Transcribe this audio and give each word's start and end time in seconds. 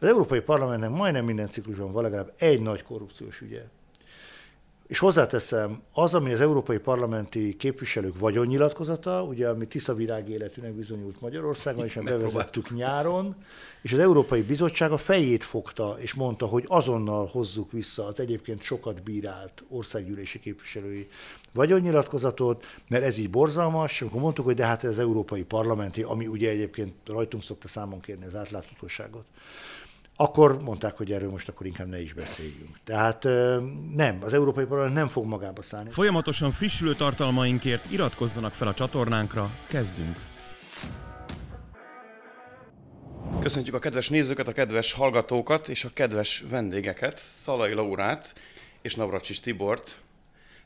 Az 0.00 0.08
Európai 0.08 0.40
Parlamentnek 0.40 0.90
majdnem 0.90 1.24
minden 1.24 1.50
ciklusban 1.50 1.92
van 1.92 2.02
legalább 2.02 2.32
egy 2.38 2.60
nagy 2.60 2.82
korrupciós 2.82 3.40
ügye. 3.40 3.62
És 4.86 4.98
hozzáteszem, 4.98 5.82
az, 5.92 6.14
ami 6.14 6.32
az 6.32 6.40
európai 6.40 6.78
parlamenti 6.78 7.56
képviselők 7.56 8.18
vagyonnyilatkozata, 8.18 9.22
ugye, 9.22 9.48
ami 9.48 9.66
Tisza 9.66 9.94
virág 9.94 10.28
életűnek 10.28 10.72
bizonyult 10.72 11.20
Magyarországon, 11.20 11.84
és 11.84 11.94
bevezettük 11.94 12.74
nyáron, 12.74 13.34
és 13.82 13.92
az 13.92 13.98
Európai 13.98 14.42
Bizottság 14.42 14.92
a 14.92 14.96
fejét 14.96 15.44
fogta, 15.44 15.96
és 15.98 16.14
mondta, 16.14 16.46
hogy 16.46 16.64
azonnal 16.66 17.26
hozzuk 17.26 17.72
vissza 17.72 18.06
az 18.06 18.20
egyébként 18.20 18.62
sokat 18.62 19.02
bírált 19.02 19.64
országgyűlési 19.68 20.40
képviselői 20.40 21.08
vagyonnyilatkozatot, 21.52 22.66
mert 22.88 23.04
ez 23.04 23.18
így 23.18 23.30
borzalmas, 23.30 24.00
amikor 24.00 24.20
mondtuk, 24.20 24.44
hogy 24.44 24.54
de 24.54 24.64
hát 24.64 24.84
ez 24.84 24.90
az 24.90 24.98
európai 24.98 25.42
parlamenti, 25.42 26.02
ami 26.02 26.26
ugye 26.26 26.50
egyébként 26.50 26.94
rajtunk 27.06 27.42
szokta 27.42 27.68
számon 27.68 28.00
kérni 28.00 28.24
az 28.24 28.34
átláthatóságot 28.34 29.24
akkor 30.20 30.62
mondták, 30.62 30.96
hogy 30.96 31.12
erről 31.12 31.30
most 31.30 31.48
akkor 31.48 31.66
inkább 31.66 31.88
ne 31.88 32.00
is 32.00 32.12
beszéljünk. 32.12 32.78
Tehát 32.84 33.24
nem, 33.94 34.18
az 34.20 34.32
Európai 34.32 34.64
Parlament 34.64 34.94
nem 34.94 35.08
fog 35.08 35.24
magába 35.24 35.62
szállni. 35.62 35.90
Folyamatosan 35.90 36.52
frissülő 36.52 36.94
tartalmainkért 36.94 37.90
iratkozzanak 37.90 38.54
fel 38.54 38.68
a 38.68 38.74
csatornánkra, 38.74 39.50
kezdünk! 39.68 40.16
Köszöntjük 43.40 43.74
a 43.74 43.78
kedves 43.78 44.08
nézőket, 44.08 44.48
a 44.48 44.52
kedves 44.52 44.92
hallgatókat 44.92 45.68
és 45.68 45.84
a 45.84 45.90
kedves 45.92 46.44
vendégeket, 46.50 47.18
Szalai 47.18 47.72
Laurát 47.72 48.34
és 48.82 48.94
Navracsis 48.94 49.40
Tibort, 49.40 50.00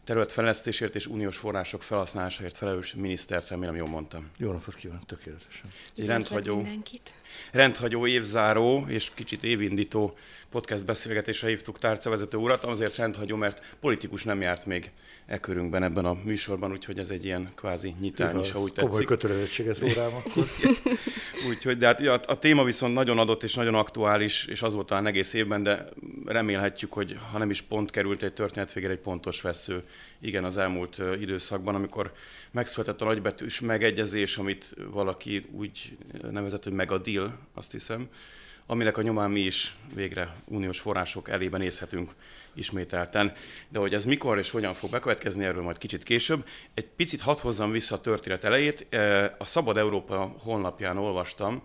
területfejlesztésért 0.04 0.94
és 0.94 1.06
uniós 1.06 1.36
források 1.36 1.82
felhasználásáért 1.82 2.56
felelős 2.56 2.94
minisztert, 2.94 3.48
remélem 3.48 3.76
jól 3.76 3.88
mondtam. 3.88 4.30
Jó 4.36 4.52
napot 4.52 4.74
kívánok, 4.74 5.06
tökéletesen. 5.06 5.70
Egy 5.96 6.06
rendhagyó, 6.06 6.66
rendhagyó 7.52 8.06
évzáró 8.06 8.84
és 8.88 9.10
kicsit 9.14 9.44
évindító 9.44 10.16
podcast 10.50 10.84
beszélgetésre 10.84 11.48
hívtuk 11.48 11.78
tárcavezető 11.78 12.36
urat, 12.36 12.64
azért 12.64 12.96
rendhagyó, 12.96 13.36
mert 13.36 13.76
politikus 13.80 14.24
nem 14.24 14.40
járt 14.40 14.66
még 14.66 14.90
e 15.26 15.38
körünkben 15.38 15.82
ebben 15.82 16.04
a 16.04 16.16
műsorban, 16.24 16.70
úgyhogy 16.70 16.98
ez 16.98 17.10
egy 17.10 17.24
ilyen 17.24 17.48
kvázi 17.54 17.94
nyitány 18.00 18.38
is, 18.38 18.50
ha 18.50 18.60
úgy 18.60 18.72
tetszik. 18.72 18.90
Komoly 18.90 19.04
kötelezettséget 19.04 19.78
rórám 19.78 20.14
akkor. 20.24 20.46
úgyhogy, 21.48 21.78
de 21.78 21.86
hát 21.86 22.00
ja, 22.00 22.12
a 22.14 22.38
téma 22.38 22.64
viszont 22.64 22.94
nagyon 22.94 23.18
adott 23.18 23.42
és 23.42 23.54
nagyon 23.54 23.74
aktuális, 23.74 24.46
és 24.46 24.62
az 24.62 24.74
volt 24.74 24.86
talán 24.86 25.06
egész 25.06 25.32
évben, 25.32 25.62
de 25.62 25.88
remélhetjük, 26.26 26.92
hogy 26.92 27.16
ha 27.32 27.38
nem 27.38 27.50
is 27.50 27.60
pont 27.60 27.90
került 27.90 28.22
egy 28.22 28.32
történet 28.32 28.72
végére, 28.72 28.92
egy 28.92 28.98
pontos 28.98 29.40
vesző, 29.40 29.82
igen, 30.24 30.44
az 30.44 30.56
elmúlt 30.56 31.02
időszakban, 31.20 31.74
amikor 31.74 32.12
megszületett 32.50 33.00
a 33.00 33.04
nagybetűs 33.04 33.60
megegyezés, 33.60 34.36
amit 34.36 34.74
valaki 34.90 35.46
úgy 35.52 35.96
nevezett, 36.30 36.64
hogy 36.64 36.72
meg 36.72 36.92
a 36.92 36.98
deal, 36.98 37.38
azt 37.54 37.70
hiszem, 37.70 38.08
aminek 38.66 38.96
a 38.96 39.02
nyomán 39.02 39.30
mi 39.30 39.40
is 39.40 39.76
végre 39.94 40.36
uniós 40.44 40.80
források 40.80 41.28
elébe 41.28 41.58
nézhetünk 41.58 42.10
ismételten. 42.54 43.32
De 43.68 43.78
hogy 43.78 43.94
ez 43.94 44.04
mikor 44.04 44.38
és 44.38 44.50
hogyan 44.50 44.74
fog 44.74 44.90
bekövetkezni, 44.90 45.44
erről 45.44 45.62
majd 45.62 45.78
kicsit 45.78 46.02
később. 46.02 46.46
Egy 46.74 46.86
picit 46.86 47.20
hadd 47.20 47.40
hozzam 47.40 47.70
vissza 47.70 47.94
a 47.94 48.00
történet 48.00 48.44
elejét. 48.44 48.86
A 49.38 49.44
Szabad 49.44 49.76
Európa 49.76 50.34
honlapján 50.38 50.98
olvastam, 50.98 51.62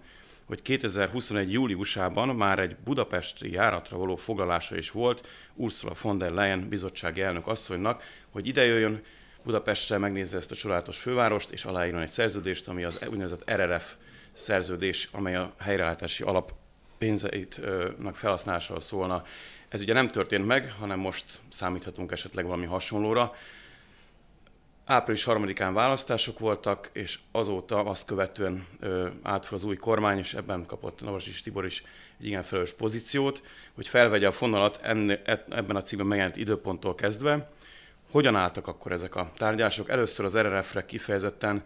hogy 0.50 0.62
2021. 0.62 1.52
júliusában 1.52 2.36
már 2.36 2.60
egy 2.60 2.76
budapesti 2.76 3.52
járatra 3.52 3.98
való 3.98 4.16
foglalása 4.16 4.78
is 4.78 4.92
volt 4.92 5.28
Ursula 5.56 5.94
von 6.02 6.18
der 6.18 6.32
Leyen 6.32 6.70
bizottsági 6.70 7.22
elnök 7.22 7.48
asszonynak, 7.48 8.04
hogy 8.30 8.48
idejöjjön 8.48 9.02
Budapestre, 9.44 9.98
megnézze 9.98 10.38
ezt 10.38 10.52
a 10.52 10.56
csodálatos 10.56 10.98
fővárost, 10.98 11.52
és 11.52 11.66
aláírjon 11.66 12.02
egy 12.02 12.10
szerződést, 12.10 12.68
ami 12.68 12.84
az 12.84 13.00
úgynevezett 13.10 13.52
RRF 13.52 13.94
szerződés, 14.34 15.10
amely 15.12 15.36
a 15.36 15.54
helyreállítási 15.60 16.24
alap 16.24 16.54
pénzeitnek 16.98 18.16
felhasználásáról 18.16 18.80
szólna. 18.80 19.24
Ez 19.68 19.82
ugye 19.82 19.94
nem 19.94 20.08
történt 20.08 20.46
meg, 20.46 20.74
hanem 20.80 21.00
most 21.00 21.26
számíthatunk 21.50 22.12
esetleg 22.12 22.46
valami 22.46 22.66
hasonlóra. 22.66 23.32
Április 24.90 25.24
3-án 25.28 25.72
választások 25.74 26.40
voltak, 26.40 26.90
és 26.94 27.20
azóta 27.32 27.84
azt 27.84 28.06
követően 28.06 28.66
ö, 28.80 29.08
az 29.52 29.64
új 29.64 29.76
kormány, 29.76 30.18
és 30.18 30.34
ebben 30.34 30.66
kapott 30.66 31.02
Navracsis 31.02 31.42
Tibor 31.42 31.66
is 31.66 31.84
egy 32.20 32.26
igen 32.26 32.44
felelős 32.44 32.74
pozíciót, 32.74 33.42
hogy 33.76 33.88
felvegye 33.88 34.28
a 34.28 34.32
fonalat 34.32 34.80
enne, 34.82 35.22
ebben 35.50 35.76
a 35.76 35.82
cikkben 35.82 36.08
megjelent 36.08 36.38
időponttól 36.38 36.96
kezdve. 36.96 37.50
Hogyan 38.12 38.36
álltak 38.36 38.68
akkor 38.68 38.92
ezek 38.92 39.16
a 39.16 39.32
tárgyalások? 39.38 39.90
Először 39.90 40.26
az 40.26 40.38
RRF-re 40.38 40.86
kifejezetten 40.86 41.64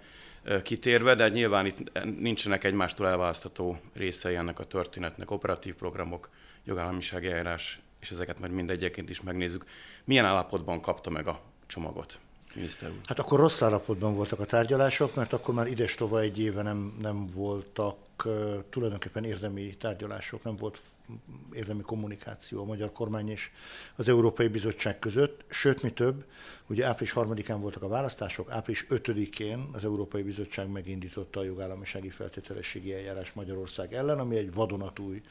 kitérve, 0.64 1.16
de 1.16 1.30
nyilván 1.30 1.66
itt 1.66 1.92
nincsenek 2.20 2.64
egymástól 2.64 3.08
elválasztható 3.08 3.78
részei 3.94 4.36
ennek 4.36 4.60
a 4.60 4.66
történetnek, 4.66 5.32
operatív 5.32 5.76
programok, 5.76 6.30
jogállamisági 6.64 7.28
eljárás, 7.28 7.80
és 8.00 8.12
ezeket 8.12 8.40
majd 8.40 8.52
mindegyeként 8.52 9.10
is 9.10 9.22
megnézzük. 9.22 9.66
Milyen 10.04 10.26
állapotban 10.26 10.82
kapta 10.82 11.10
meg 11.10 11.28
a 11.28 11.40
csomagot? 11.68 12.20
Hát 13.06 13.20
akkor 13.20 13.40
rossz 13.40 13.62
állapotban 13.62 14.16
voltak 14.16 14.40
a 14.40 14.46
tárgyalások, 14.46 15.16
mert 15.16 15.34
akkor 15.34 15.54
már 15.54 15.68
ides 15.68 15.96
tova 15.96 16.20
egy 16.20 16.40
éve 16.40 16.62
nem, 16.62 16.98
nem 17.02 17.28
voltak 17.28 17.98
tulajdonképpen 18.70 19.24
érdemi 19.24 19.78
tárgyalások, 19.78 20.44
nem 20.44 20.56
volt 20.56 20.80
érdemi 21.54 21.82
kommunikáció 21.82 22.62
a 22.62 22.66
magyar 22.66 22.92
kormány 22.92 23.30
és 23.30 23.52
az 23.96 24.08
Európai 24.08 24.48
Bizottság 24.48 25.00
között. 25.00 25.44
Sőt, 25.48 25.82
mi 25.82 25.92
több, 25.92 26.26
ugye 26.68 26.86
április 26.86 27.14
3-án 27.16 27.58
voltak 27.60 27.84
a 27.84 27.88
választások, 27.88 28.52
április 28.52 28.86
5-én 28.90 29.70
az 29.72 29.84
Európai 29.84 30.22
Bizottság 30.22 30.70
megindította 30.70 31.40
a 31.40 31.44
jogállamisági 31.44 32.10
feltételességi 32.10 32.94
eljárás 32.94 33.34
Magyarország 33.34 33.94
ellen, 33.94 34.20
ami 34.20 34.36
egy 34.36 34.54
vadonatúj 34.54 35.22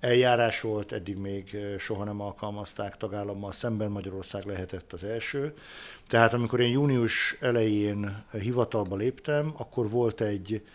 eljárás 0.00 0.60
volt, 0.60 0.92
eddig 0.92 1.16
még 1.16 1.56
soha 1.78 2.04
nem 2.04 2.20
alkalmazták 2.20 2.96
tagállammal 2.96 3.52
szemben, 3.52 3.90
Magyarország 3.90 4.44
lehetett 4.44 4.92
az 4.92 5.04
első. 5.04 5.54
Tehát 6.08 6.32
amikor 6.32 6.60
én 6.60 6.70
június 6.70 7.36
elején 7.40 8.24
hivatalba 8.32 8.96
léptem, 8.96 9.52
akkor 9.56 9.90
volt 9.90 10.20
egy, 10.20 10.66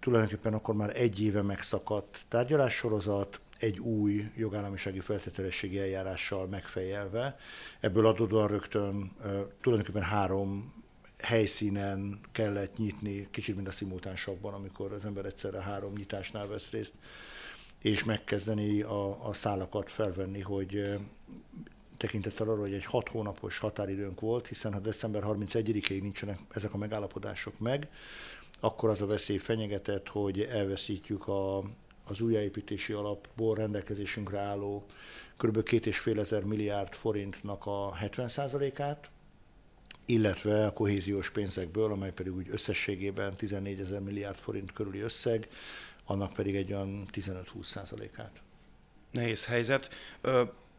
tulajdonképpen 0.00 0.54
akkor 0.54 0.74
már 0.74 1.00
egy 1.00 1.22
éve 1.22 1.42
megszakadt 1.42 2.18
tárgyalássorozat, 2.28 3.40
egy 3.58 3.78
új 3.78 4.30
jogállamisági 4.36 5.00
feltételességi 5.00 5.78
eljárással 5.78 6.46
megfejelve. 6.46 7.38
Ebből 7.80 8.06
adódóan 8.06 8.48
rögtön 8.48 9.12
tulajdonképpen 9.60 10.08
három 10.08 10.72
helyszínen 11.18 12.18
kellett 12.32 12.76
nyitni, 12.76 13.28
kicsit 13.30 13.54
mint 13.56 13.68
a 13.68 13.70
szimultánsabban, 13.70 14.54
amikor 14.54 14.92
az 14.92 15.04
ember 15.04 15.24
egyszerre 15.24 15.60
három 15.60 15.92
nyitásnál 15.92 16.46
vesz 16.46 16.70
részt 16.70 16.94
és 17.82 18.04
megkezdeni 18.04 18.82
a, 18.82 19.28
a 19.28 19.32
szálakat 19.32 19.92
felvenni, 19.92 20.40
hogy 20.40 20.98
tekintettel 21.96 22.48
arra, 22.48 22.60
hogy 22.60 22.74
egy 22.74 22.84
hat 22.84 23.08
hónapos 23.08 23.58
határidőnk 23.58 24.20
volt, 24.20 24.46
hiszen 24.46 24.72
ha 24.72 24.78
december 24.78 25.22
31-ig 25.26 26.00
nincsenek 26.00 26.38
ezek 26.50 26.74
a 26.74 26.76
megállapodások 26.76 27.58
meg, 27.58 27.88
akkor 28.60 28.90
az 28.90 29.02
a 29.02 29.06
veszély 29.06 29.36
fenyegetett, 29.36 30.08
hogy 30.08 30.40
elveszítjük 30.40 31.28
a, 31.28 31.58
az 32.04 32.20
újjáépítési 32.20 32.92
alapból 32.92 33.54
rendelkezésünkre 33.54 34.38
álló 34.38 34.84
kb. 35.36 35.56
2,5 35.56 36.18
ezer 36.18 36.44
milliárd 36.44 36.92
forintnak 36.94 37.66
a 37.66 37.96
70%-át, 38.00 39.10
illetve 40.04 40.66
a 40.66 40.72
kohéziós 40.72 41.30
pénzekből, 41.30 41.92
amely 41.92 42.12
pedig 42.12 42.36
úgy 42.36 42.48
összességében 42.50 43.34
14 43.34 43.80
ezer 43.80 44.00
milliárd 44.00 44.38
forint 44.38 44.72
körüli 44.72 45.00
összeg, 45.00 45.48
annak 46.04 46.32
pedig 46.32 46.56
egy 46.56 46.72
olyan 46.72 47.06
15-20 47.12 47.62
százalékát. 47.62 48.42
Nehéz 49.10 49.46
helyzet. 49.46 49.94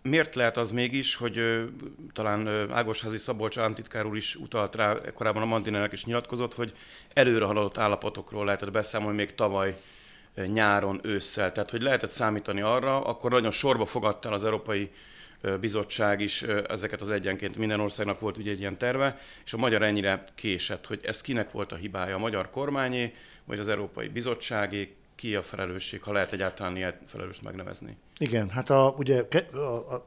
Miért 0.01 0.35
lehet 0.35 0.57
az 0.57 0.71
mégis, 0.71 1.15
hogy 1.15 1.65
talán 2.13 2.71
Ágosházi 2.71 3.17
Szabolcs 3.17 3.57
államtitkár 3.57 4.05
úr 4.05 4.15
is 4.15 4.35
utalt 4.35 4.75
rá, 4.75 4.97
korábban 5.13 5.41
a 5.41 5.45
Mandinának 5.45 5.91
is 5.91 6.05
nyilatkozott, 6.05 6.53
hogy 6.53 6.73
előre 7.13 7.45
haladott 7.45 7.77
állapotokról 7.77 8.45
lehetett 8.45 8.71
beszámolni 8.71 9.17
még 9.17 9.35
tavaly 9.35 9.79
nyáron, 10.47 10.99
ősszel. 11.03 11.51
Tehát, 11.51 11.71
hogy 11.71 11.81
lehetett 11.81 12.09
számítani 12.09 12.61
arra, 12.61 13.05
akkor 13.05 13.31
nagyon 13.31 13.51
sorba 13.51 13.85
fogadta 13.85 14.31
az 14.31 14.43
Európai 14.43 14.91
Bizottság 15.59 16.21
is 16.21 16.43
ezeket 16.43 17.01
az 17.01 17.09
egyenként, 17.09 17.57
minden 17.57 17.79
országnak 17.79 18.19
volt 18.19 18.37
ugye 18.37 18.51
egy 18.51 18.59
ilyen 18.59 18.77
terve, 18.77 19.17
és 19.45 19.53
a 19.53 19.57
magyar 19.57 19.81
ennyire 19.81 20.23
késett, 20.35 20.85
hogy 20.85 20.99
ez 21.03 21.21
kinek 21.21 21.51
volt 21.51 21.71
a 21.71 21.75
hibája, 21.75 22.15
a 22.15 22.19
magyar 22.19 22.49
kormányé, 22.49 23.13
vagy 23.45 23.59
az 23.59 23.67
Európai 23.67 24.07
Bizottságé, 24.07 24.95
ki 25.15 25.35
a 25.35 25.41
felelősség, 25.41 26.01
ha 26.01 26.11
lehet 26.11 26.33
egyáltalán 26.33 26.75
ilyen 26.75 26.99
felelőst 27.05 27.43
megnevezni? 27.43 27.97
Igen, 28.17 28.49
hát 28.49 28.69
a, 28.69 28.93
ugye 28.97 29.25
a, 29.53 29.57
a, 29.57 30.05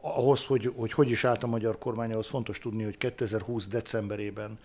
ahhoz, 0.00 0.44
hogy, 0.44 0.72
hogy 0.76 0.92
hogy 0.92 1.10
is 1.10 1.24
állt 1.24 1.42
a 1.42 1.46
magyar 1.46 1.78
kormány, 1.78 2.12
ahhoz 2.12 2.26
fontos 2.26 2.58
tudni, 2.58 2.82
hogy 2.84 2.98
2020 2.98 3.66
decemberében 3.66 4.58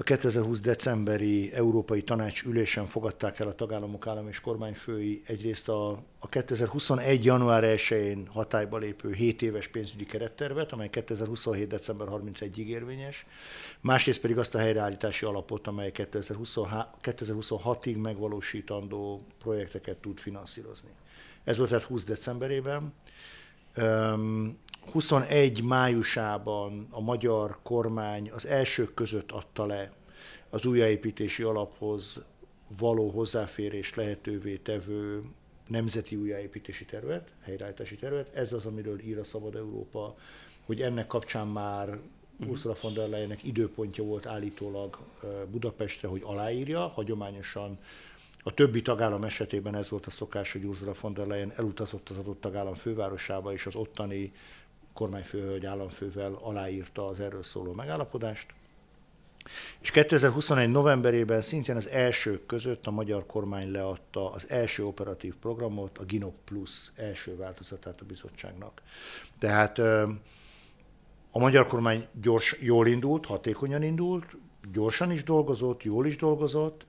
a 0.00 0.02
2020 0.02 0.60
decemberi 0.60 1.52
Európai 1.52 2.02
Tanács 2.02 2.42
ülésen 2.42 2.86
fogadták 2.86 3.38
el 3.38 3.48
a 3.48 3.54
tagállamok 3.54 4.06
állam 4.06 4.28
és 4.28 4.40
kormányfői 4.40 5.22
egyrészt 5.26 5.68
a, 5.68 5.90
a 6.18 6.28
2021. 6.28 7.24
január 7.24 7.64
1-én 7.66 8.26
hatályba 8.26 8.78
lépő 8.78 9.12
7 9.12 9.42
éves 9.42 9.68
pénzügyi 9.68 10.06
kerettervet, 10.06 10.72
amely 10.72 10.90
2027. 10.90 11.68
december 11.68 12.08
31-ig 12.10 12.66
érvényes, 12.66 13.26
másrészt 13.80 14.20
pedig 14.20 14.38
azt 14.38 14.54
a 14.54 14.58
helyreállítási 14.58 15.24
alapot, 15.24 15.66
amely 15.66 15.92
2026-ig 15.94 18.00
megvalósítandó 18.00 19.20
projekteket 19.38 19.96
tud 19.96 20.18
finanszírozni. 20.18 20.90
Ez 21.44 21.56
volt 21.56 21.68
tehát 21.68 21.84
20 21.84 22.04
decemberében. 22.04 22.92
21 24.92 25.62
májusában 25.62 26.86
a 26.90 27.00
magyar 27.00 27.58
kormány 27.62 28.30
az 28.30 28.46
elsők 28.46 28.94
között 28.94 29.30
adta 29.30 29.66
le 29.66 29.92
az 30.50 30.64
újjáépítési 30.64 31.42
alaphoz 31.42 32.22
való 32.78 33.10
hozzáférés 33.10 33.94
lehetővé 33.94 34.56
tevő 34.56 35.22
nemzeti 35.66 36.16
újjáépítési 36.16 36.84
tervet, 36.84 37.28
helyreállítási 37.42 37.96
tervet. 37.96 38.34
Ez 38.34 38.52
az, 38.52 38.64
amiről 38.64 39.00
ír 39.00 39.18
a 39.18 39.24
Szabad 39.24 39.54
Európa, 39.54 40.16
hogy 40.66 40.80
ennek 40.82 41.06
kapcsán 41.06 41.46
már. 41.46 41.98
Ursula 42.46 42.74
von 42.80 42.94
der 42.94 43.08
Leyennek 43.08 43.44
időpontja 43.44 44.04
volt 44.04 44.26
állítólag 44.26 44.98
Budapestre, 45.50 46.08
hogy 46.08 46.22
aláírja. 46.24 46.86
Hagyományosan 46.86 47.78
a 48.42 48.54
többi 48.54 48.82
tagállam 48.82 49.24
esetében 49.24 49.74
ez 49.74 49.90
volt 49.90 50.06
a 50.06 50.10
szokás, 50.10 50.52
hogy 50.52 50.64
Ursula 50.64 50.92
von 51.00 51.12
der 51.12 51.26
Leyen 51.26 51.52
elutazott 51.56 52.08
az 52.08 52.16
adott 52.16 52.40
tagállam 52.40 52.74
fővárosába, 52.74 53.52
és 53.52 53.66
az 53.66 53.74
ottani 53.74 54.32
kormányfőhölgy 55.00 55.66
államfővel 55.66 56.38
aláírta 56.42 57.06
az 57.06 57.20
erről 57.20 57.42
szóló 57.42 57.72
megállapodást. 57.72 58.46
És 59.80 59.90
2021. 59.90 60.70
novemberében 60.70 61.42
szintén 61.42 61.76
az 61.76 61.88
elsők 61.88 62.46
között 62.46 62.86
a 62.86 62.90
magyar 62.90 63.26
kormány 63.26 63.70
leadta 63.70 64.32
az 64.32 64.50
első 64.50 64.84
operatív 64.84 65.34
programot, 65.34 65.98
a 65.98 66.04
GINOP 66.04 66.34
Plus 66.44 66.90
első 66.96 67.36
változatát 67.36 68.00
a 68.00 68.04
bizottságnak. 68.04 68.82
Tehát 69.38 69.78
a 71.30 71.38
magyar 71.38 71.66
kormány 71.66 72.06
gyors, 72.20 72.56
jól 72.60 72.86
indult, 72.86 73.26
hatékonyan 73.26 73.82
indult, 73.82 74.36
gyorsan 74.72 75.10
is 75.10 75.24
dolgozott, 75.24 75.82
jól 75.82 76.06
is 76.06 76.16
dolgozott, 76.16 76.86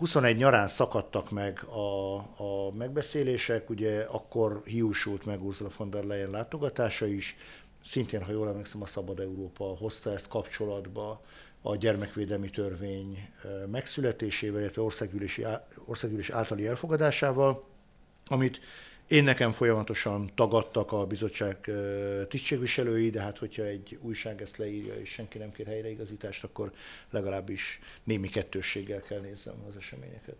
21 0.00 0.36
nyarán 0.36 0.68
szakadtak 0.68 1.30
meg 1.30 1.64
a, 1.64 2.16
a 2.16 2.72
megbeszélések, 2.72 3.70
ugye 3.70 4.00
akkor 4.00 4.62
hiúsult 4.64 5.26
meg 5.26 5.44
Ursula 5.44 5.70
von 5.76 5.90
der 5.90 6.04
Leyen 6.04 6.30
látogatása 6.30 7.06
is, 7.06 7.36
szintén, 7.84 8.24
ha 8.24 8.32
jól 8.32 8.48
emlékszem, 8.48 8.82
a 8.82 8.86
Szabad 8.86 9.20
Európa 9.20 9.64
hozta 9.64 10.12
ezt 10.12 10.28
kapcsolatba 10.28 11.22
a 11.62 11.76
gyermekvédelmi 11.76 12.50
törvény 12.50 13.28
megszületésével, 13.70 14.60
illetve 14.60 14.82
országgyűlési, 14.82 15.46
országgyűlési 15.84 16.32
általi 16.32 16.66
elfogadásával, 16.66 17.64
amit 18.26 18.60
én 19.10 19.24
nekem 19.24 19.52
folyamatosan 19.52 20.30
tagadtak 20.34 20.92
a 20.92 21.06
bizottság 21.06 21.70
tisztségviselői, 22.28 23.10
de 23.10 23.20
hát 23.20 23.38
hogyha 23.38 23.62
egy 23.62 23.98
újság 24.00 24.42
ezt 24.42 24.56
leírja, 24.56 24.94
és 24.94 25.10
senki 25.10 25.38
nem 25.38 25.52
kér 25.52 25.66
helyreigazítást, 25.66 26.44
akkor 26.44 26.72
legalábbis 27.10 27.80
némi 28.04 28.28
kettősséggel 28.28 29.00
kell 29.00 29.20
nézzem 29.20 29.54
az 29.68 29.76
eseményeket. 29.76 30.36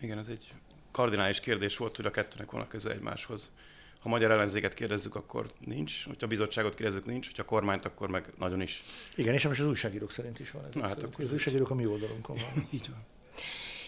Igen, 0.00 0.18
ez 0.18 0.26
egy 0.28 0.54
kardinális 0.90 1.40
kérdés 1.40 1.76
volt, 1.76 1.96
hogy 1.96 2.06
a 2.06 2.10
kettőnek 2.10 2.50
van 2.50 2.60
a 2.60 2.66
köze 2.66 2.90
egymáshoz. 2.90 3.52
Ha 4.00 4.08
magyar 4.08 4.30
ellenzéket 4.30 4.74
kérdezzük, 4.74 5.14
akkor 5.14 5.46
nincs, 5.64 6.04
hogyha 6.04 6.26
a 6.26 6.28
bizottságot 6.28 6.74
kérdezzük, 6.74 7.06
nincs, 7.06 7.26
hogyha 7.26 7.42
a 7.42 7.46
kormányt, 7.46 7.84
akkor 7.84 8.10
meg 8.10 8.32
nagyon 8.38 8.60
is. 8.60 8.84
Igen, 9.14 9.34
és 9.34 9.46
most 9.46 9.60
az 9.60 9.66
újságírók 9.66 10.10
szerint 10.10 10.40
is 10.40 10.50
van. 10.50 10.64
Ez 10.64 10.74
Na, 10.74 10.86
hát 10.86 11.02
akkor 11.02 11.24
az 11.24 11.32
újságírók 11.32 11.70
a 11.70 11.74
mi 11.74 11.86
oldalunkon 11.86 12.36
van. 12.36 12.66
Így 12.70 12.88
van. 12.90 13.00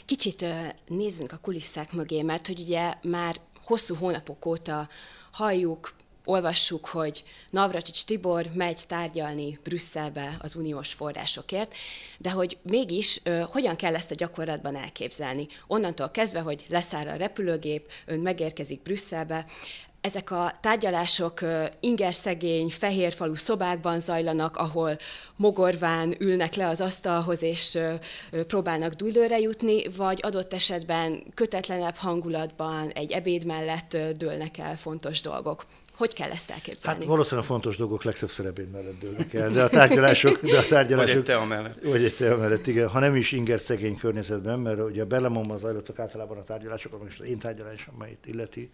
Kicsit 0.04 0.44
nézzünk 0.86 1.32
a 1.32 1.36
kulisszák 1.36 1.92
mögé, 1.92 2.22
mert 2.22 2.46
hogy 2.46 2.60
ugye 2.60 2.94
már 3.02 3.40
hosszú 3.70 3.94
hónapok 3.94 4.46
óta 4.46 4.88
halljuk, 5.32 5.94
olvassuk, 6.24 6.86
hogy 6.86 7.24
Navracsics 7.50 8.04
Tibor 8.04 8.46
megy 8.54 8.80
tárgyalni 8.86 9.58
Brüsszelbe 9.62 10.36
az 10.40 10.54
uniós 10.54 10.92
forrásokért, 10.92 11.74
de 12.18 12.30
hogy 12.30 12.58
mégis 12.62 13.20
ö, 13.24 13.40
hogyan 13.50 13.76
kell 13.76 13.94
ezt 13.94 14.10
a 14.10 14.14
gyakorlatban 14.14 14.76
elképzelni. 14.76 15.46
Onnantól 15.66 16.10
kezdve, 16.10 16.40
hogy 16.40 16.64
leszáll 16.68 17.08
a 17.08 17.16
repülőgép, 17.16 17.90
ön 18.06 18.20
megérkezik 18.20 18.82
Brüsszelbe, 18.82 19.44
ezek 20.00 20.30
a 20.30 20.58
tárgyalások 20.60 21.40
ingerszegény, 21.80 22.68
fehérfalú 22.68 23.34
szobákban 23.34 24.00
zajlanak, 24.00 24.56
ahol 24.56 24.96
mogorván 25.36 26.14
ülnek 26.18 26.54
le 26.54 26.68
az 26.68 26.80
asztalhoz, 26.80 27.42
és 27.42 27.78
próbálnak 28.46 28.92
dúlőre 28.92 29.38
jutni, 29.38 29.88
vagy 29.96 30.18
adott 30.22 30.52
esetben 30.52 31.22
kötetlenebb 31.34 31.96
hangulatban 31.96 32.88
egy 32.88 33.12
ebéd 33.12 33.44
mellett 33.44 33.96
dőlnek 34.16 34.58
el 34.58 34.76
fontos 34.76 35.20
dolgok. 35.20 35.64
Hogy 35.96 36.14
kell 36.14 36.30
ezt 36.30 36.50
elképzelni? 36.50 36.98
Hát 36.98 37.08
valószínűleg 37.08 37.44
a 37.44 37.48
fontos 37.48 37.76
dolgok 37.76 38.02
legtöbbször 38.02 38.46
ebéd 38.46 38.70
mellett 38.70 38.98
dőlnek 39.00 39.34
el, 39.34 39.50
de 39.50 39.62
a 39.62 39.68
tárgyalások... 39.68 40.40
De 40.40 40.58
a 40.58 40.66
tárgyalások 40.66 41.08
vagy 41.08 41.16
egy 41.16 41.24
tea 41.24 41.44
mellett. 41.44 41.82
Vagy 41.84 42.04
egy 42.04 42.14
tea 42.14 42.36
mellett, 42.36 42.66
igen. 42.66 42.88
Ha 42.88 42.98
nem 42.98 43.16
is 43.16 43.32
inger 43.32 43.60
szegény 43.60 43.96
környezetben, 43.96 44.58
mert 44.58 44.80
ugye 44.80 45.02
a 45.02 45.06
Berlemonban 45.06 45.58
zajlottak 45.58 45.98
általában 45.98 46.38
a 46.38 46.42
tárgyalások, 46.42 47.02
most 47.02 47.20
az 47.20 47.26
én 47.26 47.38
tárgyalásom, 47.38 47.94
amelyet 47.94 48.26
illeti, 48.26 48.70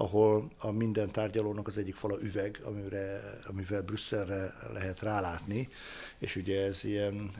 ahol 0.00 0.50
a 0.58 0.70
minden 0.70 1.10
tárgyalónak 1.10 1.66
az 1.66 1.78
egyik 1.78 1.94
fala 1.94 2.18
üveg, 2.22 2.60
amire, 2.64 3.20
amivel 3.46 3.82
Brüsszelre 3.82 4.54
lehet 4.72 5.00
rálátni, 5.00 5.68
és 6.18 6.36
ugye 6.36 6.64
ez 6.64 6.84
ilyen 6.84 7.30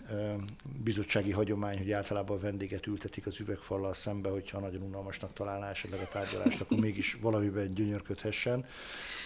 bizottsági 0.85 1.31
hagyomány, 1.31 1.79
hogy 1.79 1.93
általában 1.93 2.37
a 2.37 2.41
vendéget 2.41 2.87
ültetik 2.87 3.27
az 3.27 3.41
üvegfallal 3.41 3.95
szembe, 3.95 4.29
hogyha 4.29 4.59
nagyon 4.59 4.83
unalmasnak 4.83 5.33
találná 5.33 5.71
esetleg 5.71 6.01
a 6.01 6.09
tárgyalást, 6.09 6.61
akkor 6.61 6.79
mégis 6.79 7.19
valamiben 7.21 7.75
gyönyörködhessen. 7.75 8.67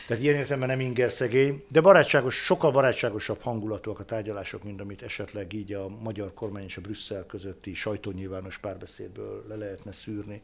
Tehát 0.07 0.23
ilyen 0.23 0.37
értelemben 0.37 0.69
nem 0.69 0.81
inger 0.81 1.11
szegény, 1.11 1.63
de 1.71 1.81
barátságos, 1.81 2.35
sokkal 2.35 2.71
barátságosabb 2.71 3.41
hangulatúak 3.41 4.01
a 4.01 4.05
tárgyalások, 4.05 4.65
mint 4.65 4.81
amit 4.81 5.03
esetleg 5.03 5.53
így 5.53 5.73
a 5.73 5.89
magyar 5.89 6.35
kormány 6.35 6.65
és 6.65 6.77
a 6.77 6.81
Brüsszel 6.81 7.27
közötti 7.27 7.75
sajtónyilvános 7.75 8.59
párbeszédből 8.59 9.45
le 9.49 9.55
lehetne 9.55 9.93
szűrni. 9.93 10.43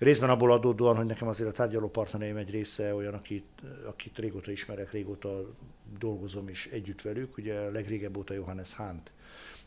Részben 0.00 0.30
abból 0.30 0.52
adódóan, 0.52 0.96
hogy 0.96 1.06
nekem 1.06 1.28
azért 1.28 1.48
a 1.48 1.52
tárgyaló 1.52 1.90
partnereim 1.90 2.36
egy 2.36 2.50
része 2.50 2.94
olyan, 2.94 3.14
akit, 3.14 3.44
akit 3.86 4.18
régóta 4.18 4.50
ismerek, 4.50 4.92
régóta 4.92 5.50
dolgozom 5.98 6.48
is 6.48 6.66
együtt 6.66 7.02
velük. 7.02 7.36
Ugye 7.36 7.70
legrégebb 7.70 8.16
óta 8.16 8.34
Johannes 8.34 8.74
Hunt 8.74 9.12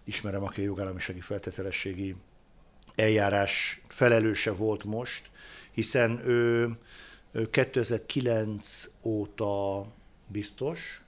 ismerem, 0.03 0.43
aki 0.43 0.61
a 0.61 0.63
jogállamisági 0.63 1.19
feltételességi 1.19 2.15
eljárás 2.95 3.81
felelőse 3.87 4.51
volt 4.51 4.83
most, 4.83 5.29
hiszen 5.71 6.27
ő, 6.27 6.71
ő 7.31 7.49
2009 7.49 8.89
óta 9.03 9.85
biztos, 10.27 11.01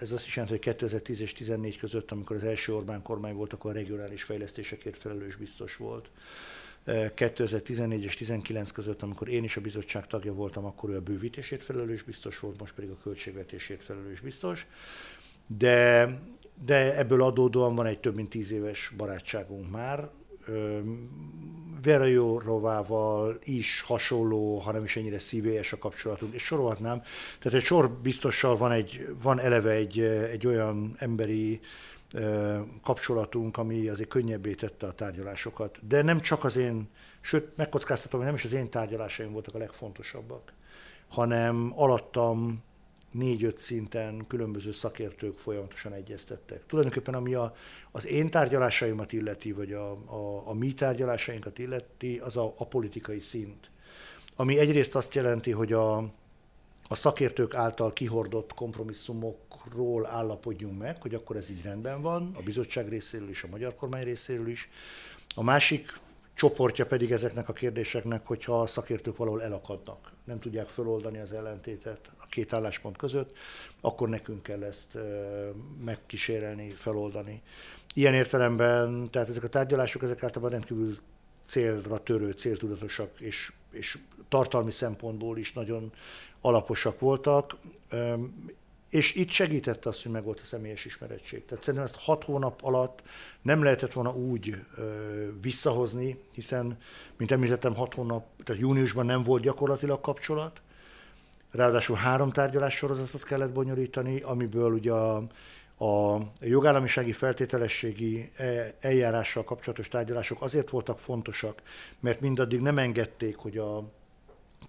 ez 0.00 0.12
azt 0.12 0.26
is 0.26 0.36
jelenti, 0.36 0.56
hogy 0.56 0.64
2010 0.64 1.20
és 1.20 1.32
2014 1.32 1.78
között, 1.78 2.10
amikor 2.10 2.36
az 2.36 2.44
első 2.44 2.74
Orbán 2.74 3.02
kormány 3.02 3.34
volt, 3.34 3.52
akkor 3.52 3.70
a 3.70 3.74
regionális 3.74 4.22
fejlesztésekért 4.22 4.98
felelős 4.98 5.36
biztos 5.36 5.76
volt. 5.76 6.10
2014 7.14 8.04
és 8.04 8.14
19 8.14 8.70
között, 8.70 9.02
amikor 9.02 9.28
én 9.28 9.44
is 9.44 9.56
a 9.56 9.60
bizottság 9.60 10.06
tagja 10.06 10.32
voltam, 10.32 10.64
akkor 10.64 10.90
ő 10.90 10.96
a 10.96 11.00
bővítését 11.00 11.62
felelős 11.62 12.02
biztos 12.02 12.38
volt, 12.38 12.60
most 12.60 12.74
pedig 12.74 12.90
a 12.90 12.96
költségvetését 13.02 13.82
felelős 13.82 14.20
biztos. 14.20 14.66
De, 15.46 16.08
de 16.64 16.96
ebből 16.96 17.22
adódóan 17.22 17.74
van 17.74 17.86
egy 17.86 17.98
több 17.98 18.14
mint 18.14 18.28
tíz 18.28 18.50
éves 18.50 18.92
barátságunk 18.96 19.70
már. 19.70 20.10
Vera 21.82 22.04
Jórovával 22.04 23.38
is 23.42 23.80
hasonló, 23.80 24.58
hanem 24.58 24.84
is 24.84 24.96
ennyire 24.96 25.18
szívélyes 25.18 25.72
a 25.72 25.78
kapcsolatunk, 25.78 26.34
és 26.34 26.42
sorolhatnám. 26.42 27.02
Tehát 27.38 27.58
egy 27.58 27.64
sor 27.64 27.90
biztossal 27.90 28.56
van, 28.56 28.72
egy, 28.72 29.06
van 29.22 29.40
eleve 29.40 29.70
egy, 29.70 30.00
egy 30.00 30.46
olyan 30.46 30.94
emberi 30.98 31.60
kapcsolatunk, 32.82 33.56
ami 33.56 33.88
azért 33.88 34.08
könnyebbé 34.08 34.54
tette 34.54 34.86
a 34.86 34.92
tárgyalásokat. 34.92 35.86
De 35.86 36.02
nem 36.02 36.20
csak 36.20 36.44
az 36.44 36.56
én, 36.56 36.88
sőt, 37.20 37.56
megkockáztatom, 37.56 38.20
hogy 38.20 38.28
nem 38.28 38.38
is 38.38 38.44
az 38.44 38.52
én 38.52 38.70
tárgyalásaim 38.70 39.32
voltak 39.32 39.54
a 39.54 39.58
legfontosabbak, 39.58 40.52
hanem 41.08 41.72
alattam 41.76 42.62
négy-öt 43.10 43.58
szinten 43.58 44.26
különböző 44.26 44.72
szakértők 44.72 45.38
folyamatosan 45.38 45.92
egyeztettek. 45.92 46.66
Tulajdonképpen 46.66 47.14
ami 47.14 47.34
a, 47.34 47.54
az 47.90 48.06
én 48.06 48.30
tárgyalásaimat 48.30 49.12
illeti, 49.12 49.52
vagy 49.52 49.72
a, 49.72 49.92
a, 49.92 50.48
a 50.48 50.54
mi 50.54 50.74
tárgyalásainkat 50.74 51.58
illeti, 51.58 52.18
az 52.18 52.36
a, 52.36 52.52
a 52.56 52.66
politikai 52.66 53.20
szint. 53.20 53.70
Ami 54.36 54.58
egyrészt 54.58 54.94
azt 54.94 55.14
jelenti, 55.14 55.50
hogy 55.50 55.72
a, 55.72 56.12
a 56.88 56.94
szakértők 56.94 57.54
által 57.54 57.92
kihordott 57.92 58.54
kompromisszumok 58.54 59.38
ról 59.74 60.06
állapodjunk 60.06 60.78
meg, 60.78 61.02
hogy 61.02 61.14
akkor 61.14 61.36
ez 61.36 61.50
így 61.50 61.62
rendben 61.62 62.02
van, 62.02 62.32
a 62.34 62.42
bizottság 62.42 62.88
részéről 62.88 63.28
is, 63.28 63.42
a 63.42 63.48
magyar 63.48 63.74
kormány 63.74 64.04
részéről 64.04 64.48
is. 64.48 64.68
A 65.34 65.42
másik 65.42 66.00
csoportja 66.34 66.86
pedig 66.86 67.10
ezeknek 67.10 67.48
a 67.48 67.52
kérdéseknek, 67.52 68.26
hogyha 68.26 68.60
a 68.60 68.66
szakértők 68.66 69.16
valahol 69.16 69.42
elakadnak, 69.42 70.12
nem 70.24 70.38
tudják 70.38 70.68
feloldani 70.68 71.18
az 71.18 71.32
ellentétet 71.32 72.10
a 72.16 72.26
két 72.26 72.52
álláspont 72.52 72.96
között, 72.96 73.36
akkor 73.80 74.08
nekünk 74.08 74.42
kell 74.42 74.62
ezt 74.62 74.98
megkísérelni, 75.84 76.70
feloldani. 76.70 77.42
Ilyen 77.94 78.14
értelemben, 78.14 79.10
tehát 79.10 79.28
ezek 79.28 79.42
a 79.42 79.48
tárgyalások, 79.48 80.02
ezek 80.02 80.22
általában 80.22 80.50
rendkívül 80.50 80.96
célra 81.46 82.02
törő, 82.02 82.30
céltudatosak, 82.30 83.20
és, 83.20 83.52
és 83.70 83.98
tartalmi 84.28 84.70
szempontból 84.70 85.38
is 85.38 85.52
nagyon 85.52 85.92
alaposak 86.40 87.00
voltak. 87.00 87.56
És 88.90 89.14
itt 89.14 89.30
segített 89.30 89.86
az, 89.86 90.02
hogy 90.02 90.12
meg 90.12 90.24
volt 90.24 90.40
a 90.40 90.44
személyes 90.44 90.84
ismerettség. 90.84 91.44
Tehát 91.44 91.64
szerintem 91.64 91.88
ezt 91.88 92.04
hat 92.04 92.24
hónap 92.24 92.60
alatt 92.62 93.02
nem 93.42 93.62
lehetett 93.62 93.92
volna 93.92 94.14
úgy 94.14 94.56
visszahozni, 95.40 96.18
hiszen, 96.32 96.78
mint 97.16 97.30
említettem, 97.30 97.74
hat 97.74 97.94
hónap, 97.94 98.26
tehát 98.44 98.62
júniusban 98.62 99.06
nem 99.06 99.22
volt 99.22 99.42
gyakorlatilag 99.42 100.00
kapcsolat, 100.00 100.60
ráadásul 101.50 101.96
három 101.96 102.30
tárgyalás 102.30 102.74
sorozatot 102.74 103.24
kellett 103.24 103.52
bonyolítani, 103.52 104.20
amiből 104.20 104.72
ugye 104.72 104.92
a, 104.92 105.16
a 105.84 106.20
jogállamisági 106.40 107.12
feltételességi 107.12 108.30
e, 108.36 108.74
eljárással 108.80 109.44
kapcsolatos 109.44 109.88
tárgyalások 109.88 110.42
azért 110.42 110.70
voltak 110.70 110.98
fontosak, 110.98 111.62
mert 112.00 112.20
mindaddig 112.20 112.60
nem 112.60 112.78
engedték, 112.78 113.36
hogy 113.36 113.58
a 113.58 113.84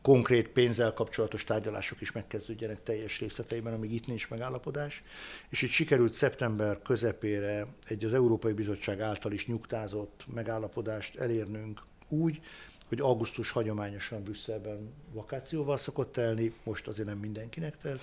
konkrét 0.02 0.48
pénzzel 0.48 0.94
kapcsolatos 0.94 1.44
tárgyalások 1.44 2.02
is 2.02 2.12
megkezdődjenek 2.12 2.84
teljes 2.84 3.20
részleteiben, 3.20 3.74
amíg 3.74 3.94
itt 3.94 4.08
nincs 4.08 4.30
megállapodás. 4.30 5.04
És 5.50 5.62
itt 5.62 5.70
sikerült 5.70 6.14
szeptember 6.14 6.82
közepére 6.82 7.68
egy 7.88 8.06
az 8.06 8.14
Európai 8.14 8.54
Bizottság 8.54 9.02
által 9.02 9.32
is 9.32 9.48
nyugtázott 9.48 10.24
megállapodást 10.34 11.16
elérnünk 11.16 11.82
úgy, 12.10 12.40
hogy 12.88 13.00
augusztus 13.00 13.52
hagyományosan 13.52 14.24
Brüsszelben 14.24 14.94
vakációval 15.14 15.78
szokott 15.78 16.12
telni, 16.12 16.54
most 16.64 16.88
azért 16.88 17.08
nem 17.08 17.18
mindenkinek 17.18 17.78
telt 17.78 18.02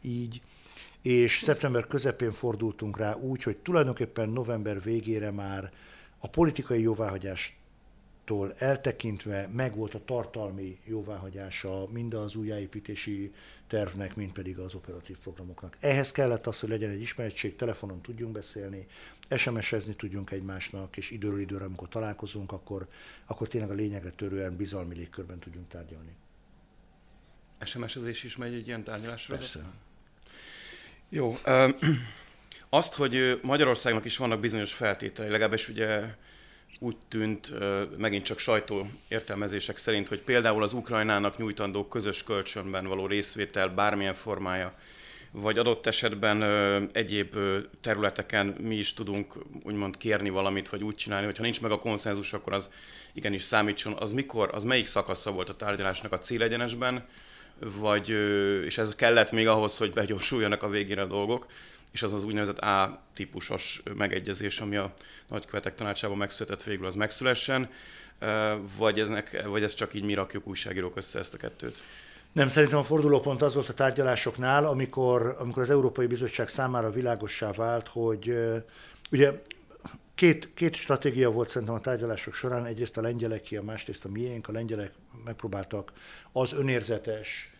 így, 0.00 0.40
és 1.02 1.38
szeptember 1.38 1.86
közepén 1.86 2.32
fordultunk 2.32 2.98
rá 2.98 3.14
úgy, 3.14 3.42
hogy 3.42 3.56
tulajdonképpen 3.56 4.28
november 4.28 4.82
végére 4.82 5.30
már 5.30 5.72
a 6.18 6.28
politikai 6.28 6.82
jóváhagyást 6.82 7.54
tól 8.28 8.54
eltekintve 8.58 9.48
megvolt 9.52 9.94
a 9.94 10.04
tartalmi 10.04 10.78
jóváhagyása 10.84 11.86
mind 11.90 12.14
az 12.14 12.34
újjáépítési 12.34 13.32
tervnek, 13.66 14.16
mind 14.16 14.32
pedig 14.32 14.58
az 14.58 14.74
operatív 14.74 15.18
programoknak. 15.18 15.76
Ehhez 15.80 16.12
kellett 16.12 16.46
az, 16.46 16.60
hogy 16.60 16.68
legyen 16.68 16.90
egy 16.90 17.00
ismeretség, 17.00 17.56
telefonon 17.56 18.02
tudjunk 18.02 18.32
beszélni, 18.32 18.86
SMS-ezni 19.36 19.94
tudjunk 19.94 20.30
egymásnak, 20.30 20.96
és 20.96 21.10
időről 21.10 21.40
időre, 21.40 21.64
amikor 21.64 21.88
találkozunk, 21.88 22.52
akkor, 22.52 22.86
akkor 23.26 23.48
tényleg 23.48 23.70
a 23.70 23.74
lényegre 23.74 24.10
törően 24.10 24.56
bizalmi 24.56 24.94
légkörben 24.94 25.38
tudjunk 25.38 25.68
tárgyalni. 25.68 26.12
SMS-ezés 27.64 28.24
is 28.24 28.36
megy 28.36 28.54
egy 28.54 28.66
ilyen 28.66 28.84
tárgyalásra? 28.84 29.34
Persze. 29.34 29.60
Jó. 31.08 31.36
Azt, 32.68 32.94
hogy 32.94 33.40
Magyarországnak 33.42 34.04
is 34.04 34.16
vannak 34.16 34.40
bizonyos 34.40 34.72
feltételei, 34.72 35.30
legalábbis 35.30 35.68
ugye 35.68 36.14
úgy 36.78 36.96
tűnt, 37.08 37.52
megint 37.98 38.24
csak 38.24 38.38
sajtó 38.38 38.86
értelmezések 39.08 39.76
szerint, 39.76 40.08
hogy 40.08 40.22
például 40.22 40.62
az 40.62 40.72
Ukrajnának 40.72 41.38
nyújtandó 41.38 41.88
közös 41.88 42.22
kölcsönben 42.22 42.86
való 42.86 43.06
részvétel 43.06 43.68
bármilyen 43.68 44.14
formája, 44.14 44.74
vagy 45.30 45.58
adott 45.58 45.86
esetben 45.86 46.42
egyéb 46.92 47.36
területeken 47.80 48.46
mi 48.46 48.74
is 48.74 48.94
tudunk 48.94 49.34
úgymond 49.62 49.96
kérni 49.96 50.28
valamit, 50.28 50.68
vagy 50.68 50.82
úgy 50.82 50.94
csinálni, 50.94 51.26
hogyha 51.26 51.42
nincs 51.42 51.60
meg 51.60 51.70
a 51.70 51.78
konszenzus, 51.78 52.32
akkor 52.32 52.52
az 52.52 52.70
igenis 53.12 53.42
számítson. 53.42 53.92
Az 53.98 54.12
mikor, 54.12 54.50
az 54.52 54.64
melyik 54.64 54.86
szakasza 54.86 55.30
volt 55.30 55.48
a 55.48 55.56
tárgyalásnak 55.56 56.12
a 56.12 56.18
célegyenesben, 56.18 57.04
vagy, 57.60 58.08
és 58.64 58.78
ez 58.78 58.94
kellett 58.94 59.32
még 59.32 59.48
ahhoz, 59.48 59.76
hogy 59.76 59.92
begyorsuljanak 59.92 60.62
a 60.62 60.68
végére 60.68 61.02
a 61.02 61.06
dolgok, 61.06 61.46
és 61.92 62.02
az 62.02 62.12
az 62.12 62.24
úgynevezett 62.24 62.58
A-típusos 62.58 63.82
megegyezés, 63.96 64.60
ami 64.60 64.76
a 64.76 64.94
nagykövetek 65.28 65.74
tanácsában 65.74 66.16
megszületett 66.16 66.62
végül, 66.62 66.86
az 66.86 66.94
megszülessen, 66.94 67.70
vagy, 68.78 69.00
eznek, 69.00 69.46
vagy 69.46 69.62
ez 69.62 69.74
csak 69.74 69.94
így 69.94 70.04
mi 70.04 70.14
rakjuk 70.14 70.46
újságírók 70.46 70.96
össze 70.96 71.18
ezt 71.18 71.34
a 71.34 71.36
kettőt? 71.36 71.76
Nem, 72.32 72.48
szerintem 72.48 72.78
a 72.78 72.84
fordulópont 72.84 73.42
az 73.42 73.54
volt 73.54 73.68
a 73.68 73.74
tárgyalásoknál, 73.74 74.66
amikor, 74.66 75.36
amikor 75.38 75.62
az 75.62 75.70
Európai 75.70 76.06
Bizottság 76.06 76.48
számára 76.48 76.90
világossá 76.90 77.52
vált, 77.52 77.88
hogy 77.88 78.38
ugye 79.10 79.32
két, 80.14 80.54
két 80.54 80.74
stratégia 80.74 81.30
volt 81.30 81.48
szerintem 81.48 81.76
a 81.76 81.80
tárgyalások 81.80 82.34
során, 82.34 82.64
egyrészt 82.64 82.96
a 82.96 83.00
lengyeleké, 83.00 83.56
a 83.56 83.62
másrészt 83.62 84.04
a 84.04 84.08
miénk. 84.08 84.48
A 84.48 84.52
lengyelek 84.52 84.92
megpróbáltak 85.24 85.92
az 86.32 86.52
önérzetes, 86.52 87.52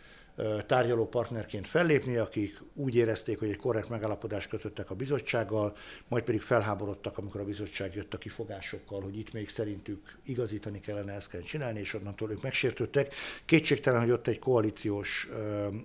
tárgyaló 0.67 1.09
partnerként 1.09 1.67
fellépni, 1.67 2.17
akik 2.17 2.63
úgy 2.75 2.95
érezték, 2.97 3.39
hogy 3.39 3.49
egy 3.49 3.57
korrekt 3.57 3.89
megállapodást 3.89 4.49
kötöttek 4.49 4.91
a 4.91 4.95
bizottsággal, 4.95 5.77
majd 6.09 6.25
pedig 6.25 6.41
felháborodtak, 6.41 7.19
amikor 7.19 7.41
a 7.41 7.45
bizottság 7.45 7.95
jött 7.95 8.15
a 8.15 8.19
kifogásokkal, 8.19 9.01
hogy 9.01 9.19
itt 9.19 9.33
még 9.33 9.49
szerintük 9.49 10.19
igazítani 10.25 10.81
kellene, 10.81 11.13
ezt 11.13 11.31
kell 11.31 11.41
csinálni, 11.41 11.81
és 11.81 11.95
onnantól 11.95 12.31
ők 12.31 12.43
megsértődtek. 12.43 13.15
Kétségtelen, 13.45 14.01
hogy 14.01 14.11
ott 14.11 14.27
egy 14.27 14.39
koalíciós 14.39 15.29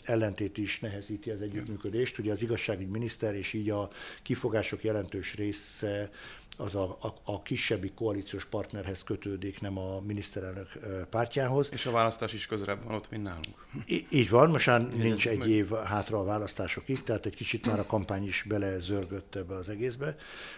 ellentét 0.03 0.57
is 0.57 0.79
nehezíti 0.79 1.29
az 1.29 1.41
együttműködést. 1.41 2.17
Ugye 2.17 2.31
az 2.31 2.41
igazságügyi 2.41 2.91
miniszter 2.91 3.35
és 3.35 3.53
így 3.53 3.69
a 3.69 3.89
kifogások 4.21 4.83
jelentős 4.83 5.35
része 5.35 6.09
az 6.57 6.75
a, 6.75 6.97
a, 7.01 7.13
a 7.23 7.41
kisebbi 7.41 7.91
koalíciós 7.95 8.45
partnerhez 8.45 9.03
kötődik, 9.03 9.61
nem 9.61 9.77
a 9.77 10.01
miniszterelnök 10.01 10.79
pártjához. 11.09 11.69
És 11.71 11.85
a 11.85 11.91
választás 11.91 12.33
is 12.33 12.45
közelebb 12.45 12.83
van 12.83 12.95
ott, 12.95 13.09
mint 13.09 13.23
nálunk. 13.23 13.67
I- 13.85 14.07
így 14.09 14.29
van, 14.29 14.49
most 14.49 14.67
már 14.67 14.95
nincs 14.95 15.27
egy 15.27 15.49
év 15.49 15.71
hátra 15.71 16.19
a 16.19 16.23
választásokig, 16.23 17.03
tehát 17.03 17.25
egy 17.25 17.35
kicsit 17.35 17.65
már 17.65 17.79
a 17.79 17.85
kampány 17.85 18.25
is 18.25 18.45
belezörgött 18.47 19.35
ebbe 19.35 19.55
az 19.55 19.69
egészbe. 19.69 20.15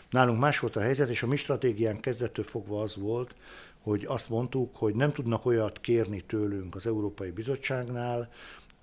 Nálunk 0.09 0.39
más 0.39 0.59
volt 0.59 0.75
a 0.75 0.81
helyzet, 0.81 1.09
és 1.09 1.23
a 1.23 1.27
mi 1.27 1.35
stratégiánk 1.35 2.01
kezdettől 2.01 2.45
fogva 2.45 2.81
az 2.81 2.95
volt, 2.95 3.35
hogy 3.79 4.05
azt 4.05 4.29
mondtuk, 4.29 4.75
hogy 4.75 4.95
nem 4.95 5.11
tudnak 5.11 5.45
olyat 5.45 5.79
kérni 5.81 6.21
tőlünk 6.21 6.75
az 6.75 6.87
Európai 6.87 7.31
Bizottságnál, 7.31 8.29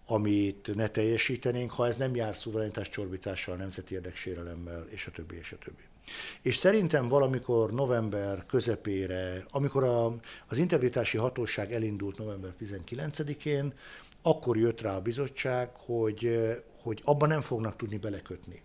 amit 0.07 0.75
ne 0.75 0.89
teljesítenénk, 0.89 1.73
ha 1.73 1.87
ez 1.87 1.97
nem 1.97 2.15
jár 2.15 2.37
szuverenitás 2.37 2.89
csorbítással, 2.89 3.57
nemzeti 3.57 3.95
érdeksérelemmel, 3.95 4.87
és 4.91 5.07
a 5.07 5.11
többi, 5.11 5.37
és 5.37 5.53
a 5.53 5.57
többi. 5.65 5.83
És 6.43 6.57
szerintem 6.57 7.09
valamikor 7.09 7.73
november 7.73 8.47
közepére, 8.47 9.45
amikor 9.51 9.85
a, 9.85 10.07
az 10.47 10.59
integritási 10.59 11.17
hatóság 11.17 11.73
elindult 11.73 12.19
november 12.19 12.51
19-én, 12.61 13.73
akkor 14.23 14.57
jött 14.57 14.81
rá 14.81 14.97
a 14.97 15.03
bizottság, 15.03 15.71
hogy, 15.77 16.49
hogy 16.83 17.01
abban 17.05 17.29
nem 17.29 17.41
fognak 17.41 17.77
tudni 17.77 17.97
belekötni 17.97 18.63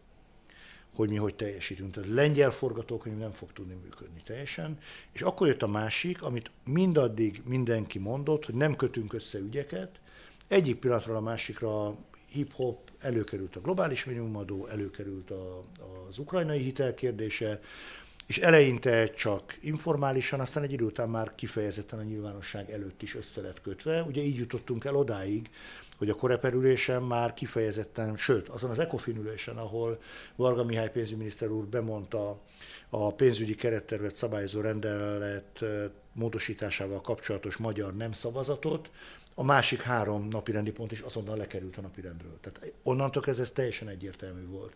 hogy 0.97 1.09
mi 1.09 1.15
hogy 1.15 1.35
teljesítünk. 1.35 1.91
Tehát 1.91 2.09
lengyel 2.09 2.51
forgatókönyv 2.51 3.17
nem 3.17 3.31
fog 3.31 3.53
tudni 3.53 3.75
működni 3.83 4.21
teljesen. 4.25 4.77
És 5.11 5.21
akkor 5.21 5.47
jött 5.47 5.61
a 5.61 5.67
másik, 5.67 6.21
amit 6.21 6.51
mindaddig 6.65 7.41
mindenki 7.45 7.99
mondott, 7.99 8.45
hogy 8.45 8.55
nem 8.55 8.75
kötünk 8.75 9.13
össze 9.13 9.39
ügyeket. 9.39 9.99
Egyik 10.47 10.75
pillanatról 10.75 11.15
a 11.15 11.21
másikra 11.21 11.95
hip-hop, 12.29 12.86
előkerült 13.07 13.55
a 13.55 13.61
globális 13.61 14.05
minimumadó, 14.05 14.67
előkerült 14.67 15.31
a, 15.31 15.63
az 16.09 16.17
ukrajnai 16.17 16.59
hitel 16.59 16.93
kérdése, 16.93 17.59
és 18.27 18.37
eleinte 18.37 19.09
csak 19.09 19.57
informálisan, 19.61 20.39
aztán 20.39 20.63
egy 20.63 20.71
idő 20.71 20.85
után 20.85 21.09
már 21.09 21.35
kifejezetten 21.35 21.99
a 21.99 22.03
nyilvánosság 22.03 22.71
előtt 22.71 23.01
is 23.01 23.15
össze 23.15 23.41
lett 23.41 23.61
kötve. 23.61 24.01
Ugye 24.01 24.21
így 24.21 24.35
jutottunk 24.35 24.85
el 24.85 24.95
odáig, 24.95 25.49
hogy 25.97 26.09
a 26.09 26.15
koreperülésen 26.15 27.03
már 27.03 27.33
kifejezetten, 27.33 28.17
sőt, 28.17 28.47
azon 28.47 28.69
az 28.69 28.79
ECOFIN 28.79 29.17
ülésen, 29.17 29.57
ahol 29.57 29.99
Varga 30.35 30.63
Mihály 30.63 30.91
pénzügyminiszter 30.91 31.49
úr 31.49 31.65
bemondta 31.65 32.41
a 32.89 33.13
pénzügyi 33.13 33.55
kerettervet 33.55 34.15
szabályozó 34.15 34.61
rendelet 34.61 35.63
módosításával 36.13 37.01
kapcsolatos 37.01 37.57
magyar 37.57 37.95
nem 37.95 38.11
szavazatot, 38.11 38.89
a 39.39 39.43
másik 39.43 39.81
három 39.81 40.27
napirendi 40.27 40.71
pont 40.71 40.91
is 40.91 40.99
azonnal 40.99 41.37
lekerült 41.37 41.77
a 41.77 41.81
napirendről. 41.81 42.37
Tehát 42.41 42.73
onnantól 42.83 43.21
kezdve 43.21 43.43
ez 43.43 43.51
teljesen 43.51 43.87
egyértelmű 43.87 44.45
volt, 44.45 44.73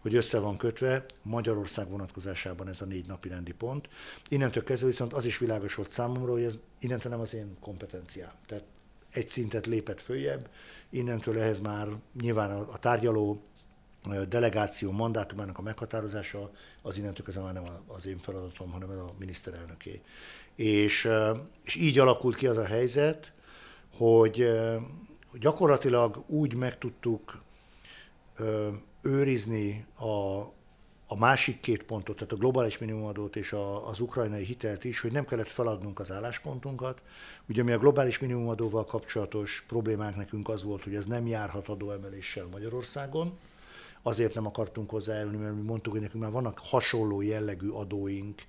hogy 0.00 0.14
össze 0.14 0.38
van 0.38 0.56
kötve 0.56 1.04
Magyarország 1.22 1.88
vonatkozásában 1.88 2.68
ez 2.68 2.80
a 2.80 2.84
négy 2.84 3.06
napirendi 3.06 3.52
pont. 3.52 3.88
Innentől 4.28 4.64
kezdve 4.64 4.88
viszont 4.88 5.12
az 5.12 5.24
is 5.24 5.38
világos 5.38 5.74
volt 5.74 5.90
számomra, 5.90 6.32
hogy 6.32 6.42
ez 6.42 6.58
innentől 6.78 7.12
nem 7.12 7.20
az 7.20 7.34
én 7.34 7.56
kompetenciám. 7.60 8.32
Tehát 8.46 8.64
egy 9.12 9.28
szintet 9.28 9.66
lépett 9.66 10.00
följebb, 10.00 10.48
innentől 10.90 11.38
ehhez 11.38 11.60
már 11.60 11.88
nyilván 12.20 12.50
a, 12.50 12.78
tárgyaló 12.78 13.42
delegáció 14.28 14.90
mandátumának 14.90 15.58
a 15.58 15.62
meghatározása 15.62 16.50
az 16.82 16.96
innentől 16.98 17.24
kezdve 17.24 17.44
már 17.44 17.52
nem 17.52 17.64
az 17.86 18.06
én 18.06 18.18
feladatom, 18.18 18.70
hanem 18.70 18.90
a 18.90 19.14
miniszterelnöké. 19.18 20.02
És, 20.54 21.08
és 21.64 21.74
így 21.74 21.98
alakult 21.98 22.36
ki 22.36 22.46
az 22.46 22.56
a 22.56 22.64
helyzet, 22.64 23.32
hogy 23.96 24.46
gyakorlatilag 25.40 26.22
úgy 26.26 26.54
meg 26.54 26.78
tudtuk 26.78 27.42
őrizni 29.02 29.86
a 29.98 30.52
a 31.06 31.18
másik 31.18 31.60
két 31.60 31.82
pontot, 31.82 32.16
tehát 32.16 32.32
a 32.32 32.36
globális 32.36 32.78
minimumadót 32.78 33.36
és 33.36 33.52
a, 33.52 33.88
az 33.88 34.00
ukrajnai 34.00 34.44
hitelt 34.44 34.84
is, 34.84 35.00
hogy 35.00 35.12
nem 35.12 35.24
kellett 35.24 35.48
feladnunk 35.48 36.00
az 36.00 36.12
álláspontunkat. 36.12 37.02
Ugye 37.48 37.62
mi 37.62 37.72
a 37.72 37.78
globális 37.78 38.18
minimumadóval 38.18 38.84
kapcsolatos 38.84 39.64
problémánk 39.68 40.16
nekünk 40.16 40.48
az 40.48 40.62
volt, 40.62 40.84
hogy 40.84 40.94
ez 40.94 41.06
nem 41.06 41.26
járhat 41.26 41.68
adóemeléssel 41.68 42.46
Magyarországon, 42.52 43.38
azért 44.02 44.34
nem 44.34 44.46
akartunk 44.46 44.90
hozzájárulni, 44.90 45.36
mert 45.36 45.54
mi 45.54 45.62
mondtuk, 45.62 45.92
hogy 45.92 46.02
nekünk 46.02 46.22
már 46.22 46.32
vannak 46.32 46.58
hasonló 46.58 47.20
jellegű 47.20 47.68
adóink, 47.68 48.42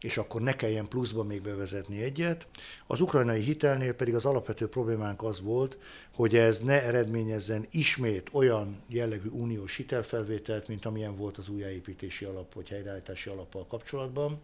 és 0.00 0.16
akkor 0.16 0.40
ne 0.40 0.52
kelljen 0.52 0.88
pluszba 0.88 1.22
még 1.22 1.42
bevezetni 1.42 2.02
egyet. 2.02 2.46
Az 2.86 3.00
ukrajnai 3.00 3.40
hitelnél 3.40 3.92
pedig 3.92 4.14
az 4.14 4.24
alapvető 4.24 4.68
problémánk 4.68 5.22
az 5.22 5.40
volt, 5.40 5.78
hogy 6.14 6.36
ez 6.36 6.60
ne 6.60 6.82
eredményezzen 6.82 7.66
ismét 7.70 8.28
olyan 8.32 8.82
jellegű 8.86 9.28
uniós 9.28 9.76
hitelfelvételt, 9.76 10.68
mint 10.68 10.84
amilyen 10.84 11.16
volt 11.16 11.38
az 11.38 11.48
újjáépítési 11.48 12.24
alap 12.24 12.54
vagy 12.54 12.68
helyreállítási 12.68 13.30
alappal 13.30 13.66
kapcsolatban. 13.66 14.40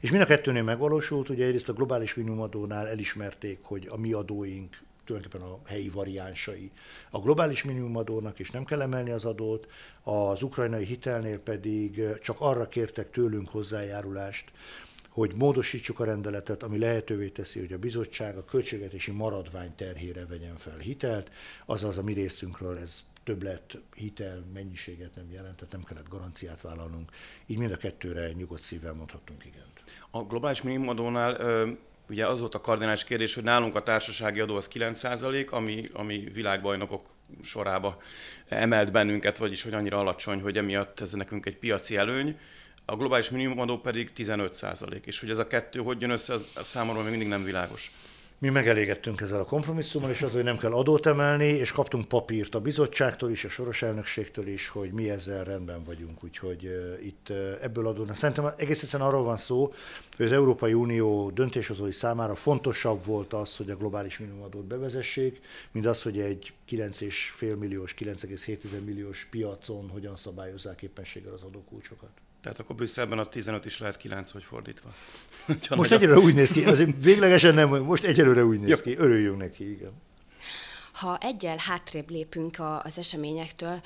És 0.00 0.10
mind 0.10 0.22
a 0.22 0.26
kettőnél 0.26 0.62
megvalósult, 0.62 1.28
ugye 1.28 1.44
egyrészt 1.44 1.68
a 1.68 1.72
globális 1.72 2.14
minimumadónál 2.14 2.88
elismerték, 2.88 3.58
hogy 3.62 3.86
a 3.90 3.96
mi 3.96 4.12
adóink 4.12 4.82
tulajdonképpen 5.12 5.48
a 5.48 5.68
helyi 5.68 5.88
variánsai 5.88 6.70
a 7.10 7.18
globális 7.18 7.62
minimumadónak, 7.62 8.38
és 8.38 8.50
nem 8.50 8.64
kell 8.64 8.80
emelni 8.80 9.10
az 9.10 9.24
adót, 9.24 9.68
az 10.02 10.42
ukrajnai 10.42 10.84
hitelnél 10.84 11.38
pedig 11.38 12.02
csak 12.20 12.40
arra 12.40 12.68
kértek 12.68 13.10
tőlünk 13.10 13.48
hozzájárulást, 13.48 14.52
hogy 15.08 15.34
módosítsuk 15.36 16.00
a 16.00 16.04
rendeletet, 16.04 16.62
ami 16.62 16.78
lehetővé 16.78 17.28
teszi, 17.28 17.60
hogy 17.60 17.72
a 17.72 17.78
bizottság 17.78 18.36
a 18.36 18.44
költségvetési 18.44 19.10
maradvány 19.10 19.74
terhére 19.74 20.26
vegyen 20.26 20.56
fel 20.56 20.78
hitelt, 20.78 21.30
azaz 21.66 21.98
a 21.98 22.02
mi 22.02 22.12
részünkről 22.12 22.78
ez 22.78 23.04
többlet 23.24 23.78
hitel 23.94 24.44
mennyiséget 24.52 25.14
nem 25.14 25.30
jelent, 25.30 25.56
tehát 25.56 25.72
nem 25.72 25.82
kellett 25.82 26.08
garanciát 26.08 26.60
vállalnunk. 26.60 27.10
Így 27.46 27.58
mind 27.58 27.72
a 27.72 27.76
kettőre 27.76 28.32
nyugodt 28.32 28.62
szívvel 28.62 28.92
mondhatunk 28.92 29.44
igent. 29.44 29.82
A 30.10 30.22
globális 30.22 30.62
minimumadónál 30.62 31.36
ugye 32.12 32.26
az 32.26 32.40
volt 32.40 32.54
a 32.54 32.60
kardinális 32.60 33.04
kérdés, 33.04 33.34
hogy 33.34 33.44
nálunk 33.44 33.74
a 33.74 33.82
társasági 33.82 34.40
adó 34.40 34.56
az 34.56 34.70
9%, 34.74 35.50
ami, 35.50 35.90
ami 35.92 36.28
világbajnokok 36.32 37.08
sorába 37.42 37.96
emelt 38.48 38.92
bennünket, 38.92 39.38
vagyis 39.38 39.62
hogy 39.62 39.74
annyira 39.74 39.98
alacsony, 39.98 40.40
hogy 40.40 40.56
emiatt 40.56 41.00
ez 41.00 41.12
nekünk 41.12 41.46
egy 41.46 41.56
piaci 41.56 41.96
előny. 41.96 42.38
A 42.84 42.96
globális 42.96 43.30
minimumadó 43.30 43.78
pedig 43.78 44.10
15%, 44.16 45.04
és 45.04 45.20
hogy 45.20 45.30
ez 45.30 45.38
a 45.38 45.46
kettő 45.46 45.80
hogy 45.80 46.00
jön 46.00 46.10
össze, 46.10 46.32
az 46.32 46.66
számomra 46.66 47.02
még 47.02 47.10
mindig 47.10 47.28
nem 47.28 47.44
világos. 47.44 47.90
Mi 48.42 48.48
megelégettünk 48.48 49.20
ezzel 49.20 49.40
a 49.40 49.44
kompromisszummal, 49.44 50.10
és 50.10 50.22
az, 50.22 50.32
hogy 50.32 50.42
nem 50.42 50.58
kell 50.58 50.72
adót 50.72 51.06
emelni, 51.06 51.44
és 51.44 51.72
kaptunk 51.72 52.04
papírt 52.04 52.54
a 52.54 52.60
bizottságtól 52.60 53.30
is, 53.30 53.44
a 53.44 53.48
soros 53.48 53.82
elnökségtől 53.82 54.46
is, 54.46 54.68
hogy 54.68 54.92
mi 54.92 55.10
ezzel 55.10 55.44
rendben 55.44 55.84
vagyunk. 55.84 56.24
Úgyhogy 56.24 56.64
uh, 56.64 57.06
itt 57.06 57.26
uh, 57.30 57.36
ebből 57.60 57.86
adódnak. 57.86 58.16
Szerintem 58.16 58.52
egész 58.56 58.82
egyszerűen 58.82 59.08
arról 59.08 59.22
van 59.22 59.36
szó, 59.36 59.72
hogy 60.16 60.26
az 60.26 60.32
Európai 60.32 60.72
Unió 60.72 61.30
döntéshozói 61.30 61.92
számára 61.92 62.34
fontosabb 62.34 63.04
volt 63.04 63.32
az, 63.32 63.56
hogy 63.56 63.70
a 63.70 63.76
globális 63.76 64.18
minimumadót 64.18 64.64
bevezessék, 64.64 65.40
mint 65.72 65.86
az, 65.86 66.02
hogy 66.02 66.20
egy 66.20 66.52
9,5 66.70 67.58
milliós, 67.58 67.94
9,7 67.98 68.84
milliós 68.84 69.26
piacon 69.30 69.88
hogyan 69.88 70.16
szabályozzák 70.16 70.82
éppenséggel 70.82 71.32
az 71.32 71.42
adókulcsokat. 71.42 72.10
Tehát 72.42 72.60
akkor 72.60 72.76
Brüsszelben 72.76 73.18
a 73.18 73.24
15 73.24 73.64
is 73.64 73.78
lehet 73.78 73.96
9, 73.96 74.32
vagy 74.32 74.42
fordítva. 74.42 74.92
most 75.76 75.92
egyelőre 75.92 76.18
úgy 76.18 76.34
néz 76.34 76.50
ki, 76.50 76.64
azért 76.64 76.90
véglegesen 77.02 77.54
nem, 77.54 77.68
most 77.68 78.04
egyelőre 78.04 78.44
úgy 78.44 78.60
néz 78.60 78.80
ki, 78.80 78.96
örüljünk 78.96 79.38
neki, 79.38 79.70
igen. 79.70 79.92
Ha 80.92 81.18
egyel 81.20 81.56
hátrébb 81.56 82.10
lépünk 82.10 82.56
az 82.82 82.98
eseményektől, 82.98 83.80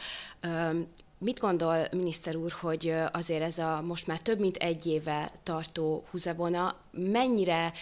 Mit 1.18 1.38
gondol, 1.38 1.88
miniszter 1.90 2.36
úr, 2.36 2.52
hogy 2.52 2.94
azért 3.12 3.42
ez 3.42 3.58
a 3.58 3.80
most 3.80 4.06
már 4.06 4.20
több 4.20 4.38
mint 4.38 4.56
egy 4.56 4.86
éve 4.86 5.30
tartó 5.42 6.04
húzavona 6.10 6.76
mennyire 6.90 7.72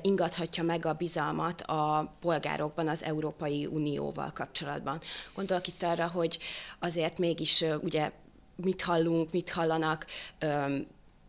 ingathatja 0.00 0.62
meg 0.62 0.86
a 0.86 0.92
bizalmat 0.92 1.60
a 1.60 2.14
polgárokban 2.20 2.88
az 2.88 3.04
Európai 3.04 3.66
Unióval 3.66 4.32
kapcsolatban? 4.34 5.00
Gondolok 5.34 5.66
itt 5.66 5.82
arra, 5.82 6.06
hogy 6.06 6.38
azért 6.78 7.18
mégis 7.18 7.64
ugye 7.80 8.10
mit 8.64 8.82
hallunk, 8.82 9.32
mit 9.32 9.50
hallanak, 9.50 10.06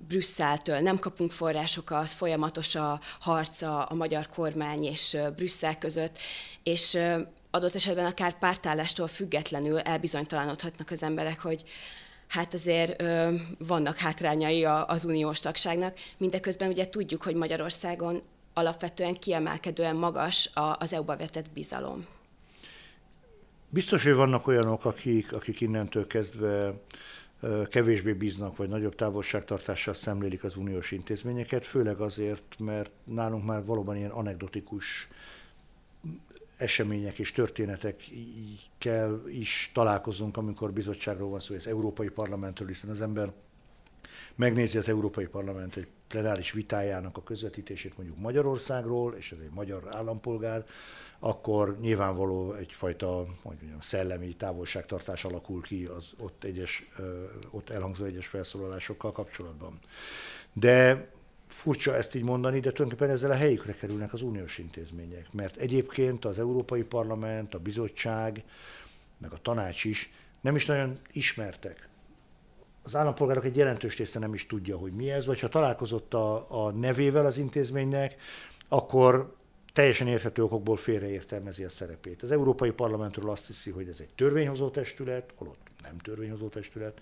Brüsszeltől 0.08 0.80
nem 0.80 1.00
kapunk 1.00 1.32
forrásokat, 1.32 2.08
folyamatos 2.08 2.76
a 2.76 3.00
harca 3.20 3.84
a 3.84 3.94
magyar 3.94 4.28
kormány 4.28 4.84
és 4.84 5.18
Brüsszel 5.36 5.78
között, 5.78 6.18
és 6.64 6.98
adott 7.52 7.76
esetben 7.76 8.06
akár 8.06 8.40
pártállástól 8.40 9.08
függetlenül 9.08 9.80
elbizonytalanodhatnak 9.80 10.92
az 10.92 11.04
emberek, 11.04 11.40
hogy 11.40 11.64
hát 12.28 12.54
azért 12.54 13.02
ö, 13.02 13.34
vannak 13.58 13.98
hátrányai 13.98 14.66
a, 14.66 14.88
az 14.88 15.06
uniós 15.06 15.40
tagságnak. 15.40 15.98
Mindeközben 16.18 16.70
ugye 16.70 16.90
tudjuk, 16.90 17.24
hogy 17.24 17.36
Magyarországon 17.36 18.22
alapvetően 18.54 19.14
kiemelkedően 19.14 19.96
magas 19.96 20.50
a, 20.54 20.76
az 20.80 20.94
EU-ba 20.94 21.18
vetett 21.18 21.50
bizalom. 21.54 22.06
Biztos, 23.70 24.04
hogy 24.04 24.14
vannak 24.14 24.48
olyanok, 24.48 24.86
akik, 24.86 25.34
akik 25.34 25.62
innentől 25.62 26.08
kezdve 26.08 26.74
kevésbé 27.70 28.14
bíznak, 28.14 28.58
vagy 28.58 28.70
nagyobb 28.70 28.96
távolságtartással 28.96 29.94
szemlélik 29.94 30.44
az 30.44 30.56
uniós 30.56 30.92
intézményeket, 30.92 31.66
főleg 31.66 32.00
azért, 32.00 32.56
mert 32.60 32.92
nálunk 33.04 33.46
már 33.46 33.66
valóban 33.66 33.96
ilyen 33.96 34.10
anekdotikus 34.10 35.08
események 36.58 37.20
és 37.20 37.32
történetekkel 37.32 39.22
is 39.28 39.72
találkozunk, 39.74 40.38
amikor 40.38 40.74
bizottságról 40.74 41.30
van 41.30 41.40
szó, 41.40 41.56
az 41.56 41.68
Európai 41.68 42.10
Parlamentről, 42.10 42.68
hiszen 42.68 42.90
az 42.90 43.02
ember 43.02 43.32
megnézi 44.36 44.78
az 44.78 44.90
Európai 44.90 45.26
Parlament 45.26 45.76
egy 45.76 45.88
plenáris 46.08 46.52
vitájának 46.52 47.18
a 47.18 47.24
közvetítését 47.24 47.98
mondjuk 47.98 48.18
Magyarországról, 48.18 49.14
és 49.14 49.32
ez 49.32 49.40
egy 49.40 49.54
magyar 49.54 49.96
állampolgár, 49.96 50.66
akkor 51.20 51.78
nyilvánvaló 51.80 52.54
egyfajta 52.54 53.26
mondjam, 53.44 53.82
szellemi 53.82 54.34
távolságtartás 54.34 55.26
alakul 55.26 55.62
ki 55.62 55.86
az 55.86 56.10
ott, 56.18 56.44
egyes, 56.44 56.90
ott 57.50 57.70
elhangzó 57.70 58.06
egyes 58.06 58.28
felszólalásokkal 58.28 59.12
kapcsolatban. 59.12 59.80
De 60.54 61.10
furcsa 61.48 61.96
ezt 61.96 62.16
így 62.16 62.24
mondani, 62.24 62.60
de 62.60 62.72
tulajdonképpen 62.72 63.10
ezzel 63.10 63.32
a 63.32 63.36
helyükre 63.36 63.74
kerülnek 63.74 64.14
az 64.14 64.22
uniós 64.22 64.58
intézmények, 64.58 65.28
mert 65.32 65.56
egyébként 65.56 66.26
az 66.26 66.40
Európai 66.40 66.84
Parlament, 66.84 67.54
a 67.54 67.60
bizottság, 67.60 68.44
meg 69.18 69.34
a 69.34 69.42
tanács 69.42 69.84
is 69.84 70.12
nem 70.42 70.56
is 70.56 70.66
nagyon 70.66 71.00
ismertek. 71.12 71.90
Az 72.84 72.96
állampolgárok 72.96 73.46
egy 73.46 73.58
jelentős 73.58 73.98
része 73.98 74.20
nem 74.20 74.34
is 74.34 74.46
tudja, 74.46 74.78
hogy 74.78 74.92
mi 74.92 75.12
ez, 75.12 75.26
vagy 75.26 75.40
ha 75.40 75.50
találkozott 75.50 76.14
a, 76.14 76.66
a 76.66 76.72
nevével 76.72 77.26
az 77.26 77.38
intézménynek, 77.38 78.16
akkor 78.68 79.36
teljesen 79.74 80.08
érthető 80.08 80.44
okokból 80.44 80.78
félreértelmezi 80.78 81.64
a 81.64 81.70
szerepét. 81.70 82.24
Az 82.24 82.32
Európai 82.32 82.72
Parlamentről 82.72 83.30
azt 83.30 83.48
hiszi, 83.48 83.70
hogy 83.72 83.88
ez 83.88 83.98
egy 84.00 84.10
törvényhozó 84.16 84.70
testület, 84.70 85.30
holott 85.36 85.60
nem 85.82 85.98
törvényhozó 85.98 86.48
testület. 86.48 87.02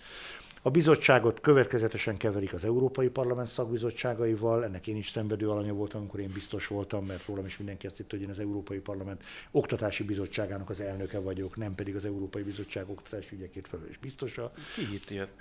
A 0.61 0.69
bizottságot 0.69 1.39
következetesen 1.39 2.17
keverik 2.17 2.53
az 2.53 2.63
Európai 2.63 3.07
Parlament 3.09 3.47
szakbizottságaival, 3.47 4.63
ennek 4.63 4.87
én 4.87 4.95
is 4.95 5.09
szenvedő 5.09 5.49
alanya 5.49 5.73
voltam, 5.73 5.99
amikor 5.99 6.19
én 6.19 6.31
biztos 6.33 6.67
voltam, 6.67 7.05
mert 7.05 7.25
rólam 7.25 7.45
is 7.45 7.57
mindenki 7.57 7.85
azt 7.85 7.97
hitt, 7.97 8.09
hogy 8.09 8.21
én 8.21 8.29
az 8.29 8.39
Európai 8.39 8.79
Parlament 8.79 9.23
oktatási 9.51 10.03
bizottságának 10.03 10.69
az 10.69 10.79
elnöke 10.79 11.19
vagyok, 11.19 11.55
nem 11.55 11.75
pedig 11.75 11.95
az 11.95 12.05
Európai 12.05 12.41
Bizottság 12.41 12.89
oktatási 12.89 13.35
ügyekért 13.35 13.67
felelős 13.67 13.97
biztosa. 13.97 14.51
Ki 14.75 14.85
hitt 14.85 15.09
ilyet? 15.09 15.31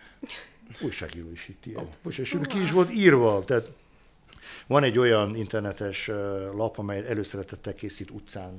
Újságíró 0.81 1.31
is 1.31 1.45
hitt 1.45 1.67
ilyet. 1.67 1.83
Oh. 1.83 1.89
Most, 2.03 2.47
ki 2.47 2.61
is 2.61 2.71
volt 2.71 2.93
írva, 2.93 3.45
tehát 3.45 3.73
van 4.67 4.83
egy 4.83 4.99
olyan 4.99 5.37
internetes 5.37 6.11
lap, 6.55 6.79
amely 6.79 7.07
előszeretettel 7.07 7.75
készít 7.75 8.11
utcán 8.11 8.53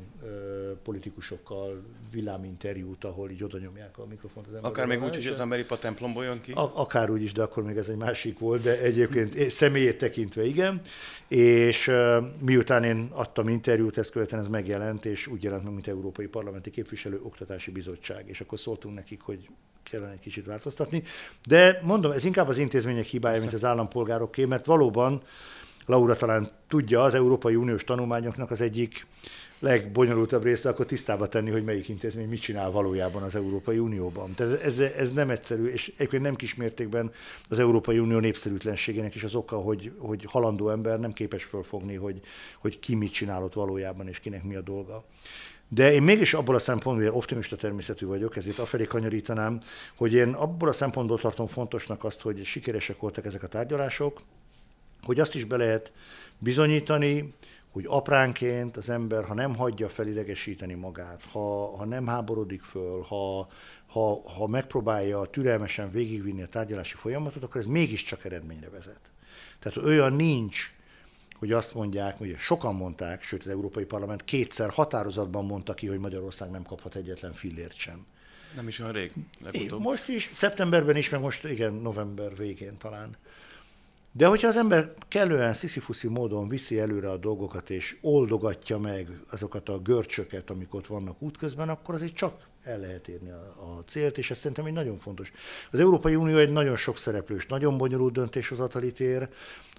politikusokkal 0.83 1.83
villáminterjút, 2.11 3.03
ahol 3.03 3.29
így 3.29 3.43
oda 3.43 3.57
nyomják 3.57 3.97
a 3.97 4.05
mikrofont 4.09 4.47
az 4.47 4.53
ember. 4.53 4.71
Akár 4.71 4.85
még 4.85 5.03
úgy, 5.03 5.15
hogy 5.15 5.27
az 5.27 5.39
Ameripa 5.39 5.77
templomból 5.77 6.23
jön 6.23 6.41
ki? 6.41 6.51
Akár 6.55 7.09
úgy 7.09 7.21
is, 7.21 7.31
de 7.31 7.41
akkor 7.41 7.63
még 7.63 7.77
ez 7.77 7.87
egy 7.89 7.97
másik 7.97 8.39
volt, 8.39 8.61
de 8.61 8.79
egyébként 8.79 9.51
személyét 9.51 9.97
tekintve 9.97 10.45
igen. 10.45 10.81
És 11.27 11.91
miután 12.41 12.83
én 12.83 13.09
adtam 13.11 13.47
interjút, 13.47 13.97
ezt 13.97 14.11
követően 14.11 14.41
ez 14.41 14.47
megjelent, 14.47 15.05
és 15.05 15.27
úgy 15.27 15.43
jelent 15.43 15.63
meg, 15.63 15.73
mint 15.73 15.87
Európai 15.87 16.27
Parlamenti 16.27 16.69
Képviselő 16.69 17.19
Oktatási 17.23 17.71
Bizottság. 17.71 18.23
És 18.27 18.41
akkor 18.41 18.59
szóltunk 18.59 18.95
nekik, 18.95 19.21
hogy 19.21 19.49
kellene 19.83 20.11
egy 20.11 20.19
kicsit 20.19 20.45
változtatni. 20.45 21.03
De 21.47 21.79
mondom, 21.83 22.11
ez 22.11 22.23
inkább 22.23 22.47
az 22.47 22.57
intézmények 22.57 23.05
hibája, 23.05 23.39
mint 23.39 23.53
az 23.53 23.65
állampolgároké, 23.65 24.45
mert 24.45 24.65
valóban 24.65 25.21
Laura 25.89 26.15
talán 26.15 26.49
tudja, 26.67 27.03
az 27.03 27.13
Európai 27.13 27.55
Uniós 27.55 27.83
tanulmányoknak 27.83 28.51
az 28.51 28.61
egyik 28.61 29.07
legbonyolultabb 29.59 30.43
része, 30.43 30.69
akkor 30.69 30.85
tisztába 30.85 31.27
tenni, 31.27 31.49
hogy 31.49 31.63
melyik 31.63 31.89
intézmény 31.89 32.27
mit 32.29 32.41
csinál 32.41 32.71
valójában 32.71 33.23
az 33.23 33.35
Európai 33.35 33.77
Unióban. 33.77 34.33
Tehát 34.33 34.63
ez, 34.63 34.79
ez 34.79 35.13
nem 35.13 35.29
egyszerű, 35.29 35.65
és 35.65 35.91
egyébként 35.95 36.21
nem 36.21 36.35
kismértékben 36.35 37.11
az 37.49 37.59
Európai 37.59 37.99
Unió 37.99 38.19
népszerűtlenségének 38.19 39.15
is 39.15 39.23
az 39.23 39.35
oka, 39.35 39.57
hogy, 39.57 39.91
hogy 39.97 40.25
halandó 40.27 40.69
ember 40.69 40.99
nem 40.99 41.13
képes 41.13 41.43
fölfogni, 41.43 41.95
hogy, 41.95 42.19
hogy 42.59 42.79
ki 42.79 42.95
mit 42.95 43.11
csinálott 43.11 43.53
valójában, 43.53 44.07
és 44.07 44.19
kinek 44.19 44.43
mi 44.43 44.55
a 44.55 44.61
dolga. 44.61 45.05
De 45.67 45.93
én 45.93 46.01
mégis 46.01 46.33
abból 46.33 46.55
a 46.55 46.59
szempontból, 46.59 47.05
hogy 47.05 47.15
optimista 47.17 47.55
természetű 47.55 48.05
vagyok, 48.05 48.35
ezért 48.35 48.59
afelé 48.59 48.85
kanyarítanám, 48.85 49.61
hogy 49.95 50.13
én 50.13 50.29
abból 50.29 50.69
a 50.69 50.73
szempontból 50.73 51.19
tartom 51.19 51.47
fontosnak 51.47 52.03
azt, 52.03 52.21
hogy 52.21 52.45
sikeresek 52.45 52.99
voltak 52.99 53.25
ezek 53.25 53.43
a 53.43 53.47
tárgyalások, 53.47 54.21
hogy 55.03 55.19
azt 55.19 55.35
is 55.35 55.43
be 55.43 55.57
lehet 55.57 55.91
bizonyítani, 56.37 57.33
hogy 57.71 57.85
apránként 57.87 58.77
az 58.77 58.89
ember, 58.89 59.25
ha 59.25 59.33
nem 59.33 59.55
hagyja 59.55 59.89
felidegesíteni 59.89 60.73
magát, 60.73 61.23
ha, 61.31 61.77
ha 61.77 61.85
nem 61.85 62.07
háborodik 62.07 62.61
föl, 62.61 63.01
ha, 63.01 63.47
ha, 63.87 64.21
ha 64.29 64.47
megpróbálja 64.47 65.25
türelmesen 65.25 65.91
végigvinni 65.91 66.41
a 66.41 66.47
tárgyalási 66.47 66.95
folyamatot, 66.95 67.43
akkor 67.43 67.61
ez 67.61 67.65
mégiscsak 67.65 68.25
eredményre 68.25 68.69
vezet. 68.69 68.99
Tehát 69.59 69.77
olyan 69.77 70.13
nincs, 70.13 70.73
hogy 71.39 71.51
azt 71.51 71.73
mondják, 71.73 72.17
hogy 72.17 72.35
sokan 72.37 72.75
mondták, 72.75 73.23
sőt 73.23 73.41
az 73.45 73.47
Európai 73.47 73.85
Parlament 73.85 74.23
kétszer 74.23 74.69
határozatban 74.69 75.45
mondta 75.45 75.73
ki, 75.73 75.87
hogy 75.87 75.99
Magyarország 75.99 76.49
nem 76.49 76.63
kaphat 76.63 76.95
egyetlen 76.95 77.33
fillért 77.33 77.77
sem. 77.77 78.05
Nem 78.55 78.67
is 78.67 78.79
olyan 78.79 78.91
rég, 78.91 79.11
legutóbb. 79.39 79.81
Most 79.81 80.07
is, 80.07 80.31
szeptemberben 80.33 80.95
is, 80.95 81.09
meg 81.09 81.21
most 81.21 81.43
igen, 81.43 81.73
november 81.73 82.35
végén 82.35 82.77
talán. 82.77 83.09
De 84.19 84.27
hogyha 84.27 84.47
az 84.47 84.57
ember 84.57 84.93
kellően 85.07 85.53
sziszifuszi 85.53 86.07
módon 86.07 86.47
viszi 86.47 86.79
előre 86.79 87.09
a 87.09 87.17
dolgokat, 87.17 87.69
és 87.69 87.97
oldogatja 88.01 88.77
meg 88.77 89.09
azokat 89.29 89.69
a 89.69 89.79
görcsöket, 89.79 90.49
amik 90.49 90.73
ott 90.73 90.87
vannak 90.87 91.21
útközben, 91.21 91.69
akkor 91.69 91.95
azért 91.95 92.13
csak 92.13 92.47
el 92.63 92.79
lehet 92.79 93.07
érni 93.07 93.29
a, 93.29 93.79
célt, 93.85 94.17
és 94.17 94.31
ez 94.31 94.37
szerintem 94.37 94.65
egy 94.65 94.73
nagyon 94.73 94.97
fontos. 94.97 95.31
Az 95.71 95.79
Európai 95.79 96.15
Unió 96.15 96.37
egy 96.37 96.51
nagyon 96.51 96.75
sok 96.75 96.97
szereplős, 96.97 97.45
nagyon 97.45 97.77
bonyolult 97.77 98.13
döntéshozatali 98.13 98.91
tér, 98.91 99.29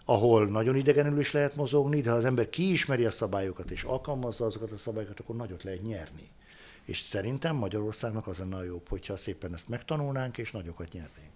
ahol 0.04 0.46
nagyon 0.46 0.76
idegenül 0.76 1.20
is 1.20 1.32
lehet 1.32 1.56
mozogni, 1.56 2.00
de 2.00 2.10
ha 2.10 2.16
az 2.16 2.24
ember 2.24 2.50
kiismeri 2.50 3.04
a 3.04 3.10
szabályokat 3.10 3.70
és 3.70 3.82
alkalmazza 3.82 4.44
azokat 4.44 4.70
a 4.70 4.76
szabályokat, 4.76 5.20
akkor 5.20 5.36
nagyot 5.36 5.62
lehet 5.62 5.82
nyerni. 5.82 6.30
És 6.84 7.00
szerintem 7.00 7.56
Magyarországnak 7.56 8.26
az 8.26 8.38
lenne 8.38 8.56
a 8.56 8.64
jobb, 8.64 8.88
hogyha 8.88 9.16
szépen 9.16 9.54
ezt 9.54 9.68
megtanulnánk, 9.68 10.38
és 10.38 10.50
nagyokat 10.50 10.92
nyernénk. 10.92 11.29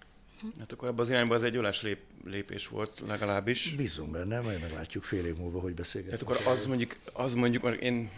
Hát 0.59 0.71
akkor 0.71 0.87
ebben 0.87 0.99
az 0.99 1.09
irányban 1.09 1.37
az 1.37 1.43
egy 1.43 1.55
ölás 1.55 1.81
lép, 1.81 1.99
lépés 2.25 2.67
volt 2.67 3.03
legalábbis. 3.07 3.73
Bízunk 3.75 4.11
benne, 4.11 4.41
majd 4.41 4.61
meglátjuk 4.61 5.03
fél 5.03 5.25
év 5.25 5.35
múlva, 5.35 5.59
hogy 5.59 5.73
beszélgetünk. 5.73 6.29
Hát 6.29 6.29
akkor 6.29 6.53
az 6.53 6.65
mondjuk, 6.65 6.95
az 7.13 7.33
mondjuk, 7.33 7.75
én 7.79 8.09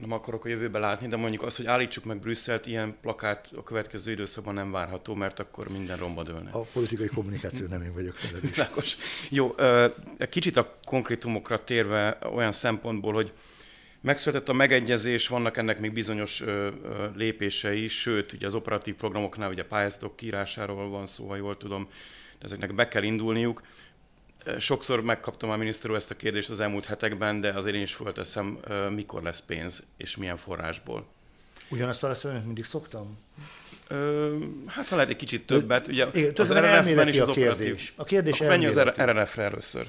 nem 0.00 0.12
akarok 0.12 0.44
a 0.44 0.48
jövőbe 0.48 0.78
látni, 0.78 1.08
de 1.08 1.16
mondjuk 1.16 1.42
az, 1.42 1.56
hogy 1.56 1.66
állítsuk 1.66 2.04
meg 2.04 2.18
Brüsszelt, 2.18 2.66
ilyen 2.66 2.96
plakát 3.00 3.50
a 3.56 3.62
következő 3.62 4.10
időszakban 4.10 4.54
nem 4.54 4.70
várható, 4.70 5.14
mert 5.14 5.38
akkor 5.38 5.68
minden 5.68 5.96
romba 5.96 6.22
dőlne. 6.22 6.50
A 6.50 6.58
politikai 6.58 7.06
kommunikáció 7.06 7.66
nem 7.66 7.82
én 7.82 7.92
vagyok 7.92 8.14
felelős. 8.14 8.96
Jó, 9.30 9.54
kicsit 10.28 10.56
a 10.56 10.74
konkrétumokra 10.84 11.64
térve 11.64 12.18
olyan 12.34 12.52
szempontból, 12.52 13.12
hogy 13.12 13.32
Megszületett 14.02 14.48
a 14.48 14.52
megegyezés, 14.52 15.28
vannak 15.28 15.56
ennek 15.56 15.80
még 15.80 15.92
bizonyos 15.92 16.40
ö, 16.40 16.68
ö, 16.84 17.06
lépései, 17.14 17.88
sőt, 17.88 18.32
ugye 18.32 18.46
az 18.46 18.54
operatív 18.54 18.94
programoknál 18.94 19.50
ugye 19.50 19.64
pályázatok 19.64 20.16
kírásáról 20.16 20.88
van 20.88 21.06
szó, 21.06 21.28
ha 21.28 21.36
jól 21.36 21.56
tudom, 21.56 21.88
de 22.38 22.44
ezeknek 22.44 22.74
be 22.74 22.88
kell 22.88 23.02
indulniuk. 23.02 23.62
Sokszor 24.58 25.02
megkaptam 25.02 25.50
a 25.50 25.56
miniszter 25.56 25.90
ezt 25.90 26.10
a 26.10 26.16
kérdést 26.16 26.50
az 26.50 26.60
elmúlt 26.60 26.84
hetekben, 26.84 27.40
de 27.40 27.52
azért 27.52 27.76
én 27.76 27.82
is 27.82 27.94
fölteszem, 27.94 28.58
mikor 28.94 29.22
lesz 29.22 29.42
pénz, 29.46 29.82
és 29.96 30.16
milyen 30.16 30.36
forrásból. 30.36 31.06
Ugyanazt 31.68 32.00
válaszolni, 32.00 32.36
mint 32.36 32.46
mindig 32.46 32.64
szoktam? 32.64 33.18
Ö, 33.88 34.36
hát 34.66 34.88
ha 34.88 34.94
lehet 34.94 35.10
egy 35.10 35.16
kicsit 35.16 35.46
többet. 35.46 35.88
Ugye 35.88 36.06
Igen, 36.12 36.32
az 36.36 36.52
RRF-ben 36.52 37.08
is 37.08 37.18
az 37.18 37.28
a 37.28 37.32
kérdés. 37.32 37.48
Operatív. 37.48 37.92
A 37.96 38.04
kérdés 38.04 38.40
Akkor 38.40 38.64
az 38.64 38.78
RRF-re 38.78 39.42
először. 39.42 39.86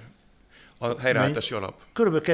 A 0.77 0.99
helyreállítási 0.99 1.53
alap. 1.53 1.81
Körülbelül 1.93 2.25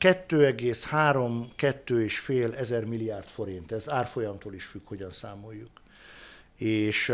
2,3-2,5 0.00 2.54
ezer 2.54 2.84
milliárd 2.84 3.28
forint, 3.28 3.72
ez 3.72 3.90
árfolyamtól 3.90 4.54
is 4.54 4.64
függ, 4.64 4.86
hogyan 4.86 5.10
számoljuk. 5.10 5.70
És 6.56 7.12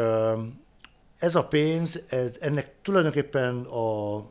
ez 1.19 1.35
a 1.35 1.45
pénz, 1.45 2.05
ez, 2.09 2.37
ennek 2.41 2.75
tulajdonképpen 2.83 3.65
a, 3.65 4.17
a, 4.17 4.23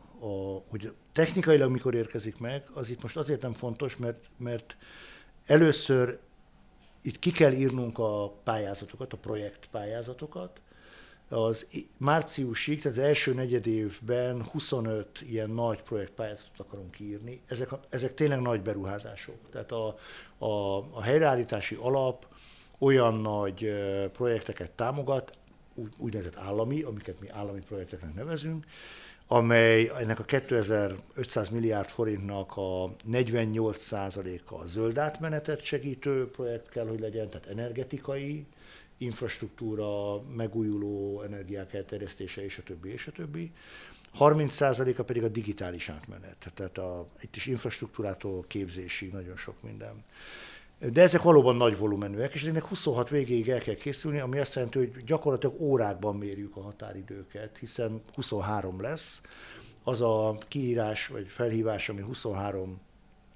hogy 0.69 0.93
technikailag 1.11 1.71
mikor 1.71 1.93
érkezik 1.93 2.39
meg, 2.39 2.63
az 2.73 2.89
itt 2.89 3.01
most 3.01 3.17
azért 3.17 3.41
nem 3.41 3.53
fontos, 3.53 3.97
mert, 3.97 4.25
mert 4.37 4.77
először 5.45 6.19
itt 7.01 7.19
ki 7.19 7.31
kell 7.31 7.51
írnunk 7.51 7.99
a 7.99 8.33
pályázatokat, 8.43 9.13
a 9.13 9.17
projekt 9.17 9.67
pályázatokat, 9.71 10.61
az 11.31 11.67
márciusig, 11.97 12.81
tehát 12.81 12.97
az 12.97 13.03
első 13.03 13.33
negyed 13.33 13.67
évben 13.67 14.45
25 14.51 15.21
ilyen 15.21 15.49
nagy 15.49 15.81
projektpályázatot 15.81 16.59
akarunk 16.59 16.99
írni. 16.99 17.41
Ezek, 17.47 17.69
ezek 17.89 18.13
tényleg 18.13 18.41
nagy 18.41 18.61
beruházások. 18.61 19.49
Tehát 19.51 19.71
a, 19.71 19.95
a, 20.37 20.77
a 20.77 21.01
helyreállítási 21.01 21.77
alap 21.81 22.27
olyan 22.79 23.13
nagy 23.13 23.73
projekteket 24.11 24.71
támogat, 24.71 25.37
úgy, 25.75 25.93
úgynevezett 25.97 26.37
állami, 26.37 26.81
amiket 26.81 27.19
mi 27.19 27.29
állami 27.29 27.59
projekteknek 27.59 28.13
nevezünk, 28.13 28.65
amely 29.27 29.91
ennek 29.97 30.19
a 30.19 30.23
2500 30.23 31.49
milliárd 31.49 31.89
forintnak 31.89 32.51
a 32.55 32.89
48%-a 33.11 34.55
a 34.55 34.65
zöld 34.65 34.97
átmenetet 34.97 35.63
segítő 35.63 36.29
projekt 36.29 36.69
kell, 36.69 36.87
hogy 36.87 36.99
legyen, 36.99 37.29
tehát 37.29 37.47
energetikai, 37.47 38.45
infrastruktúra, 39.01 40.19
megújuló 40.35 41.21
energiák 41.21 41.73
elterjesztése, 41.73 42.43
és 42.43 42.57
a 42.57 42.63
többi, 42.63 42.89
és 42.89 43.07
a 43.07 43.11
többi. 43.11 43.51
30%-a 44.19 45.03
pedig 45.03 45.23
a 45.23 45.27
digitális 45.27 45.89
átmenet, 45.89 46.51
tehát 46.53 46.77
a, 46.77 47.05
itt 47.21 47.35
is 47.35 47.45
infrastruktúrától 47.45 48.45
képzésig 48.47 49.11
nagyon 49.11 49.37
sok 49.37 49.55
minden. 49.61 50.03
De 50.91 51.01
ezek 51.01 51.21
valóban 51.21 51.55
nagy 51.55 51.77
volumenűek, 51.77 52.33
és 52.33 52.41
ezeknek 52.41 52.65
26 52.65 53.09
végéig 53.09 53.49
el 53.49 53.59
kell 53.59 53.75
készülni, 53.75 54.19
ami 54.19 54.39
azt 54.39 54.55
jelenti, 54.55 54.77
hogy 54.77 55.03
gyakorlatilag 55.03 55.61
órákban 55.61 56.15
mérjük 56.15 56.55
a 56.55 56.61
határidőket, 56.61 57.57
hiszen 57.57 58.01
23 58.13 58.81
lesz. 58.81 59.21
Az 59.83 60.01
a 60.01 60.37
kiírás 60.47 61.07
vagy 61.07 61.27
felhívás, 61.27 61.89
ami 61.89 62.01
23 62.01 62.79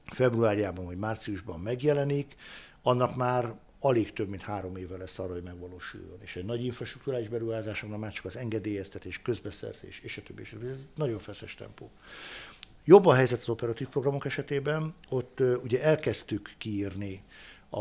februárjában 0.06 0.86
vagy 0.86 0.98
márciusban 0.98 1.60
megjelenik, 1.60 2.36
annak 2.82 3.16
már 3.16 3.54
alig 3.86 4.14
több 4.14 4.30
mint 4.30 4.42
három 4.42 4.76
éve 4.76 4.98
lesz 4.98 5.20
arra, 5.20 5.34
hogy 5.34 5.44
megvalósuljon. 5.44 6.18
És 6.22 6.36
egy 6.36 6.46
nagy 6.46 6.66
infrastruktúrális 6.66 7.28
beruházásoknál 7.28 8.00
már 8.00 8.12
csak 8.12 8.26
az 8.26 8.36
engedélyeztetés, 8.36 9.22
közbeszerzés, 9.22 10.00
és 10.04 10.18
a 10.18 10.22
többi, 10.22 10.42
és 10.42 10.52
a 10.52 10.58
többi. 10.58 10.68
Ez 10.68 10.88
nagyon 10.96 11.20
feszes 11.20 11.56
tempó. 11.56 11.92
Jobb 12.84 13.06
a 13.06 13.14
helyzet 13.14 13.40
az 13.40 13.50
operatív 13.50 13.88
programok 13.88 14.26
esetében, 14.26 14.94
ott 15.10 15.40
uh, 15.40 15.64
ugye 15.64 15.82
elkezdtük 15.84 16.54
kiírni 16.58 17.24
a, 17.70 17.80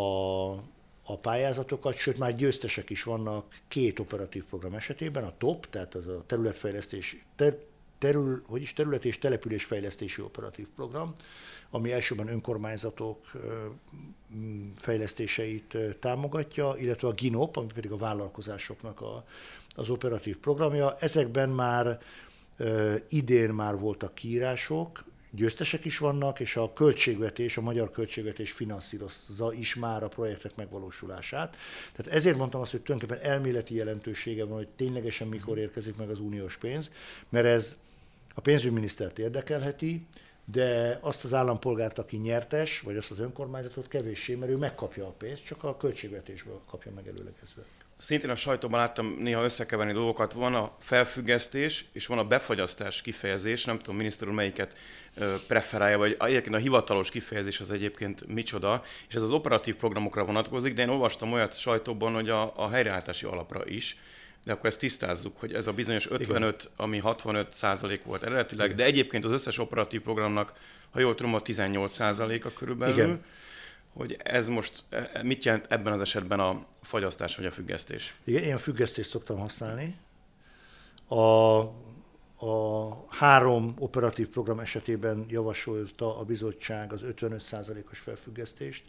a 1.04 1.18
pályázatokat, 1.20 1.94
sőt 1.94 2.18
már 2.18 2.36
győztesek 2.36 2.90
is 2.90 3.02
vannak 3.02 3.54
két 3.68 3.98
operatív 3.98 4.44
program 4.44 4.74
esetében, 4.74 5.24
a 5.24 5.36
TOP, 5.38 5.70
tehát 5.70 5.94
az 5.94 6.06
a 6.06 6.22
területfejlesztés, 6.26 7.16
ter, 7.36 7.58
terül, 7.98 8.42
hogy 8.46 8.62
is 8.62 8.72
terület 8.72 9.04
és 9.04 9.18
településfejlesztési 9.18 10.22
operatív 10.22 10.66
program, 10.74 11.12
ami 11.70 11.92
elsőben 11.92 12.28
önkormányzatok 12.28 13.30
fejlesztéseit 14.76 15.76
támogatja, 16.00 16.74
illetve 16.78 17.08
a 17.08 17.12
GINOP, 17.12 17.56
ami 17.56 17.68
pedig 17.74 17.90
a 17.90 17.96
vállalkozásoknak 17.96 19.00
a, 19.00 19.24
az 19.74 19.90
operatív 19.90 20.36
programja. 20.36 20.96
Ezekben 20.98 21.48
már 21.48 21.98
idén 23.08 23.50
már 23.50 23.78
voltak 23.78 24.14
kiírások, 24.14 25.04
győztesek 25.34 25.84
is 25.84 25.98
vannak, 25.98 26.40
és 26.40 26.56
a 26.56 26.72
költségvetés, 26.72 27.56
a 27.56 27.60
magyar 27.60 27.90
költségvetés 27.90 28.52
finanszírozza 28.52 29.52
is 29.52 29.74
már 29.74 30.02
a 30.02 30.08
projektek 30.08 30.56
megvalósulását. 30.56 31.56
Tehát 31.96 32.12
ezért 32.12 32.36
mondtam 32.36 32.60
azt, 32.60 32.70
hogy 32.70 32.80
tulajdonképpen 32.82 33.30
elméleti 33.30 33.74
jelentősége 33.74 34.44
van, 34.44 34.56
hogy 34.56 34.68
ténylegesen 34.76 35.28
mikor 35.28 35.58
érkezik 35.58 35.96
meg 35.96 36.10
az 36.10 36.18
uniós 36.18 36.56
pénz, 36.56 36.90
mert 37.28 37.46
ez 37.46 37.76
a 38.34 38.40
pénzügyminisztert 38.40 39.18
érdekelheti, 39.18 40.06
de 40.44 40.98
azt 41.00 41.24
az 41.24 41.34
állampolgárt, 41.34 41.98
aki 41.98 42.16
nyertes, 42.16 42.80
vagy 42.80 42.96
azt 42.96 43.10
az 43.10 43.18
önkormányzatot 43.18 43.88
kevéssé, 43.88 44.34
mert 44.34 44.52
ő 44.52 44.56
megkapja 44.56 45.06
a 45.06 45.14
pénzt, 45.18 45.44
csak 45.44 45.64
a 45.64 45.76
költségvetésből 45.76 46.60
kapja 46.70 46.92
meg 46.92 47.06
előlegezve. 47.06 47.62
Szintén 47.96 48.30
a 48.30 48.36
sajtóban 48.36 48.80
láttam 48.80 49.16
néha 49.20 49.44
összekeverni 49.44 49.92
dolgokat. 49.92 50.32
Van 50.32 50.54
a 50.54 50.76
felfüggesztés, 50.78 51.84
és 51.92 52.06
van 52.06 52.18
a 52.18 52.24
befagyasztás 52.24 53.02
kifejezés. 53.02 53.64
Nem 53.64 53.78
tudom, 53.78 53.96
miniszter 53.96 54.28
úr 54.28 54.34
melyiket 54.34 54.76
preferálja, 55.46 55.98
vagy 55.98 56.16
egyébként 56.20 56.54
a 56.54 56.58
hivatalos 56.58 57.10
kifejezés 57.10 57.60
az 57.60 57.70
egyébként 57.70 58.26
micsoda, 58.26 58.82
és 59.08 59.14
ez 59.14 59.22
az 59.22 59.32
operatív 59.32 59.76
programokra 59.76 60.24
vonatkozik, 60.24 60.74
de 60.74 60.82
én 60.82 60.88
olvastam 60.88 61.32
olyat 61.32 61.58
sajtóban, 61.58 62.12
hogy 62.14 62.28
a, 62.28 62.52
a 62.56 62.68
helyreállítási 62.68 63.26
alapra 63.26 63.66
is, 63.66 63.96
de 64.44 64.52
akkor 64.52 64.66
ezt 64.66 64.78
tisztázzuk, 64.78 65.38
hogy 65.40 65.52
ez 65.52 65.66
a 65.66 65.72
bizonyos 65.72 66.10
55, 66.10 66.62
Igen. 66.62 66.72
ami 66.76 66.98
65 66.98 67.52
százalék 67.52 68.04
volt 68.04 68.22
eredetileg, 68.22 68.66
Igen. 68.66 68.76
de 68.76 68.84
egyébként 68.84 69.24
az 69.24 69.30
összes 69.30 69.58
operatív 69.58 70.00
programnak, 70.00 70.52
ha 70.90 71.00
jól 71.00 71.14
tudom, 71.14 71.34
a 71.34 71.40
18 71.40 71.94
százaléka 71.94 72.52
körülbelül. 72.52 72.94
Igen. 72.94 73.24
Hogy 73.92 74.16
ez 74.22 74.48
most 74.48 74.82
e, 74.88 75.10
e, 75.12 75.22
mit 75.22 75.44
jelent 75.44 75.66
ebben 75.68 75.92
az 75.92 76.00
esetben 76.00 76.40
a 76.40 76.64
fagyasztás 76.82 77.36
vagy 77.36 77.46
a 77.46 77.50
függesztés? 77.50 78.14
Igen, 78.24 78.42
én 78.42 78.54
a 78.54 78.58
függesztést 78.58 79.08
szoktam 79.08 79.38
használni. 79.38 79.96
A, 81.08 81.58
a 82.46 83.06
három 83.08 83.74
operatív 83.78 84.28
program 84.28 84.58
esetében 84.58 85.24
javasolta 85.28 86.18
a 86.18 86.24
bizottság 86.24 86.92
az 86.92 87.04
55%-os 87.16 87.98
felfüggesztést. 87.98 88.84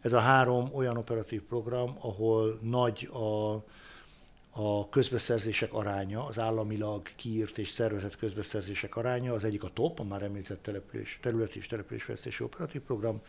Ez 0.00 0.12
a 0.12 0.18
három 0.18 0.70
olyan 0.74 0.96
operatív 0.96 1.42
program, 1.42 1.96
ahol 2.00 2.58
nagy 2.62 3.08
a 3.12 3.56
a 4.58 4.88
közbeszerzések 4.88 5.72
aránya, 5.72 6.26
az 6.26 6.38
államilag 6.38 7.08
kiírt 7.16 7.58
és 7.58 7.68
szervezett 7.68 8.16
közbeszerzések 8.16 8.96
aránya, 8.96 9.34
az 9.34 9.44
egyik 9.44 9.64
a 9.64 9.70
TOP, 9.72 10.00
a 10.00 10.04
már 10.04 10.22
említett 10.22 10.62
település, 10.62 11.18
területi 11.22 11.58
és 11.58 11.66
településfejlesztési 11.66 12.42
operatív 12.42 12.80
program, 12.80 13.20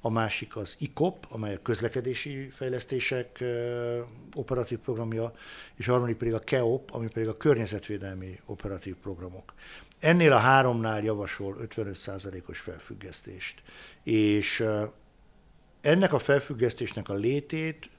a 0.00 0.10
másik 0.10 0.56
az 0.56 0.76
ICOP, 0.78 1.26
amely 1.28 1.54
a 1.54 1.62
közlekedési 1.62 2.48
fejlesztések 2.48 3.44
operatív 4.34 4.78
programja, 4.78 5.32
és 5.74 5.88
a 5.88 5.92
harmadik 5.92 6.16
pedig 6.16 6.34
a 6.34 6.38
KEOP, 6.38 6.94
ami 6.94 7.08
pedig 7.08 7.28
a 7.28 7.36
környezetvédelmi 7.36 8.40
operatív 8.46 8.96
programok. 9.02 9.54
Ennél 9.98 10.32
a 10.32 10.38
háromnál 10.38 11.02
javasol 11.02 11.56
55%-os 11.60 12.60
felfüggesztést. 12.60 13.62
És 14.02 14.64
ennek 15.80 16.12
a 16.12 16.18
felfüggesztésnek 16.18 17.08
a 17.08 17.14
létét 17.14 17.90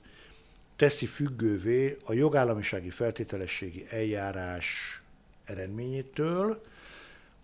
teszi 0.79 1.05
függővé 1.05 1.97
a 2.03 2.13
jogállamisági 2.13 2.89
feltételességi 2.89 3.85
eljárás 3.89 5.01
eredményétől, 5.45 6.63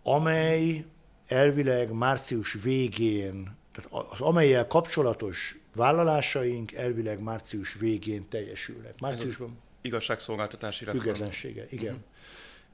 amely 0.04 0.86
elvileg 1.28 1.92
március 1.92 2.54
végén, 2.64 3.58
tehát 3.72 4.08
az 4.12 4.22
amelyel 4.22 4.68
kapcsolatos 4.68 5.58
vállalásaink 5.74 6.74
elvileg 6.74 7.22
március 7.22 7.74
végén 7.74 8.28
teljesülnek. 8.30 9.00
Márciusban 9.00 9.58
igazságszolgáltatási 9.82 10.86
reform. 10.86 11.04
Függetlensége, 11.04 11.66
igen. 11.70 11.94
Uh-huh. 11.94 12.08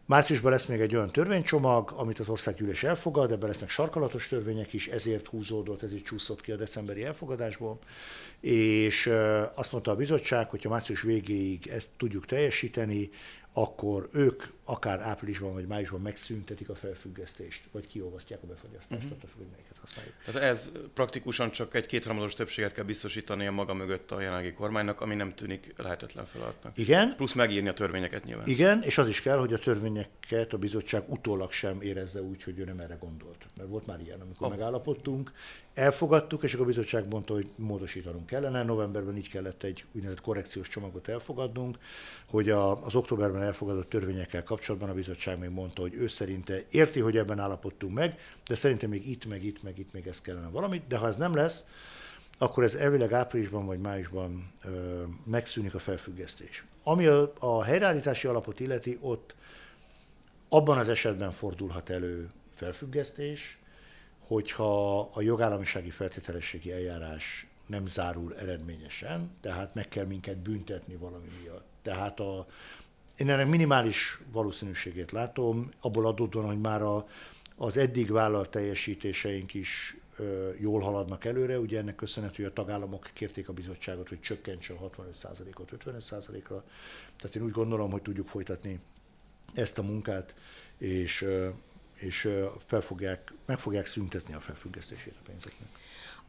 Márciusban 0.06 0.52
lesz 0.52 0.66
még 0.66 0.80
egy 0.80 0.96
olyan 0.96 1.10
törvénycsomag, 1.10 1.94
amit 1.98 2.20
az 2.20 2.30
országgyűlés 2.30 2.84
elfogad, 2.84 3.32
ebben 3.32 3.48
lesznek 3.48 3.70
sarkalatos 3.70 4.28
törvények 4.28 4.74
is, 4.74 4.88
ezért 4.88 5.28
húzódott, 5.28 5.84
ezért 5.84 6.04
csúszott 6.04 6.42
ki 6.42 6.52
a 6.52 6.56
decemberi 6.56 7.04
elfogadásból, 7.04 7.80
és 8.40 9.12
azt 9.56 9.72
mondta 9.72 9.92
a 9.92 9.96
bizottság, 9.96 10.50
hogy 10.50 10.64
ha 10.64 10.70
március 10.70 11.02
végéig 11.02 11.68
ezt 11.68 11.90
tudjuk 11.98 12.26
teljesíteni, 12.26 13.10
akkor 13.54 14.10
ők 14.12 14.44
akár 14.64 15.00
áprilisban 15.00 15.54
vagy 15.54 15.68
májusban 15.68 16.02
megszüntetik 16.02 16.70
a 16.70 16.76
felfüggesztést, 16.76 17.64
vagy 17.72 17.88
kiolvasztják 17.88 18.44
a 18.44 18.48
befagyasztást, 18.48 19.04
uh-huh. 19.04 19.18
attól 19.18 19.30
függ, 19.30 19.50
melyiket 19.52 19.78
használjuk. 19.80 20.14
Tehát 20.26 20.42
ez 20.42 20.72
praktikusan 20.94 21.52
csak 21.52 21.76
egy 21.76 21.86
kétharmados 21.86 22.34
többséget 22.34 22.72
kell 22.74 22.84
biztosítani 22.84 23.48
a 23.48 23.52
maga 23.52 23.74
mögött 23.74 24.12
a 24.12 24.22
jelenlegi 24.22 24.54
kormánynak, 24.54 25.02
ami 25.02 25.16
nem 25.16 25.36
tűnik 25.36 25.74
lehetetlen 25.78 26.26
feladatnak. 26.26 26.78
Igen. 26.78 27.14
Plusz 27.16 27.34
megírni 27.34 27.70
a 27.70 27.74
törvényeket 27.74 28.24
nyilván. 28.24 28.48
Igen, 28.48 28.82
és 28.84 28.98
az 28.98 29.08
is 29.08 29.22
kell, 29.22 29.38
hogy 29.38 29.54
a 29.54 29.60
törvényeket 29.60 30.54
a 30.54 30.58
bizottság 30.58 31.04
utólag 31.08 31.52
sem 31.52 31.82
érezze 31.82 32.22
úgy, 32.22 32.44
hogy 32.44 32.60
ő 32.60 32.64
nem 32.64 32.80
erre 32.80 32.98
gondolt. 33.00 33.46
Mert 33.58 33.70
volt 33.70 33.86
már 33.86 34.00
ilyen, 34.00 34.22
amikor 34.22 34.48
oh. 34.48 34.54
megállapodtunk, 34.54 35.32
elfogadtuk, 35.74 36.44
és 36.44 36.54
akkor 36.54 36.66
a 36.66 36.68
bizottság 36.68 37.08
mondta, 37.08 37.34
hogy 37.34 37.50
módosítanunk 37.56 38.26
kellene. 38.26 38.64
Novemberben 38.64 39.18
így 39.18 39.30
kellett 39.30 39.64
egy 39.64 39.86
úgynevezett 39.92 40.24
korrekciós 40.24 40.68
csomagot 40.68 41.08
elfogadnunk, 41.08 41.78
hogy 42.26 42.50
a, 42.50 42.86
az 42.86 42.96
októberben 42.96 43.40
elfogadott 43.41 43.89
törvényekkel 43.89 44.43
kapcsolatban 44.43 44.89
a 44.89 44.93
bizottság 44.93 45.39
még 45.39 45.49
mondta, 45.49 45.82
hogy 45.82 45.93
ő 45.93 46.08
szerinte 46.08 46.63
érti, 46.71 46.99
hogy 46.99 47.17
ebben 47.17 47.39
állapodtunk 47.39 47.93
meg, 47.93 48.19
de 48.47 48.56
szerintem 48.56 48.89
még 48.89 49.10
itt, 49.10 49.25
meg 49.25 49.43
itt, 49.43 49.63
meg 49.63 49.80
itt 49.80 49.93
még 49.93 50.08
ez 50.08 50.21
kellene 50.21 50.47
valamit, 50.47 50.88
de 50.88 50.97
ha 50.97 51.08
ez 51.08 51.15
nem 51.15 51.36
lesz, 51.36 51.65
akkor 52.38 52.63
ez 52.63 52.73
elvileg 52.73 53.13
áprilisban 53.13 53.65
vagy 53.65 53.80
májusban 53.80 54.51
ö, 54.63 55.04
megszűnik 55.25 55.73
a 55.73 55.80
felfüggesztés. 55.80 56.65
Ami 56.84 57.06
a, 57.06 57.34
a 57.39 57.63
helyreállítási 57.63 58.27
alapot 58.27 58.60
illeti, 58.60 58.97
ott 59.01 59.36
abban 60.49 60.77
az 60.77 60.89
esetben 60.89 61.32
fordulhat 61.32 61.89
elő 61.89 62.30
felfüggesztés, 62.56 63.60
hogyha 64.19 64.99
a 64.99 65.21
jogállamisági 65.21 65.89
feltételességi 65.89 66.71
eljárás 66.71 67.47
nem 67.65 67.88
zárul 67.88 68.36
eredményesen, 68.36 69.32
tehát 69.41 69.73
meg 69.73 69.88
kell 69.88 70.06
minket 70.06 70.38
büntetni 70.38 70.95
valami 70.95 71.27
miatt. 71.43 71.65
Tehát 71.82 72.19
a, 72.19 72.47
én 73.21 73.29
ennek 73.29 73.47
minimális 73.47 74.19
valószínűségét 74.31 75.12
látom, 75.12 75.71
abból 75.81 76.07
adódóan, 76.07 76.45
hogy 76.45 76.60
már 76.60 76.81
a, 76.81 77.07
az 77.55 77.77
eddig 77.77 78.12
vállalt 78.12 78.49
teljesítéseink 78.49 79.53
is 79.53 79.97
ö, 80.17 80.49
jól 80.60 80.81
haladnak 80.81 81.25
előre. 81.25 81.60
Ugye 81.60 81.79
ennek 81.79 81.95
köszönhető, 81.95 82.43
hogy 82.43 82.51
a 82.51 82.53
tagállamok 82.53 83.10
kérték 83.13 83.49
a 83.49 83.53
bizottságot, 83.53 84.10
hogy 84.10 84.19
csökkentse 84.19 84.73
a 84.73 84.89
65%-ot 84.89 85.71
55%-ra. 85.86 86.63
Tehát 87.17 87.36
én 87.36 87.43
úgy 87.43 87.51
gondolom, 87.51 87.91
hogy 87.91 88.01
tudjuk 88.01 88.27
folytatni 88.27 88.79
ezt 89.53 89.77
a 89.77 89.84
munkát, 89.84 90.34
és, 90.77 91.25
és 91.93 92.29
fel 92.65 92.81
fogják, 92.81 93.34
meg 93.45 93.60
fogják 93.60 93.86
szüntetni 93.86 94.34
a 94.34 94.39
felfüggesztését 94.39 95.15
a 95.19 95.23
pénzeknek. 95.25 95.67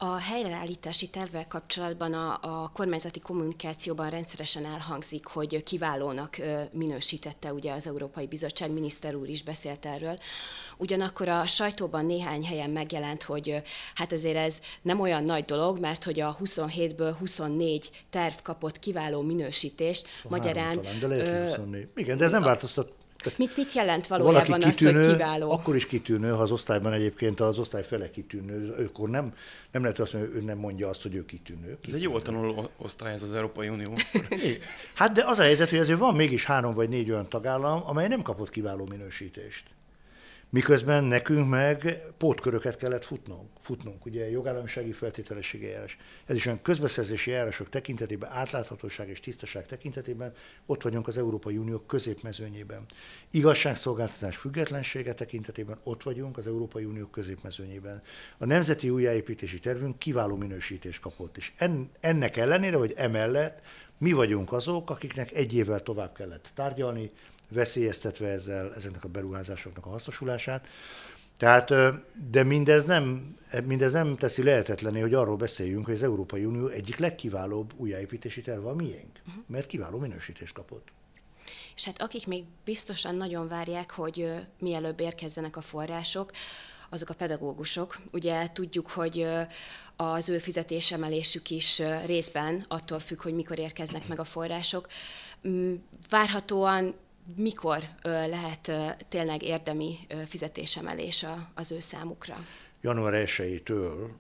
A 0.05 0.19
helyreállítási 0.19 1.09
tervvel 1.09 1.47
kapcsolatban 1.49 2.13
a, 2.13 2.39
a 2.41 2.71
kormányzati 2.75 3.21
kommunikációban 3.21 4.11
rendszeresen 4.11 4.65
elhangzik, 4.65 5.27
hogy 5.27 5.63
kiválónak 5.63 6.37
minősítette 6.73 7.53
ugye 7.53 7.73
az 7.73 7.87
Európai 7.87 8.27
Bizottság, 8.27 8.71
miniszter 8.71 9.15
úr 9.15 9.29
is 9.29 9.43
beszélt 9.43 9.87
erről. 9.87 10.19
Ugyanakkor 10.77 11.29
a 11.29 11.47
sajtóban 11.47 12.07
néhány 12.07 12.45
helyen 12.45 12.71
megjelent, 12.71 13.23
hogy 13.23 13.63
hát 13.95 14.13
azért 14.13 14.37
ez 14.37 14.61
nem 14.83 15.01
olyan 15.01 15.25
nagy 15.25 15.45
dolog, 15.45 15.79
mert 15.79 16.05
hogy 16.05 16.21
a 16.21 16.37
27-ből 16.45 17.15
24 17.19 17.91
terv 18.11 18.35
kapott 18.43 18.79
kiváló 18.79 19.21
minősítést. 19.21 20.07
Szóval 20.23 20.39
Magyarán... 20.39 20.77
Talán, 20.77 21.01
de 21.01 21.07
lehet, 21.07 21.49
24. 21.49 21.89
Igen, 21.95 22.17
de 22.17 22.25
ez 22.25 22.31
nem 22.31 22.43
változtat 22.43 22.93
Mit, 23.39 23.57
mit 23.57 23.73
jelent 23.73 24.07
valójában 24.07 24.59
kitűnő, 24.59 24.99
az, 24.99 25.07
hogy 25.07 25.15
kiváló? 25.15 25.51
Akkor 25.51 25.77
is 25.77 25.87
kitűnő, 25.87 26.31
ha 26.31 26.43
az 26.43 26.51
osztályban 26.51 26.93
egyébként 26.93 27.41
az 27.41 27.59
osztály 27.59 27.85
fele 27.85 28.11
kitűnő, 28.11 28.75
akkor 28.87 29.09
nem, 29.09 29.35
nem 29.71 29.83
lehet 29.83 29.99
azt 29.99 30.13
mondani, 30.13 30.33
hogy 30.35 30.43
ő 30.43 30.47
nem 30.47 30.59
mondja 30.59 30.89
azt, 30.89 31.03
hogy 31.03 31.15
ő 31.15 31.25
kitűnő. 31.25 31.61
kitűnő. 31.61 31.79
Ez 31.87 31.93
egy 31.93 32.03
jól 32.03 32.23
tanuló 32.23 32.71
osztály, 32.77 33.13
ez 33.13 33.23
az 33.23 33.33
Európai 33.33 33.69
Unió. 33.69 33.95
hát 34.95 35.13
de 35.13 35.25
az 35.27 35.39
a 35.39 35.43
helyzet, 35.43 35.71
hogy 35.71 35.79
azért 35.79 35.99
van 35.99 36.15
mégis 36.15 36.45
három 36.45 36.75
vagy 36.75 36.89
négy 36.89 37.11
olyan 37.11 37.29
tagállam, 37.29 37.83
amely 37.85 38.09
nem 38.09 38.23
kapott 38.23 38.51
kiváló 38.51 38.87
minősítést. 38.91 39.65
Miközben 40.53 41.05
nekünk 41.05 41.49
meg 41.49 42.03
pótköröket 42.17 42.77
kellett 42.77 43.05
futnunk, 43.05 43.49
futnunk 43.61 44.05
ugye 44.05 44.31
jogállamisági 44.31 44.93
feltételességi 44.93 45.67
eljárás. 45.67 45.99
Ez 46.27 46.37
is 46.37 46.47
olyan 46.47 46.63
közbeszerzési 46.63 47.31
eljárások 47.31 47.69
tekintetében, 47.69 48.31
átláthatóság 48.33 49.09
és 49.09 49.21
tisztaság 49.21 49.67
tekintetében 49.67 50.33
ott 50.67 50.83
vagyunk 50.83 51.09
az 51.09 51.19
Európai 51.19 51.57
Unió 51.57 51.79
középmezőnyében. 51.79 52.85
Igazságszolgáltatás 53.31 54.37
függetlensége 54.37 55.15
tekintetében 55.15 55.79
ott 55.83 56.03
vagyunk 56.03 56.37
az 56.37 56.47
Európai 56.47 56.85
Unió 56.85 57.07
középmezőnyében. 57.07 58.03
A 58.39 58.47
Nemzeti 58.47 58.91
Újjáépítési 58.91 59.59
Tervünk 59.59 59.99
kiváló 59.99 60.37
minősítést 60.37 61.01
kapott, 61.01 61.37
és 61.37 61.53
ennek 62.01 62.37
ellenére, 62.37 62.77
vagy 62.77 62.93
emellett 62.97 63.61
mi 63.99 64.13
vagyunk 64.13 64.53
azok, 64.53 64.91
akiknek 64.91 65.33
egy 65.33 65.55
évvel 65.55 65.83
tovább 65.83 66.15
kellett 66.15 66.51
tárgyalni, 66.55 67.11
veszélyeztetve 67.53 68.29
ezzel 68.29 68.75
ezeknek 68.75 69.05
a 69.05 69.09
beruházásoknak 69.09 69.87
a 69.87 69.91
hasznosulását. 69.91 70.67
Tehát, 71.39 71.73
de 72.31 72.43
mindez 72.43 72.85
nem, 72.85 73.37
mindez 73.65 73.93
nem 73.93 74.17
teszi 74.17 74.43
lehetetlené, 74.43 75.01
hogy 75.01 75.15
arról 75.15 75.37
beszéljünk, 75.37 75.85
hogy 75.85 75.95
az 75.95 76.03
Európai 76.03 76.45
Unió 76.45 76.67
egyik 76.67 76.97
legkiválóbb 76.97 77.73
újjáépítési 77.77 78.41
terve 78.41 78.69
a 78.69 78.75
miénk, 78.75 79.21
uh-huh. 79.27 79.45
mert 79.47 79.67
kiváló 79.67 79.99
minősítést 79.99 80.55
kapott. 80.55 80.89
És 81.75 81.85
hát 81.85 82.03
akik 82.03 82.27
még 82.27 82.45
biztosan 82.65 83.15
nagyon 83.15 83.49
várják, 83.49 83.91
hogy 83.91 84.31
mielőbb 84.59 85.01
érkezzenek 85.01 85.57
a 85.57 85.61
források, 85.61 86.31
azok 86.91 87.09
a 87.09 87.15
pedagógusok. 87.15 87.99
Ugye 88.13 88.49
tudjuk, 88.53 88.91
hogy 88.91 89.27
az 89.97 90.29
ő 90.29 90.39
fizetésemelésük 90.39 91.51
is 91.51 91.83
részben 92.07 92.65
attól 92.69 92.99
függ, 92.99 93.23
hogy 93.23 93.35
mikor 93.35 93.59
érkeznek 93.59 94.09
meg 94.09 94.19
a 94.19 94.25
források. 94.25 94.87
Mm, 95.49 95.75
várhatóan 96.09 96.95
mikor 97.37 97.89
lehet 98.03 98.73
tényleg 99.09 99.43
érdemi 99.43 99.99
fizetésemelés 100.27 101.27
az 101.55 101.73
ő 101.73 101.81
számukra? 101.81 102.37
Január 102.81 103.25
1-től 103.27 104.11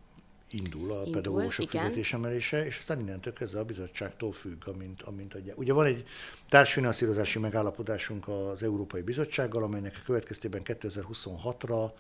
indul 0.50 0.92
a 0.92 0.96
indul, 0.98 1.12
pedagógusok 1.12 1.64
igen. 1.64 1.82
fizetésemelése, 1.82 2.66
és 2.66 2.78
aztán 2.78 3.00
innentől 3.00 3.32
kezdve 3.32 3.60
a 3.60 3.64
bizottságtól 3.64 4.32
függ, 4.32 4.68
amint, 4.68 5.02
amint 5.02 5.34
adja. 5.34 5.54
Ugye 5.56 5.72
van 5.72 5.86
egy 5.86 6.04
társfinanszírozási 6.48 7.38
megállapodásunk 7.38 8.28
az 8.28 8.62
Európai 8.62 9.02
Bizottsággal, 9.02 9.62
amelynek 9.62 9.96
a 9.96 10.04
következtében 10.04 10.62
2026-ra 10.64 11.90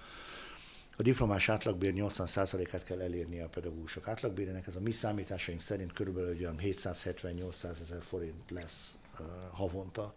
a 0.96 1.02
diplomás 1.02 1.48
átlagbér 1.48 1.92
80%-át 1.96 2.84
kell 2.84 3.00
elérni 3.00 3.40
a 3.40 3.48
pedagógusok 3.48 4.08
átlagbérének. 4.08 4.66
Ez 4.66 4.76
a 4.76 4.80
mi 4.80 4.92
számításaink 4.92 5.60
szerint 5.60 5.92
körülbelül 5.92 6.36
olyan 6.38 6.58
770-800 6.62 7.80
ezer 7.80 8.02
forint 8.02 8.50
lesz 8.50 8.94
havonta. 9.52 10.14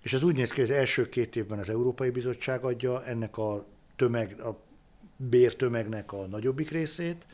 És 0.00 0.12
ez 0.12 0.22
úgy 0.22 0.36
néz 0.36 0.50
ki, 0.50 0.60
hogy 0.60 0.70
az 0.70 0.76
első 0.76 1.08
két 1.08 1.36
évben 1.36 1.58
az 1.58 1.68
Európai 1.68 2.10
Bizottság 2.10 2.64
adja 2.64 3.04
ennek 3.04 3.38
a 3.38 3.64
tömeg, 3.96 4.40
a 4.40 4.60
bértömegnek 5.16 6.12
a 6.12 6.26
nagyobbik 6.26 6.70
részét, 6.70 7.26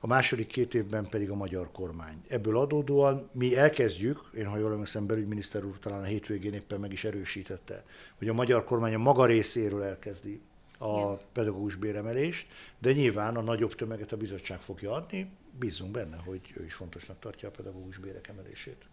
a 0.00 0.06
második 0.06 0.46
két 0.46 0.74
évben 0.74 1.08
pedig 1.08 1.30
a 1.30 1.34
magyar 1.34 1.70
kormány. 1.72 2.24
Ebből 2.28 2.58
adódóan 2.58 3.22
mi 3.32 3.56
elkezdjük, 3.56 4.30
én 4.36 4.46
ha 4.46 4.58
jól 4.58 4.72
emlékszem, 4.72 5.06
belügyminiszter 5.06 5.64
úr 5.64 5.78
talán 5.78 6.00
a 6.00 6.04
hétvégén 6.04 6.52
éppen 6.52 6.80
meg 6.80 6.92
is 6.92 7.04
erősítette, 7.04 7.84
hogy 8.18 8.28
a 8.28 8.32
magyar 8.32 8.64
kormány 8.64 8.94
a 8.94 8.98
maga 8.98 9.26
részéről 9.26 9.82
elkezdi 9.82 10.40
a 10.78 11.12
pedagógus 11.14 11.74
béremelést, 11.74 12.46
de 12.78 12.92
nyilván 12.92 13.36
a 13.36 13.40
nagyobb 13.40 13.74
tömeget 13.74 14.12
a 14.12 14.16
bizottság 14.16 14.60
fogja 14.60 14.92
adni, 14.92 15.30
bízunk 15.58 15.90
benne, 15.90 16.16
hogy 16.16 16.40
ő 16.56 16.64
is 16.64 16.74
fontosnak 16.74 17.20
tartja 17.20 17.48
a 17.48 17.52
pedagógus 17.56 17.98
bérek 17.98 18.28
emelését. 18.28 18.84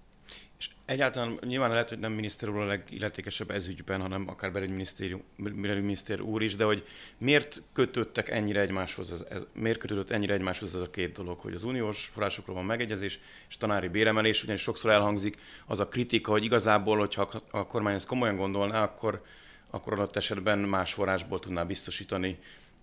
És 0.62 0.70
egyáltalán 0.86 1.40
nyilván 1.46 1.70
lehet, 1.70 1.90
hogy 1.90 2.00
nem 2.00 2.12
miniszter 2.12 2.50
úr 2.50 2.58
a 2.58 2.66
legilletékesebb 2.66 3.52
ez 3.52 3.68
ügyben, 3.68 4.02
hanem 4.02 4.28
akár 4.28 4.52
belügyminiszter 4.52 6.22
úr 6.22 6.42
is, 6.42 6.56
de 6.56 6.64
hogy 6.64 6.88
miért 7.18 7.64
kötöttek 7.74 8.30
ennyire 8.30 8.60
egymáshoz, 8.60 9.12
ez, 9.12 9.26
ez, 9.30 9.42
miért 9.54 9.78
kötődött 9.78 10.10
ennyire 10.10 10.34
egymáshoz 10.34 10.76
ez 10.76 10.82
a 10.82 10.90
két 10.90 11.12
dolog, 11.12 11.40
hogy 11.40 11.54
az 11.54 11.64
uniós 11.64 12.06
forrásokról 12.14 12.56
van 12.56 12.66
megegyezés, 12.66 13.20
és 13.50 13.58
tanári 13.58 13.88
béremelés, 13.88 14.44
ugyanis 14.44 14.62
sokszor 14.62 14.92
elhangzik 14.92 15.38
az 15.66 15.80
a 15.80 15.88
kritika, 15.88 16.32
hogy 16.32 16.44
igazából, 16.44 16.98
hogyha 16.98 17.30
a 17.52 17.68
kormány 17.68 17.96
ezt 17.96 18.08
komolyan 18.08 18.36
gondolná, 18.36 18.84
akkor, 18.84 19.22
akkor 19.70 19.94
adott 19.94 20.16
esetben 20.16 20.60
más 20.60 20.94
forrásból 20.94 21.40
tudná 21.40 21.64
biztosítani 21.64 22.38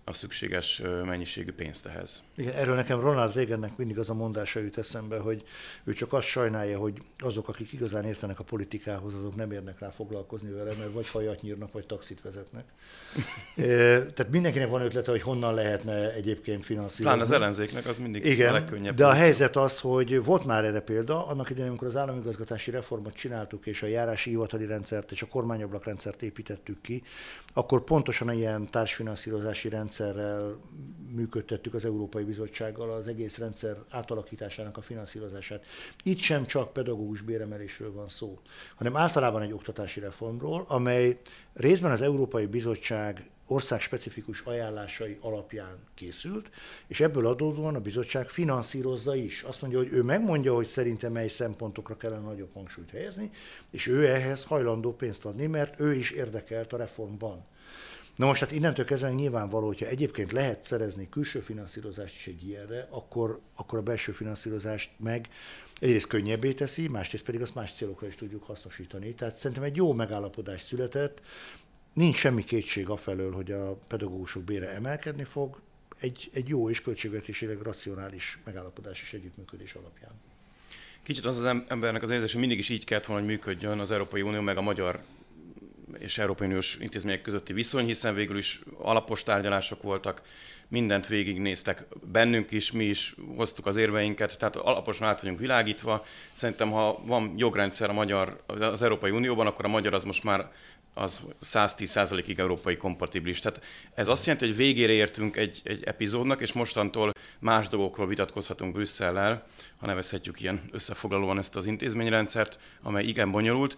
a 0.09 0.13
szükséges 0.13 0.81
mennyiségű 1.05 1.51
pénzt 1.51 1.85
ehhez. 1.85 2.23
Igen, 2.35 2.53
erről 2.53 2.75
nekem 2.75 2.99
Ronald 2.99 3.33
Reagannek 3.33 3.77
mindig 3.77 3.99
az 3.99 4.09
a 4.09 4.13
mondása 4.13 4.59
jut 4.59 4.77
eszembe, 4.77 5.17
hogy 5.17 5.43
ő 5.83 5.93
csak 5.93 6.13
azt 6.13 6.27
sajnálja, 6.27 6.77
hogy 6.79 6.93
azok, 7.19 7.47
akik 7.47 7.73
igazán 7.73 8.05
értenek 8.05 8.39
a 8.39 8.43
politikához, 8.43 9.13
azok 9.13 9.35
nem 9.35 9.51
érnek 9.51 9.79
rá 9.79 9.89
foglalkozni 9.89 10.51
vele, 10.51 10.71
mert 10.79 10.91
vagy 10.93 11.09
hajat 11.09 11.41
nyírnak, 11.41 11.71
vagy 11.71 11.85
taxit 11.85 12.21
vezetnek. 12.21 12.63
Tehát 14.15 14.29
mindenkinek 14.29 14.69
van 14.69 14.81
ötlete, 14.81 15.11
hogy 15.11 15.21
honnan 15.21 15.53
lehetne 15.53 16.13
egyébként 16.13 16.65
finanszírozni. 16.65 17.03
Pláne 17.03 17.21
az 17.21 17.31
ellenzéknek 17.31 17.85
az 17.85 17.97
mindig 17.97 18.25
Igen, 18.25 18.49
a 18.49 18.53
legkönnyebb. 18.53 18.95
De 18.95 19.05
a 19.05 19.13
helyzet 19.13 19.55
az, 19.55 19.79
hogy 19.79 20.23
volt 20.23 20.45
már 20.45 20.65
erre 20.65 20.79
példa, 20.79 21.27
annak 21.27 21.49
idején, 21.49 21.69
amikor 21.69 21.87
az 21.87 21.95
államigazgatási 21.95 22.71
reformot 22.71 23.13
csináltuk, 23.13 23.65
és 23.65 23.83
a 23.83 23.87
járási 23.87 24.29
hivatali 24.29 24.65
rendszert 24.65 25.11
és 25.11 25.21
a 25.21 25.27
kormányablak 25.27 25.87
építettük 26.19 26.81
ki, 26.81 27.03
akkor 27.53 27.83
pontosan 27.83 28.33
ilyen 28.33 28.69
társfinanszírozási 28.69 29.69
rendszerrel 29.99 30.57
működtettük 31.11 31.73
az 31.73 31.85
Európai 31.85 32.23
Bizottsággal 32.23 32.91
az 32.91 33.07
egész 33.07 33.37
rendszer 33.37 33.77
átalakításának 33.89 34.77
a 34.77 34.81
finanszírozását. 34.81 35.65
Itt 36.03 36.19
sem 36.19 36.45
csak 36.45 36.73
pedagógus 36.73 37.21
béremelésről 37.21 37.93
van 37.93 38.09
szó, 38.09 38.39
hanem 38.75 38.95
általában 38.95 39.41
egy 39.41 39.51
oktatási 39.51 39.99
reformról, 39.99 40.65
amely 40.67 41.17
részben 41.53 41.91
az 41.91 42.01
Európai 42.01 42.45
Bizottság 42.45 43.29
országspecifikus 43.45 44.41
ajánlásai 44.41 45.17
alapján 45.21 45.77
készült, 45.93 46.49
és 46.87 46.99
ebből 46.99 47.27
adódóan 47.27 47.75
a 47.75 47.79
bizottság 47.79 48.29
finanszírozza 48.29 49.15
is. 49.15 49.41
Azt 49.41 49.61
mondja, 49.61 49.79
hogy 49.79 49.91
ő 49.91 50.03
megmondja, 50.03 50.53
hogy 50.53 50.65
szerintem 50.65 51.11
mely 51.11 51.27
szempontokra 51.27 51.97
kellene 51.97 52.21
nagyobb 52.21 52.53
hangsúlyt 52.53 52.89
helyezni, 52.89 53.31
és 53.71 53.87
ő 53.87 54.07
ehhez 54.07 54.43
hajlandó 54.43 54.95
pénzt 54.95 55.25
adni, 55.25 55.45
mert 55.45 55.79
ő 55.79 55.93
is 55.93 56.11
érdekelt 56.11 56.73
a 56.73 56.77
reformban. 56.77 57.45
Na 58.19 58.25
most 58.25 58.39
hát 58.39 58.51
innentől 58.51 58.85
kezdve 58.85 59.11
nyilvánvaló, 59.11 59.67
hogyha 59.67 59.85
egyébként 59.85 60.31
lehet 60.31 60.63
szerezni 60.63 61.09
külső 61.09 61.39
finanszírozást 61.39 62.15
is 62.15 62.27
egy 62.27 62.47
ilyenre, 62.47 62.87
akkor, 62.89 63.39
akkor 63.55 63.79
a 63.79 63.81
belső 63.81 64.11
finanszírozást 64.11 64.91
meg 64.97 65.29
egyrészt 65.79 66.07
könnyebbé 66.07 66.53
teszi, 66.53 66.87
másrészt 66.87 67.25
pedig 67.25 67.41
azt 67.41 67.55
más 67.55 67.73
célokra 67.73 68.07
is 68.07 68.15
tudjuk 68.15 68.43
hasznosítani. 68.43 69.13
Tehát 69.13 69.37
szerintem 69.37 69.63
egy 69.63 69.75
jó 69.75 69.93
megállapodás 69.93 70.61
született, 70.61 71.21
Nincs 71.93 72.15
semmi 72.15 72.43
kétség 72.43 72.89
afelől, 72.89 73.31
hogy 73.31 73.51
a 73.51 73.75
pedagógusok 73.87 74.43
bére 74.43 74.69
emelkedni 74.69 75.23
fog, 75.23 75.61
egy, 75.99 76.29
egy 76.33 76.47
jó 76.47 76.69
és 76.69 76.81
költségvetésileg 76.81 77.61
racionális 77.61 78.39
megállapodás 78.45 79.01
és 79.01 79.13
együttműködés 79.13 79.73
alapján. 79.73 80.11
Kicsit 81.03 81.25
az 81.25 81.37
az 81.37 81.63
embernek 81.67 82.01
az 82.01 82.09
érzés, 82.09 82.31
hogy 82.31 82.39
mindig 82.39 82.57
is 82.57 82.69
így 82.69 82.85
kellett 82.85 83.05
volna, 83.05 83.21
hogy 83.21 83.31
működjön 83.31 83.79
az 83.79 83.91
Európai 83.91 84.21
Unió 84.21 84.41
meg 84.41 84.57
a 84.57 84.61
magyar 84.61 85.03
és 85.97 86.17
Európai 86.17 86.47
Uniós 86.47 86.77
intézmények 86.81 87.21
közötti 87.21 87.53
viszony, 87.53 87.85
hiszen 87.85 88.15
végül 88.15 88.37
is 88.37 88.61
alapos 88.77 89.23
tárgyalások 89.23 89.81
voltak, 89.81 90.21
mindent 90.67 91.07
végignéztek 91.07 91.87
bennünk 92.11 92.51
is, 92.51 92.71
mi 92.71 92.83
is 92.83 93.15
hoztuk 93.35 93.65
az 93.65 93.75
érveinket, 93.75 94.37
tehát 94.37 94.55
alaposan 94.55 95.07
át 95.07 95.21
vagyunk 95.21 95.39
világítva. 95.39 96.05
Szerintem, 96.33 96.71
ha 96.71 97.01
van 97.05 97.33
jogrendszer 97.37 97.89
a 97.89 97.93
magyar, 97.93 98.43
az 98.45 98.81
Európai 98.81 99.11
Unióban, 99.11 99.47
akkor 99.47 99.65
a 99.65 99.69
magyar 99.69 99.93
az 99.93 100.03
most 100.03 100.23
már 100.23 100.51
az 100.93 101.21
110%-ig 101.43 102.39
európai 102.39 102.77
kompatibilis. 102.77 103.39
Tehát 103.39 103.63
ez 103.93 104.07
azt 104.07 104.25
jelenti, 104.25 104.47
hogy 104.47 104.55
végére 104.55 104.91
értünk 104.91 105.35
egy, 105.35 105.61
egy 105.63 105.83
epizódnak, 105.83 106.41
és 106.41 106.53
mostantól 106.53 107.11
más 107.39 107.67
dolgokról 107.67 108.07
vitatkozhatunk 108.07 108.73
Brüsszellel, 108.73 109.45
ha 109.77 109.85
nevezhetjük 109.85 110.41
ilyen 110.41 110.61
összefoglalóan 110.71 111.37
ezt 111.37 111.55
az 111.55 111.65
intézményrendszert, 111.65 112.59
amely 112.81 113.05
igen 113.05 113.31
bonyolult, 113.31 113.77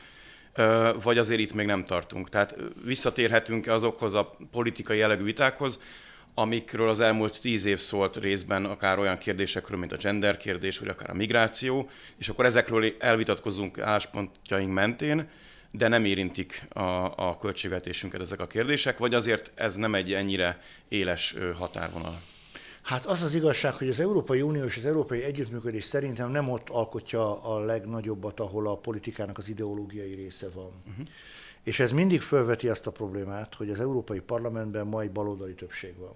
vagy 1.03 1.17
azért 1.17 1.39
itt 1.39 1.53
még 1.53 1.65
nem 1.65 1.85
tartunk. 1.85 2.29
Tehát 2.29 2.55
visszatérhetünk 2.85 3.67
azokhoz 3.67 4.13
a 4.13 4.35
politikai 4.51 4.97
jellegű 4.97 5.23
vitákhoz, 5.23 5.79
amikről 6.33 6.89
az 6.89 6.99
elmúlt 6.99 7.41
tíz 7.41 7.65
év 7.65 7.79
szólt 7.79 8.15
részben 8.15 8.65
akár 8.65 8.99
olyan 8.99 9.17
kérdésekről, 9.17 9.79
mint 9.79 9.91
a 9.91 9.97
gender 9.97 10.37
kérdés, 10.37 10.77
vagy 10.79 10.87
akár 10.87 11.09
a 11.09 11.13
migráció, 11.13 11.89
és 12.17 12.29
akkor 12.29 12.45
ezekről 12.45 12.95
elvitatkozunk 12.99 13.79
álláspontjaink 13.79 14.73
mentén, 14.73 15.29
de 15.71 15.87
nem 15.87 16.05
érintik 16.05 16.67
a, 16.69 16.81
a 17.29 17.37
költségvetésünket 17.41 18.21
ezek 18.21 18.39
a 18.39 18.47
kérdések, 18.47 18.97
vagy 18.97 19.13
azért 19.13 19.51
ez 19.55 19.75
nem 19.75 19.95
egy 19.95 20.13
ennyire 20.13 20.61
éles 20.87 21.35
határvonal? 21.57 22.21
Hát 22.81 23.05
az 23.05 23.21
az 23.21 23.35
igazság, 23.35 23.73
hogy 23.73 23.89
az 23.89 23.99
Európai 23.99 24.41
Unió 24.41 24.63
és 24.63 24.77
az 24.77 24.85
Európai 24.85 25.23
Együttműködés 25.23 25.83
szerintem 25.83 26.31
nem 26.31 26.49
ott 26.49 26.69
alkotja 26.69 27.43
a 27.43 27.59
legnagyobbat, 27.59 28.39
ahol 28.39 28.67
a 28.67 28.77
politikának 28.77 29.37
az 29.37 29.49
ideológiai 29.49 30.13
része 30.13 30.49
van. 30.53 30.71
Uh-huh. 30.89 31.07
És 31.63 31.79
ez 31.79 31.91
mindig 31.91 32.21
felveti 32.21 32.67
azt 32.67 32.87
a 32.87 32.91
problémát, 32.91 33.55
hogy 33.55 33.69
az 33.69 33.79
Európai 33.79 34.19
Parlamentben 34.19 34.87
ma 34.87 35.01
egy 35.01 35.11
baloldali 35.11 35.53
többség 35.53 35.97
van. 35.97 36.13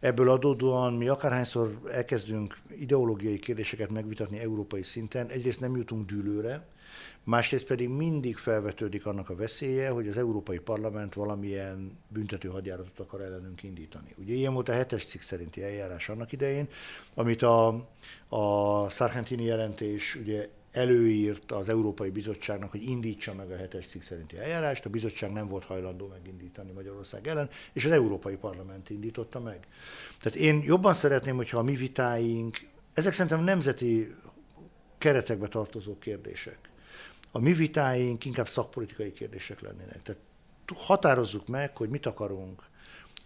Ebből 0.00 0.30
adódóan 0.30 0.92
mi 0.92 1.08
akárhányszor 1.08 1.80
elkezdünk 1.92 2.58
ideológiai 2.78 3.38
kérdéseket 3.38 3.90
megvitatni 3.90 4.38
európai 4.38 4.82
szinten, 4.82 5.26
egyrészt 5.26 5.60
nem 5.60 5.76
jutunk 5.76 6.06
dűlőre, 6.06 6.66
Másrészt 7.28 7.66
pedig 7.66 7.88
mindig 7.88 8.36
felvetődik 8.36 9.06
annak 9.06 9.30
a 9.30 9.36
veszélye, 9.36 9.88
hogy 9.88 10.08
az 10.08 10.18
Európai 10.18 10.58
Parlament 10.58 11.14
valamilyen 11.14 11.98
büntető 12.08 12.48
hadjáratot 12.48 12.98
akar 12.98 13.20
ellenünk 13.20 13.62
indítani. 13.62 14.14
Ugye 14.18 14.34
ilyen 14.34 14.52
volt 14.52 14.68
a 14.68 14.72
hetes 14.72 15.04
cikk 15.04 15.20
szerinti 15.20 15.62
eljárás 15.62 16.08
annak 16.08 16.32
idején, 16.32 16.68
amit 17.14 17.42
a, 17.42 17.66
a 18.28 18.90
Sargentini 18.90 19.44
jelentés 19.44 20.14
ugye 20.14 20.48
előírt 20.72 21.52
az 21.52 21.68
Európai 21.68 22.10
Bizottságnak, 22.10 22.70
hogy 22.70 22.82
indítsa 22.82 23.34
meg 23.34 23.50
a 23.50 23.56
hetes 23.56 23.86
cikk 23.86 24.02
szerinti 24.02 24.38
eljárást, 24.38 24.84
a 24.84 24.90
bizottság 24.90 25.32
nem 25.32 25.48
volt 25.48 25.64
hajlandó 25.64 26.06
megindítani 26.06 26.72
Magyarország 26.72 27.26
ellen, 27.26 27.48
és 27.72 27.84
az 27.84 27.90
Európai 27.92 28.36
Parlament 28.36 28.90
indította 28.90 29.40
meg. 29.40 29.66
Tehát 30.22 30.38
én 30.38 30.62
jobban 30.64 30.92
szeretném, 30.92 31.36
hogyha 31.36 31.58
a 31.58 31.62
mi 31.62 31.74
vitáink, 31.74 32.58
ezek 32.92 33.12
szerintem 33.12 33.44
nemzeti 33.44 34.14
keretekbe 34.98 35.48
tartozó 35.48 35.98
kérdések 35.98 36.68
a 37.30 37.38
mi 37.38 37.52
vitáink 37.52 38.24
inkább 38.24 38.48
szakpolitikai 38.48 39.12
kérdések 39.12 39.60
lennének. 39.60 40.02
Tehát 40.02 40.20
határozzuk 40.74 41.48
meg, 41.48 41.76
hogy 41.76 41.88
mit 41.88 42.06
akarunk 42.06 42.62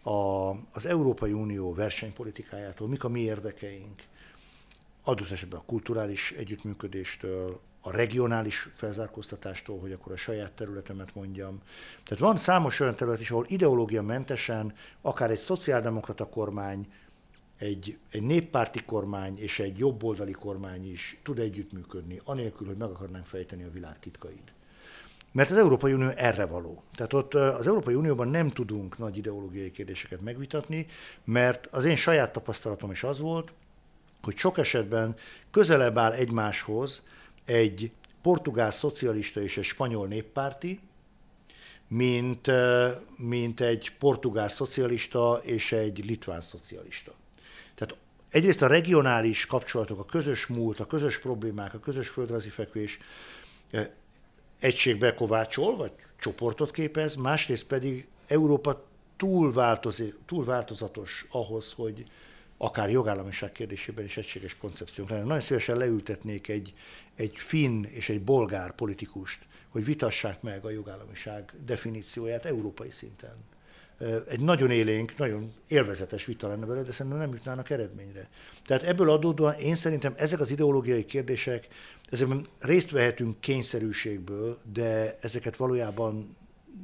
a, 0.02 0.50
az 0.50 0.86
Európai 0.86 1.32
Unió 1.32 1.74
versenypolitikájától, 1.74 2.88
mik 2.88 3.04
a 3.04 3.08
mi 3.08 3.20
érdekeink, 3.20 4.02
adott 5.04 5.30
esetben 5.30 5.58
a 5.58 5.64
kulturális 5.66 6.32
együttműködéstől, 6.32 7.60
a 7.84 7.90
regionális 7.90 8.68
felzárkóztatástól, 8.74 9.80
hogy 9.80 9.92
akkor 9.92 10.12
a 10.12 10.16
saját 10.16 10.52
területemet 10.52 11.14
mondjam. 11.14 11.60
Tehát 12.04 12.22
van 12.22 12.36
számos 12.36 12.80
olyan 12.80 12.92
terület 12.92 13.20
is, 13.20 13.30
ahol 13.30 13.46
ideológia 13.48 14.02
mentesen, 14.02 14.74
akár 15.00 15.30
egy 15.30 15.38
szociáldemokrata 15.38 16.28
kormány 16.28 16.92
egy, 17.62 17.98
egy 18.10 18.22
néppárti 18.22 18.84
kormány 18.84 19.38
és 19.38 19.58
egy 19.58 19.78
jobboldali 19.78 20.32
kormány 20.32 20.90
is 20.90 21.18
tud 21.22 21.38
együttműködni, 21.38 22.20
anélkül, 22.24 22.66
hogy 22.66 22.76
meg 22.76 22.88
akarnánk 22.88 23.26
fejteni 23.26 23.62
a 23.62 23.70
világ 23.70 23.98
titkait. 23.98 24.52
Mert 25.32 25.50
az 25.50 25.56
Európai 25.56 25.92
Unió 25.92 26.08
erre 26.08 26.46
való. 26.46 26.82
Tehát 26.94 27.12
ott 27.12 27.34
az 27.34 27.66
Európai 27.66 27.94
Unióban 27.94 28.28
nem 28.28 28.50
tudunk 28.50 28.98
nagy 28.98 29.16
ideológiai 29.16 29.70
kérdéseket 29.70 30.20
megvitatni, 30.20 30.86
mert 31.24 31.66
az 31.66 31.84
én 31.84 31.96
saját 31.96 32.32
tapasztalatom 32.32 32.90
is 32.90 33.02
az 33.02 33.18
volt, 33.18 33.52
hogy 34.22 34.36
sok 34.36 34.58
esetben 34.58 35.16
közelebb 35.50 35.98
áll 35.98 36.12
egymáshoz 36.12 37.02
egy 37.44 37.90
portugál 38.22 38.70
szocialista 38.70 39.40
és 39.42 39.56
egy 39.56 39.64
spanyol 39.64 40.06
néppárti, 40.06 40.80
mint, 41.88 42.50
mint 43.16 43.60
egy 43.60 43.92
portugál 43.98 44.48
szocialista 44.48 45.40
és 45.42 45.72
egy 45.72 46.04
litván 46.04 46.40
szocialista. 46.40 47.20
Egyrészt 48.32 48.62
a 48.62 48.66
regionális 48.66 49.46
kapcsolatok, 49.46 49.98
a 49.98 50.04
közös 50.04 50.46
múlt, 50.46 50.80
a 50.80 50.86
közös 50.86 51.18
problémák, 51.18 51.74
a 51.74 51.78
közös 51.78 52.08
földrajzi 52.08 52.48
fekvés 52.48 52.98
egységbe 54.60 55.14
kovácsol, 55.14 55.76
vagy 55.76 55.92
csoportot 56.20 56.70
képez, 56.70 57.16
másrészt 57.16 57.66
pedig 57.66 58.08
Európa 58.26 58.84
túl, 59.16 59.52
változik, 59.52 60.14
túl 60.26 60.44
változatos 60.44 61.26
ahhoz, 61.30 61.72
hogy 61.72 62.04
akár 62.56 62.90
jogállamiság 62.90 63.52
kérdésében 63.52 64.04
is 64.04 64.16
egységes 64.16 64.56
koncepciónk 64.56 65.10
lenne. 65.10 65.24
Nagyon 65.24 65.40
szívesen 65.40 65.76
leültetnék 65.76 66.48
egy, 66.48 66.74
egy 67.14 67.36
finn 67.36 67.84
és 67.84 68.08
egy 68.08 68.22
bolgár 68.22 68.74
politikust, 68.74 69.38
hogy 69.68 69.84
vitassák 69.84 70.42
meg 70.42 70.64
a 70.64 70.70
jogállamiság 70.70 71.52
definícióját 71.64 72.44
európai 72.44 72.90
szinten. 72.90 73.34
Egy 74.28 74.40
nagyon 74.40 74.70
élénk, 74.70 75.16
nagyon 75.18 75.52
élvezetes 75.68 76.24
vita 76.24 76.48
lenne 76.48 76.66
belőle, 76.66 76.84
de 76.84 76.92
szerintem 76.92 77.20
nem 77.20 77.32
jutnának 77.32 77.70
eredményre. 77.70 78.28
Tehát 78.66 78.82
ebből 78.82 79.10
adódóan 79.10 79.54
én 79.54 79.74
szerintem 79.76 80.14
ezek 80.16 80.40
az 80.40 80.50
ideológiai 80.50 81.04
kérdések, 81.04 81.68
ezekben 82.10 82.46
részt 82.58 82.90
vehetünk 82.90 83.40
kényszerűségből, 83.40 84.58
de 84.72 85.16
ezeket 85.20 85.56
valójában 85.56 86.24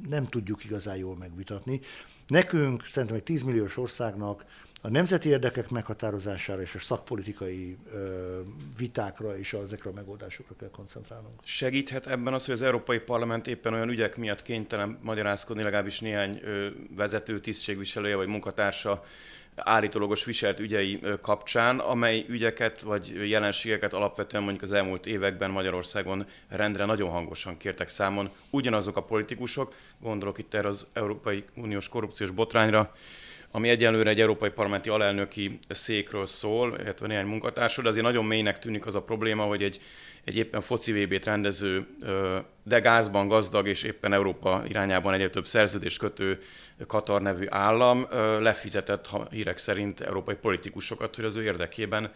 nem 0.09 0.25
tudjuk 0.25 0.63
igazán 0.65 0.97
jól 0.97 1.15
megvitatni. 1.15 1.81
Nekünk, 2.27 2.85
szerintem 2.85 3.17
egy 3.17 3.23
10 3.23 3.41
milliós 3.43 3.77
országnak 3.77 4.45
a 4.81 4.89
nemzeti 4.89 5.29
érdekek 5.29 5.69
meghatározására 5.69 6.61
és 6.61 6.75
a 6.75 6.79
szakpolitikai 6.79 7.77
ö, 7.93 8.39
vitákra 8.77 9.37
és 9.37 9.53
ezekre 9.53 9.89
a 9.89 9.93
megoldásokra 9.93 10.55
kell 10.59 10.69
koncentrálnunk. 10.69 11.39
Segíthet 11.43 12.07
ebben 12.07 12.33
az, 12.33 12.45
hogy 12.45 12.53
az 12.53 12.61
Európai 12.61 12.99
Parlament 12.99 13.47
éppen 13.47 13.73
olyan 13.73 13.89
ügyek 13.89 14.17
miatt 14.17 14.41
kénytelen 14.41 14.99
magyarázkodni, 15.01 15.63
legalábbis 15.63 15.99
néhány 15.99 16.39
ö, 16.43 16.67
vezető, 16.95 17.39
tisztségviselője 17.39 18.15
vagy 18.15 18.27
munkatársa 18.27 19.03
állítólagos 19.55 20.25
viselt 20.25 20.59
ügyei 20.59 20.99
kapcsán, 21.21 21.79
amely 21.79 22.25
ügyeket 22.27 22.81
vagy 22.81 23.29
jelenségeket 23.29 23.93
alapvetően 23.93 24.43
mondjuk 24.43 24.63
az 24.63 24.71
elmúlt 24.71 25.05
években 25.05 25.51
Magyarországon 25.51 26.25
rendre 26.47 26.85
nagyon 26.85 27.09
hangosan 27.09 27.57
kértek 27.57 27.87
számon 27.87 28.29
ugyanazok 28.49 28.97
a 28.97 29.03
politikusok, 29.03 29.73
gondolok 30.01 30.37
itt 30.37 30.53
erre 30.53 30.67
az 30.67 30.87
Európai 30.93 31.43
Uniós 31.55 31.89
korrupciós 31.89 32.31
botrányra, 32.31 32.93
ami 33.51 33.69
egyelőre 33.69 34.09
egy 34.09 34.21
európai 34.21 34.49
parlamenti 34.49 34.89
alelnöki 34.89 35.59
székről 35.69 36.25
szól, 36.25 36.77
illetve 36.79 37.07
néhány 37.07 37.25
munkatársról, 37.25 37.83
de 37.83 37.89
azért 37.91 38.05
nagyon 38.05 38.25
mélynek 38.25 38.59
tűnik 38.59 38.85
az 38.85 38.95
a 38.95 39.01
probléma, 39.01 39.43
hogy 39.43 39.63
egy, 39.63 39.79
egy 40.23 40.35
éppen 40.35 40.61
foci 40.61 40.91
VB-t 40.91 41.25
rendező, 41.25 41.87
de 42.63 42.79
gázban 42.79 43.27
gazdag 43.27 43.67
és 43.67 43.83
éppen 43.83 44.13
Európa 44.13 44.63
irányában 44.67 45.13
egyre 45.13 45.29
több 45.29 45.47
szerződést 45.47 45.99
kötő 45.99 46.39
Katar 46.87 47.21
nevű 47.21 47.45
állam 47.49 48.07
lefizetett 48.39 49.09
hírek 49.31 49.57
szerint 49.57 50.01
európai 50.01 50.35
politikusokat, 50.35 51.15
hogy 51.15 51.25
az 51.25 51.35
ő 51.35 51.43
érdekében 51.43 52.11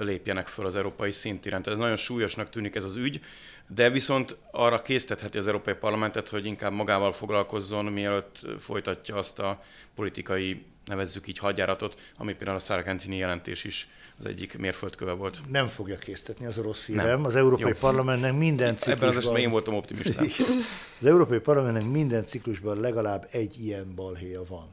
lépjenek 0.00 0.46
föl 0.46 0.66
az 0.66 0.76
európai 0.76 1.10
szintiren. 1.10 1.62
Tehát 1.62 1.78
ez 1.78 1.84
nagyon 1.84 1.98
súlyosnak 1.98 2.50
tűnik 2.50 2.74
ez 2.74 2.84
az 2.84 2.96
ügy, 2.96 3.20
de 3.66 3.90
viszont 3.90 4.36
arra 4.50 4.82
késztetheti 4.82 5.38
az 5.38 5.46
Európai 5.46 5.74
Parlamentet, 5.74 6.28
hogy 6.28 6.46
inkább 6.46 6.72
magával 6.72 7.12
foglalkozzon, 7.12 7.84
mielőtt 7.84 8.38
folytatja 8.58 9.16
azt 9.16 9.38
a 9.38 9.60
politikai, 9.94 10.64
nevezzük 10.84 11.28
így, 11.28 11.38
hadjáratot, 11.38 12.00
ami 12.16 12.34
például 12.34 12.56
a 12.56 12.60
Sargentini 12.60 13.16
jelentés 13.16 13.64
is 13.64 13.88
az 14.18 14.26
egyik 14.26 14.58
mérföldköve 14.58 15.12
volt. 15.12 15.38
Nem 15.50 15.66
fogja 15.66 15.98
késztetni, 15.98 16.46
az 16.46 16.58
a 16.58 16.62
rossz 16.62 16.84
hírem. 16.84 17.24
Az 17.24 17.36
Európai 17.36 17.70
Jó. 17.70 17.76
Parlamentnek 17.78 18.36
minden 18.36 18.76
ciklusban... 18.76 18.94
Ebben 18.94 19.08
az 19.08 19.16
esetben 19.16 19.40
én 19.40 19.50
voltam 19.50 19.74
optimista. 19.74 20.22
Az 21.00 21.06
Európai 21.06 21.38
Parlamentnek 21.38 21.90
minden 21.90 22.24
ciklusban 22.24 22.80
legalább 22.80 23.28
egy 23.30 23.64
ilyen 23.64 23.94
balhéja 23.94 24.42
van. 24.48 24.68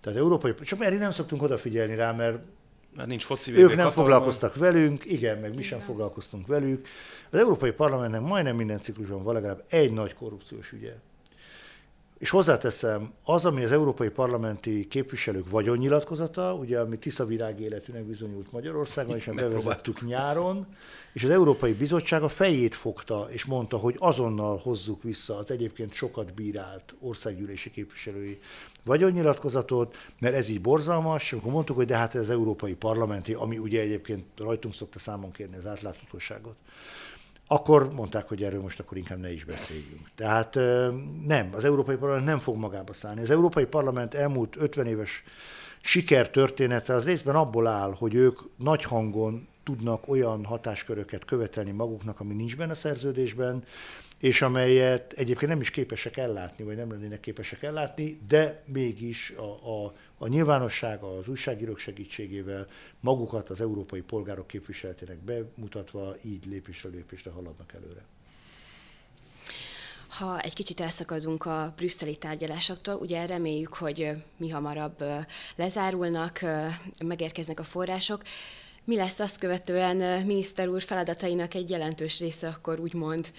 Tehát 0.00 0.18
európai, 0.18 0.54
csak 0.54 0.78
mert 0.78 0.98
nem 0.98 1.10
szoktunk 1.10 1.42
odafigyelni 1.42 1.94
rá, 1.94 2.12
mert 2.12 2.38
mert 2.96 3.08
nincs 3.08 3.24
foci 3.24 3.56
Ők 3.56 3.76
nem 3.76 3.90
foglalkoztak 3.90 4.54
velünk, 4.54 5.04
igen, 5.04 5.38
meg 5.38 5.54
mi 5.54 5.62
sem 5.62 5.80
foglalkoztunk 5.80 6.46
velük. 6.46 6.86
Az 7.30 7.38
Európai 7.38 7.70
Parlamentnek 7.70 8.20
majdnem 8.20 8.56
minden 8.56 8.80
ciklusban 8.80 9.22
van 9.22 9.34
legalább 9.34 9.64
egy 9.68 9.92
nagy 9.92 10.14
korrupciós 10.14 10.72
ügye. 10.72 10.92
És 12.20 12.30
hozzáteszem, 12.30 13.12
az, 13.24 13.44
ami 13.44 13.64
az 13.64 13.72
európai 13.72 14.08
parlamenti 14.08 14.86
képviselők 14.88 15.50
vagyonnyilatkozata, 15.50 16.54
ugye, 16.54 16.78
ami 16.80 16.98
Tisza 16.98 17.26
virág 17.26 17.60
életűnek 17.60 18.04
bizonyult 18.04 18.52
Magyarországon, 18.52 19.16
és 19.16 19.24
bevezettük 19.24 20.06
nyáron, 20.06 20.66
és 21.12 21.24
az 21.24 21.30
Európai 21.30 21.72
Bizottság 21.72 22.22
a 22.22 22.28
fejét 22.28 22.74
fogta, 22.74 23.28
és 23.30 23.44
mondta, 23.44 23.76
hogy 23.76 23.96
azonnal 23.98 24.58
hozzuk 24.58 25.02
vissza 25.02 25.36
az 25.36 25.50
egyébként 25.50 25.92
sokat 25.92 26.34
bírált 26.34 26.94
országgyűlési 27.00 27.70
képviselői 27.70 28.40
vagyonnyilatkozatot, 28.84 29.96
mert 30.18 30.34
ez 30.34 30.48
így 30.48 30.60
borzalmas, 30.60 31.22
és 31.22 31.32
akkor 31.32 31.52
mondtuk, 31.52 31.76
hogy 31.76 31.86
de 31.86 31.96
hát 31.96 32.14
ez 32.14 32.20
az 32.20 32.30
Európai 32.30 32.74
Parlamenti, 32.74 33.32
ami 33.32 33.58
ugye 33.58 33.80
egyébként 33.80 34.24
rajtunk 34.36 34.74
szokta 34.74 34.98
számon 34.98 35.30
kérni 35.30 35.56
az 35.56 35.66
átláthatóságot 35.66 36.56
akkor 37.52 37.92
mondták, 37.92 38.28
hogy 38.28 38.42
erről 38.42 38.60
most 38.60 38.80
akkor 38.80 38.96
inkább 38.96 39.18
ne 39.18 39.32
is 39.32 39.44
beszéljünk. 39.44 40.10
Tehát 40.14 40.54
nem, 41.26 41.48
az 41.52 41.64
Európai 41.64 41.96
Parlament 41.96 42.26
nem 42.26 42.38
fog 42.38 42.56
magába 42.56 42.92
szállni. 42.92 43.20
Az 43.20 43.30
Európai 43.30 43.64
Parlament 43.64 44.14
elmúlt 44.14 44.56
50 44.56 44.86
éves 44.86 45.24
sikertörténete 45.80 46.94
az 46.94 47.04
részben 47.04 47.34
abból 47.34 47.66
áll, 47.66 47.94
hogy 47.98 48.14
ők 48.14 48.38
nagy 48.56 48.84
hangon 48.84 49.48
tudnak 49.62 50.08
olyan 50.08 50.44
hatásköröket 50.44 51.24
követelni 51.24 51.70
maguknak, 51.70 52.20
ami 52.20 52.34
nincs 52.34 52.56
benne 52.56 52.70
a 52.70 52.74
szerződésben, 52.74 53.64
és 54.20 54.42
amelyet 54.42 55.12
egyébként 55.12 55.50
nem 55.50 55.60
is 55.60 55.70
képesek 55.70 56.16
ellátni, 56.16 56.64
vagy 56.64 56.76
nem 56.76 56.90
lennének 56.90 57.20
képesek 57.20 57.62
ellátni, 57.62 58.20
de 58.28 58.62
mégis 58.66 59.30
a, 59.30 59.84
a, 59.84 59.92
a 60.18 60.26
nyilvánosság 60.26 61.02
az 61.02 61.28
újságírók 61.28 61.78
segítségével 61.78 62.66
magukat 63.00 63.50
az 63.50 63.60
európai 63.60 64.00
polgárok 64.00 64.46
képviseletének 64.46 65.18
bemutatva 65.18 66.14
így 66.24 66.46
lépésre 66.46 66.88
lépésre 66.88 67.30
haladnak 67.30 67.72
előre. 67.74 68.04
Ha 70.08 70.40
egy 70.40 70.54
kicsit 70.54 70.80
elszakadunk 70.80 71.44
a 71.44 71.72
brüsszeli 71.76 72.16
tárgyalásoktól, 72.16 72.94
ugye 72.94 73.26
reméljük, 73.26 73.74
hogy 73.74 74.10
mi 74.36 74.48
hamarabb 74.48 75.04
lezárulnak, 75.56 76.40
megérkeznek 77.04 77.60
a 77.60 77.64
források. 77.64 78.22
Mi 78.90 78.96
lesz 78.96 79.20
azt 79.20 79.38
követően 79.38 80.26
miniszter 80.26 80.68
úr 80.68 80.82
feladatainak 80.82 81.54
egy 81.54 81.70
jelentős 81.70 82.18
része 82.18 82.48
akkor 82.48 82.80
úgymond 82.80 83.32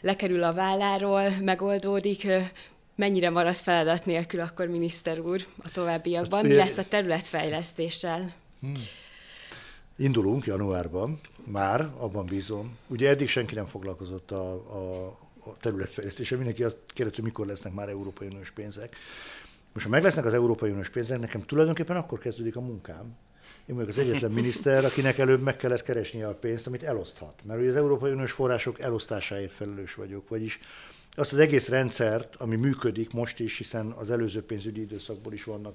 lekerül 0.00 0.42
a 0.42 0.52
válláról, 0.52 1.30
megoldódik, 1.30 2.26
mennyire 2.94 3.30
marad 3.30 3.54
feladat 3.54 4.04
nélkül 4.04 4.40
akkor 4.40 4.66
miniszter 4.66 5.20
úr 5.20 5.46
a 5.62 5.70
továbbiakban? 5.70 6.40
Hát, 6.40 6.48
Mi 6.48 6.54
lesz 6.54 6.78
a 6.78 6.84
területfejlesztéssel? 6.88 8.30
Hmm. 8.60 8.72
Indulunk 9.96 10.46
januárban, 10.46 11.20
már, 11.44 11.80
abban 11.80 12.26
bízom. 12.26 12.76
Ugye 12.86 13.08
eddig 13.08 13.28
senki 13.28 13.54
nem 13.54 13.66
foglalkozott 13.66 14.30
a, 14.30 14.52
a, 14.52 15.06
a 15.38 15.56
területfejlesztéssel, 15.60 16.36
mindenki 16.36 16.62
azt 16.62 16.78
kérdezi, 16.86 17.16
hogy 17.20 17.24
mikor 17.24 17.46
lesznek 17.46 17.72
már 17.72 17.88
Európai 17.88 18.26
Uniós 18.26 18.50
pénzek. 18.50 18.96
Most, 19.72 19.84
ha 19.84 19.90
meg 19.90 20.02
lesznek 20.02 20.24
az 20.24 20.34
Európai 20.34 20.70
Uniós 20.70 20.90
pénzek, 20.90 21.18
nekem 21.18 21.42
tulajdonképpen 21.42 21.96
akkor 21.96 22.18
kezdődik 22.18 22.56
a 22.56 22.60
munkám. 22.60 23.16
Én 23.66 23.74
vagyok 23.74 23.90
az 23.90 23.98
egyetlen 23.98 24.30
miniszter, 24.30 24.84
akinek 24.84 25.18
előbb 25.18 25.40
meg 25.40 25.56
kellett 25.56 25.82
keresni 25.82 26.22
a 26.22 26.34
pénzt, 26.34 26.66
amit 26.66 26.82
eloszthat. 26.82 27.34
Mert 27.44 27.60
ugye 27.60 27.70
az 27.70 27.76
Európai 27.76 28.10
Uniós 28.10 28.32
források 28.32 28.80
elosztásáért 28.80 29.52
felelős 29.52 29.94
vagyok, 29.94 30.28
vagyis 30.28 30.60
azt 31.16 31.32
az 31.32 31.38
egész 31.38 31.68
rendszert, 31.68 32.36
ami 32.36 32.56
működik 32.56 33.12
most 33.12 33.38
is, 33.38 33.56
hiszen 33.56 33.90
az 33.90 34.10
előző 34.10 34.42
pénzügyi 34.42 34.80
időszakból 34.80 35.32
is 35.32 35.44
vannak 35.44 35.74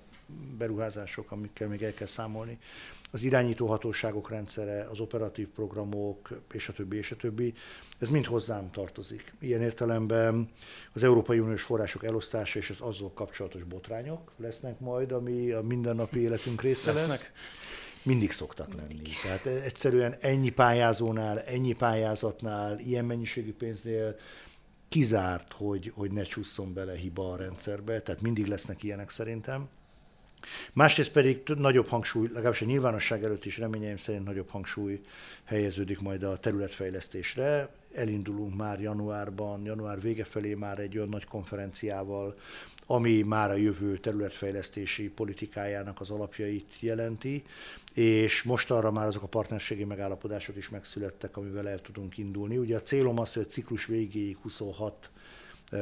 beruházások, 0.58 1.32
amikkel 1.32 1.68
még 1.68 1.82
el 1.84 1.94
kell 1.94 2.08
számolni, 2.08 2.60
az 3.12 3.24
irányító 3.24 3.68
hatóságok 3.68 4.30
rendszere, 4.30 4.88
az 4.92 5.00
operatív 5.00 5.48
programok, 5.48 6.42
és 6.52 6.70
a 6.70 6.74
többi, 6.74 6.98
és 6.98 7.12
a 7.12 7.16
többi, 7.16 7.54
ez 8.00 8.10
mind 8.10 8.26
hozzám 8.26 8.72
tartozik. 8.72 9.34
Ilyen 9.39 9.62
értelemben 9.62 10.50
az 10.94 11.04
Európai 11.04 11.39
Uniós 11.39 11.62
források 11.62 12.04
elosztása 12.04 12.60
és 12.60 12.70
az 12.70 12.80
azzal 12.80 13.14
kapcsolatos 13.14 13.64
botrányok 13.64 14.32
lesznek 14.38 14.80
majd, 14.80 15.12
ami 15.12 15.52
a 15.52 15.62
mindennapi 15.62 16.20
életünk 16.20 16.62
része 16.62 16.92
lesznek. 16.92 17.10
lesz. 17.10 17.32
Mindig 18.04 18.32
szoktak 18.32 18.74
lenni. 18.74 19.10
Tehát 19.22 19.46
egyszerűen 19.46 20.16
ennyi 20.20 20.50
pályázónál, 20.50 21.39
ennyi 21.39 21.74
pályázatnál, 21.74 22.80
ilyen 22.80 23.06
mennyiségű 23.06 23.54
pénznél 23.54 24.16
kizárt, 24.92 25.54
hogy, 25.54 25.92
hogy 25.96 26.12
ne 26.12 26.24
csusszon 26.24 26.74
bele 26.74 26.96
hiba 26.96 27.32
a 27.32 27.36
rendszerbe, 27.36 28.02
tehát 28.02 28.22
mindig 28.22 28.48
lesznek 28.48 28.84
ilyenek 28.84 29.10
szerintem. 29.10 29.70
Másrészt 30.74 31.12
pedig 31.12 31.42
nagyobb 31.48 31.88
hangsúly, 31.88 32.28
legalábbis 32.28 32.62
a 32.62 32.66
nyilvánosság 32.66 33.24
előtt 33.24 33.46
is 33.46 33.58
reményeim 33.58 33.98
szerint 33.98 34.26
nagyobb 34.26 34.50
hangsúly 34.50 35.02
helyeződik 35.44 36.00
majd 36.00 36.24
a 36.24 36.38
területfejlesztésre. 36.38 37.70
Elindulunk 37.96 38.56
már 38.56 38.82
januárban, 38.82 39.66
január 39.66 40.02
vége 40.02 40.24
felé 40.24 40.54
már 40.54 40.80
egy 40.80 40.98
olyan 40.98 41.10
nagy 41.10 41.26
konferenciával, 41.26 42.36
ami 42.86 43.22
már 43.22 43.50
a 43.50 43.56
jövő 43.56 43.98
területfejlesztési 43.98 45.10
politikájának 45.10 46.00
az 46.00 46.10
alapjait 46.10 46.80
jelenti, 46.80 47.44
és 47.94 48.44
most 48.44 48.72
arra 48.72 48.92
már 48.92 49.08
azok 49.08 49.24
a 49.24 49.28
partnerségi 49.28 49.84
megállapodások 49.84 50.56
is 50.56 50.70
megszülettek, 50.70 51.38
amivel 51.38 51.70
el 51.70 51.82
tudunk 51.82 52.18
indulni. 52.18 52.58
Ugye 52.58 52.76
a 52.76 52.82
célom 52.82 53.20
az, 53.20 53.34
hogy 53.34 53.44
a 53.44 53.50
ciklus 53.50 53.86
végéig 53.86 54.38
26 54.38 55.10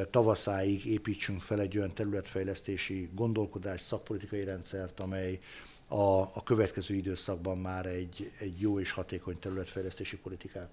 tavaszáig 0.09 0.85
építsünk 0.85 1.41
fel 1.41 1.59
egy 1.59 1.77
olyan 1.77 1.93
területfejlesztési 1.93 3.09
gondolkodás, 3.13 3.81
szakpolitikai 3.81 4.43
rendszert, 4.43 4.99
amely 4.99 5.39
a, 5.87 6.19
a 6.19 6.43
következő 6.43 6.95
időszakban 6.95 7.57
már 7.57 7.85
egy, 7.85 8.31
egy 8.39 8.59
jó 8.59 8.79
és 8.79 8.91
hatékony 8.91 9.39
területfejlesztési 9.39 10.17
politikát 10.17 10.71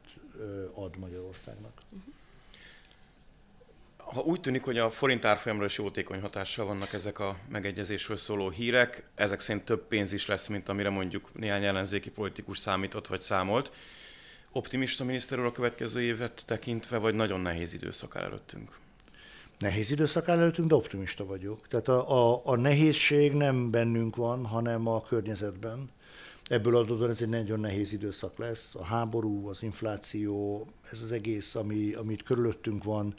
ad 0.74 0.98
Magyarországnak. 0.98 1.82
Ha 3.96 4.20
úgy 4.20 4.40
tűnik, 4.40 4.62
hogy 4.62 4.78
a 4.78 4.90
forint 4.90 5.24
árfolyamra 5.24 5.64
is 5.64 5.78
jótékony 5.78 6.20
hatással 6.20 6.66
vannak 6.66 6.92
ezek 6.92 7.18
a 7.18 7.36
megegyezésről 7.48 8.16
szóló 8.16 8.50
hírek, 8.50 9.08
ezek 9.14 9.40
szerint 9.40 9.64
több 9.64 9.86
pénz 9.88 10.12
is 10.12 10.26
lesz, 10.26 10.46
mint 10.46 10.68
amire 10.68 10.90
mondjuk 10.90 11.30
néhány 11.34 11.64
ellenzéki 11.64 12.10
politikus 12.10 12.58
számított 12.58 13.06
vagy 13.06 13.20
számolt. 13.20 13.70
Optimista 14.52 15.04
miniszter 15.04 15.38
úr 15.38 15.44
a 15.44 15.52
következő 15.52 16.00
évet 16.00 16.42
tekintve, 16.46 16.96
vagy 16.96 17.14
nagyon 17.14 17.40
nehéz 17.40 17.74
időszak 17.74 18.14
előttünk? 18.14 18.78
Nehéz 19.58 19.90
időszak 19.90 20.28
előttünk, 20.28 20.68
de 20.68 20.74
optimista 20.74 21.24
vagyok. 21.24 21.68
Tehát 21.68 21.88
a, 21.88 22.32
a, 22.32 22.40
a 22.44 22.56
nehézség 22.56 23.32
nem 23.32 23.70
bennünk 23.70 24.16
van, 24.16 24.46
hanem 24.46 24.86
a 24.86 25.02
környezetben. 25.02 25.90
Ebből 26.48 26.76
adódóan 26.76 27.10
ez 27.10 27.22
egy 27.22 27.28
nagyon 27.28 27.60
nehéz 27.60 27.92
időszak 27.92 28.38
lesz. 28.38 28.74
A 28.74 28.84
háború, 28.84 29.48
az 29.48 29.62
infláció, 29.62 30.66
ez 30.90 31.02
az 31.02 31.12
egész, 31.12 31.54
ami, 31.54 31.92
amit 31.92 32.22
körülöttünk 32.22 32.84
van, 32.84 33.14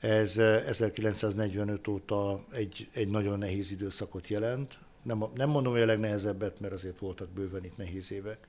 ez 0.00 0.38
1945 0.38 1.88
óta 1.88 2.44
egy, 2.50 2.88
egy 2.92 3.08
nagyon 3.08 3.38
nehéz 3.38 3.70
időszakot 3.70 4.28
jelent. 4.28 4.78
Nem, 5.02 5.24
nem 5.34 5.48
mondom, 5.48 5.72
hogy 5.72 5.82
a 5.82 5.86
legnehezebbet, 5.86 6.60
mert 6.60 6.72
azért 6.72 6.98
voltak 6.98 7.28
bőven 7.28 7.64
itt 7.64 7.76
nehéz 7.76 8.12
évek. 8.12 8.48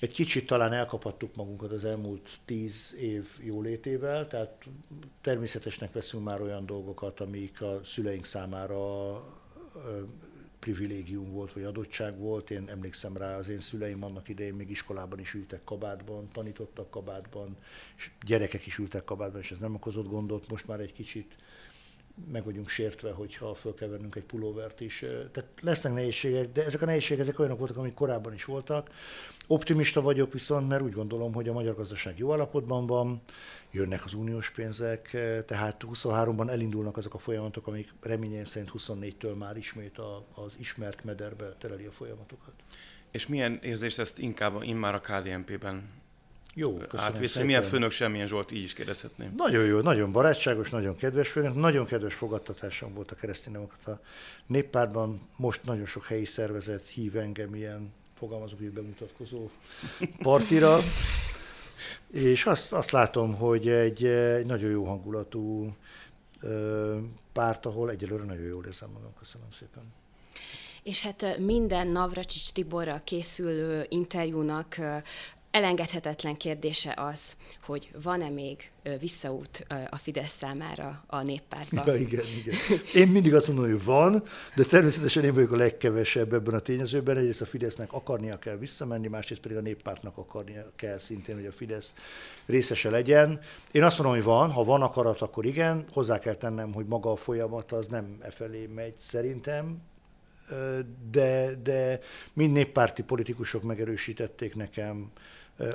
Egy 0.00 0.12
kicsit 0.12 0.46
talán 0.46 0.72
elkapattuk 0.72 1.34
magunkat 1.36 1.72
az 1.72 1.84
elmúlt 1.84 2.38
tíz 2.44 2.96
év 3.00 3.26
jólétével, 3.40 4.26
tehát 4.26 4.64
természetesnek 5.20 5.92
veszünk 5.92 6.24
már 6.24 6.40
olyan 6.40 6.66
dolgokat, 6.66 7.20
amik 7.20 7.62
a 7.62 7.80
szüleink 7.84 8.24
számára 8.24 9.12
privilégium 10.60 11.32
volt, 11.32 11.52
vagy 11.52 11.62
adottság 11.62 12.18
volt. 12.18 12.50
Én 12.50 12.68
emlékszem 12.68 13.16
rá, 13.16 13.36
az 13.36 13.48
én 13.48 13.60
szüleim 13.60 14.04
annak 14.04 14.28
idején 14.28 14.54
még 14.54 14.70
iskolában 14.70 15.18
is 15.18 15.34
ültek 15.34 15.64
kabátban, 15.64 16.28
tanítottak 16.28 16.90
kabátban, 16.90 17.56
és 17.96 18.10
gyerekek 18.26 18.66
is 18.66 18.78
ültek 18.78 19.04
kabátban, 19.04 19.40
és 19.40 19.50
ez 19.50 19.58
nem 19.58 19.74
okozott 19.74 20.08
gondot. 20.08 20.48
Most 20.48 20.66
már 20.66 20.80
egy 20.80 20.92
kicsit 20.92 21.36
meg 22.32 22.44
vagyunk 22.44 22.68
sértve, 22.68 23.10
hogyha 23.10 23.54
föl 23.54 23.74
kell 23.74 23.88
vennünk 23.88 24.14
egy 24.14 24.24
pulóvert 24.24 24.80
is. 24.80 24.98
Tehát 25.32 25.50
lesznek 25.60 25.92
nehézségek, 25.92 26.52
de 26.52 26.64
ezek 26.64 26.82
a 26.82 26.84
nehézségek 26.84 27.22
ezek 27.22 27.38
olyanok 27.38 27.58
voltak, 27.58 27.76
amik 27.76 27.94
korábban 27.94 28.34
is 28.34 28.44
voltak. 28.44 28.90
Optimista 29.52 30.00
vagyok 30.00 30.32
viszont, 30.32 30.68
mert 30.68 30.82
úgy 30.82 30.92
gondolom, 30.92 31.32
hogy 31.32 31.48
a 31.48 31.52
magyar 31.52 31.74
gazdaság 31.74 32.18
jó 32.18 32.32
állapotban 32.32 32.86
van, 32.86 33.22
jönnek 33.70 34.04
az 34.04 34.14
uniós 34.14 34.50
pénzek, 34.50 35.10
tehát 35.46 35.84
23-ban 35.92 36.50
elindulnak 36.50 36.96
azok 36.96 37.14
a 37.14 37.18
folyamatok, 37.18 37.66
amik 37.66 37.94
reményeim 38.02 38.44
szerint 38.44 38.72
24-től 38.78 39.36
már 39.38 39.56
ismét 39.56 39.98
az 40.34 40.54
ismert 40.58 41.04
mederbe 41.04 41.56
tereli 41.58 41.84
a 41.84 41.90
folyamatokat. 41.90 42.52
És 43.10 43.26
milyen 43.26 43.58
érzést 43.62 43.98
ezt 43.98 44.18
inkább 44.18 44.62
immár 44.62 44.94
a 44.94 45.00
KDNP-ben 45.00 45.88
jó, 46.54 46.78
átviszi. 46.96 47.42
Milyen 47.42 47.62
főnök 47.62 47.90
semmilyen 47.90 48.26
Zsolt, 48.26 48.50
így 48.50 48.62
is 48.62 48.72
kérdezhetném. 48.72 49.34
Nagyon 49.36 49.64
jó, 49.64 49.80
nagyon 49.80 50.12
barátságos, 50.12 50.70
nagyon 50.70 50.96
kedves 50.96 51.28
főnök, 51.28 51.54
nagyon 51.54 51.86
kedves 51.86 52.14
fogadtatásom 52.14 52.94
volt 52.94 53.10
a 53.10 53.14
kereszténydemokrata 53.14 54.00
néppártban. 54.46 55.18
Most 55.36 55.64
nagyon 55.64 55.86
sok 55.86 56.04
helyi 56.04 56.24
szervezet 56.24 56.86
hív 56.86 57.16
engem 57.16 57.54
ilyen, 57.54 57.92
fogalmazok, 58.20 58.58
hogy 58.58 58.70
bemutatkozó 58.70 59.48
partira. 60.22 60.78
És 62.10 62.46
azt, 62.46 62.72
azt 62.72 62.90
látom, 62.90 63.34
hogy 63.34 63.68
egy, 63.68 64.04
egy 64.04 64.46
nagyon 64.46 64.70
jó 64.70 64.84
hangulatú 64.84 65.74
párt, 67.32 67.66
ahol 67.66 67.90
egyelőre 67.90 68.24
nagyon 68.24 68.46
jól 68.46 68.64
érzem 68.66 68.90
magam. 68.90 69.12
Köszönöm 69.18 69.50
szépen. 69.50 69.82
És 70.82 71.02
hát 71.02 71.38
minden 71.38 71.88
Navracsics 71.88 72.52
Tiborra 72.52 73.00
készülő 73.04 73.86
interjúnak 73.88 74.76
elengedhetetlen 75.50 76.36
kérdése 76.36 76.94
az, 76.96 77.36
hogy 77.62 77.90
van-e 78.02 78.28
még 78.28 78.70
visszaút 79.00 79.66
a 79.90 79.96
Fidesz 79.96 80.36
számára 80.36 81.04
a 81.06 81.22
néppártban. 81.22 81.86
Ja, 81.86 81.94
igen, 81.94 82.24
igen. 82.38 82.58
Én 82.94 83.08
mindig 83.08 83.34
azt 83.34 83.46
mondom, 83.46 83.70
hogy 83.70 83.84
van, 83.84 84.22
de 84.54 84.64
természetesen 84.64 85.24
én 85.24 85.34
vagyok 85.34 85.52
a 85.52 85.56
legkevesebb 85.56 86.32
ebben 86.32 86.54
a 86.54 86.58
tényezőben. 86.58 87.16
Egyrészt 87.16 87.40
a 87.40 87.46
Fidesznek 87.46 87.92
akarnia 87.92 88.38
kell 88.38 88.56
visszamenni, 88.56 89.08
másrészt 89.08 89.40
pedig 89.40 89.56
a 89.56 89.60
néppártnak 89.60 90.16
akarnia 90.16 90.72
kell 90.76 90.98
szintén, 90.98 91.34
hogy 91.34 91.46
a 91.46 91.52
Fidesz 91.52 91.94
részese 92.46 92.90
legyen. 92.90 93.40
Én 93.72 93.82
azt 93.82 93.98
mondom, 93.98 94.16
hogy 94.16 94.24
van, 94.24 94.50
ha 94.50 94.64
van 94.64 94.82
akarat, 94.82 95.22
akkor 95.22 95.46
igen. 95.46 95.84
Hozzá 95.92 96.18
kell 96.18 96.34
tennem, 96.34 96.72
hogy 96.72 96.86
maga 96.86 97.12
a 97.12 97.16
folyamat 97.16 97.72
az 97.72 97.86
nem 97.86 98.18
e 98.20 98.30
felé 98.30 98.66
megy 98.74 98.94
szerintem, 98.98 99.82
de, 101.10 101.54
de 101.62 102.00
mind 102.32 102.52
néppárti 102.52 103.02
politikusok 103.02 103.62
megerősítették 103.62 104.54
nekem, 104.54 105.10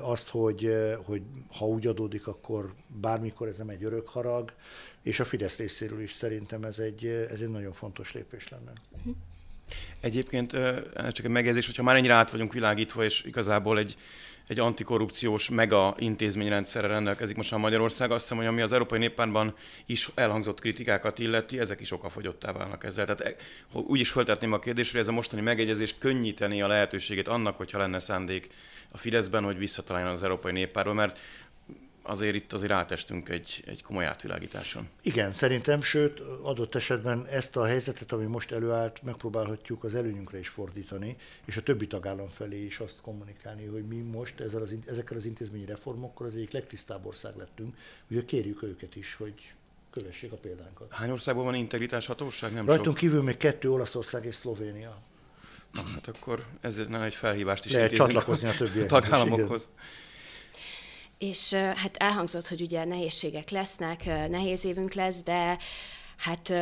azt, 0.02 0.30
hogy, 0.30 0.76
hogy 1.04 1.22
ha 1.58 1.66
úgy 1.66 1.88
adódik, 1.88 2.28
akkor 2.28 2.74
bármikor 2.88 3.48
ez 3.48 3.58
nem 3.58 3.70
egy 3.70 3.84
örök 3.84 4.08
harag, 4.08 4.54
és 5.02 5.20
a 5.20 5.26
Fidesz 5.26 5.58
részéről 5.58 6.02
is 6.02 6.12
szerintem 6.12 6.64
ez 6.64 6.80
egy, 6.80 7.06
ez 7.06 7.40
egy 7.40 7.50
nagyon 7.50 7.74
fontos 7.74 8.14
lépés 8.14 8.50
lenne. 8.50 8.72
Egyébként 10.00 10.52
csak 11.12 11.26
egy 11.26 11.28
megjegyzés, 11.28 11.66
hogyha 11.66 11.84
már 11.84 11.96
ennyire 11.96 12.14
át 12.14 12.32
vagyunk 12.32 12.54
világítva, 12.54 13.04
és 13.04 13.24
igazából 13.24 13.78
egy, 13.78 13.96
egy 14.48 14.60
antikorrupciós 14.60 15.50
mega 15.50 15.96
intézményrendszerre 15.98 16.88
rendelkezik 16.88 17.36
most 17.36 17.54
a 17.54 17.58
Magyarország, 17.58 18.12
azt 18.12 18.22
hiszem, 18.22 18.38
hogy 18.38 18.46
ami 18.46 18.62
az 18.62 18.74
Európai 18.74 19.00
Néppártban 19.00 19.54
is 19.86 20.10
elhangzott 20.16 20.60
kritikákat 20.60 21.20
illeti, 21.20 21.60
ezek 21.60 21.80
is 21.80 21.92
okafogyottá 21.92 22.52
válnak 22.52 22.84
ezzel. 22.84 23.06
Tehát 23.06 23.22
e, 23.22 23.36
úgy 23.80 24.00
is 24.00 24.10
föltetném 24.10 24.54
a 24.54 24.60
kérdést, 24.60 24.92
hogy 24.92 25.00
ez 25.00 25.08
a 25.08 25.12
mostani 25.12 25.42
megegyezés 25.42 25.96
könnyíteni 25.98 26.62
a 26.62 26.68
lehetőségét 26.68 27.28
annak, 27.28 27.58
hogyha 27.58 27.78
lenne 27.78 28.00
szándék 28.00 28.50
a 28.96 28.98
Fideszben, 28.98 29.44
hogy 29.44 29.58
visszataláljon 29.58 30.12
az 30.12 30.24
Európai 30.24 30.52
Néppárba, 30.52 30.94
mert 30.94 31.20
azért 32.02 32.36
itt 32.36 32.54
azért 32.54 32.72
átestünk 32.72 33.30
egy, 33.30 33.64
egy 33.66 33.84
komoly 33.84 34.06
átvilágításon. 34.06 34.88
Igen, 35.02 35.34
szerintem, 35.34 35.82
sőt, 35.82 36.20
adott 36.42 36.76
esetben 36.76 37.26
ezt 37.26 37.56
a 37.56 37.66
helyzetet, 37.66 38.12
ami 38.12 38.26
most 38.26 38.52
előállt, 38.52 39.04
megpróbálhatjuk 39.04 39.84
az 39.84 39.96
előnyünkre 39.96 40.40
is 40.40 40.48
fordítani, 40.48 41.16
és 41.46 41.58
a 41.58 41.62
többi 41.62 41.88
tagállam 41.88 42.28
felé 42.28 42.66
is 42.66 42.80
azt 42.80 43.02
kommunikálni, 43.02 43.66
hogy 43.66 43.88
mi 43.88 43.96
most 43.96 44.40
ezzel 44.40 44.62
az, 44.62 44.76
ezekkel 44.88 45.18
az 45.18 45.26
intézményi 45.26 45.66
reformokkal 45.66 46.28
az 46.28 46.36
egyik 46.36 46.52
legtisztább 46.52 47.06
ország 47.06 47.36
lettünk, 47.38 47.76
úgyhogy 48.08 48.26
kérjük 48.26 48.64
őket 48.64 48.96
is, 48.96 49.16
hogy 49.16 49.54
kövessék 49.92 50.32
a 50.32 50.38
példánkat. 50.38 50.92
Hány 50.92 51.10
országban 51.10 51.44
van 51.46 51.56
integritás 51.56 52.06
hatóság? 52.06 52.54
Nem 52.54 52.66
Rajtunk 52.66 52.98
sok. 52.98 52.98
kívül 52.98 53.24
még 53.24 53.38
kettő, 53.38 53.72
Olaszország 53.72 54.26
és 54.26 54.36
Szlovénia. 54.36 54.98
Na, 55.76 55.84
hát 55.94 56.08
akkor 56.08 56.46
ezért 56.62 56.90
nem 56.90 57.02
egy 57.02 57.14
felhívást 57.14 57.66
is 57.66 57.72
Lehet 57.72 57.92
csatlakozni 57.92 58.48
a 58.48 58.56
többi 58.58 58.86
tagállamokhoz. 58.86 59.70
És 61.18 61.54
hát 61.54 61.98
elhangzott, 61.98 62.48
hogy 62.48 62.62
ugye 62.62 62.86
nehézségek 62.86 63.50
lesznek, 63.50 64.06
nehéz 64.06 64.66
évünk 64.66 64.94
lesz, 64.94 65.24
de 65.24 65.58
hát 66.18 66.54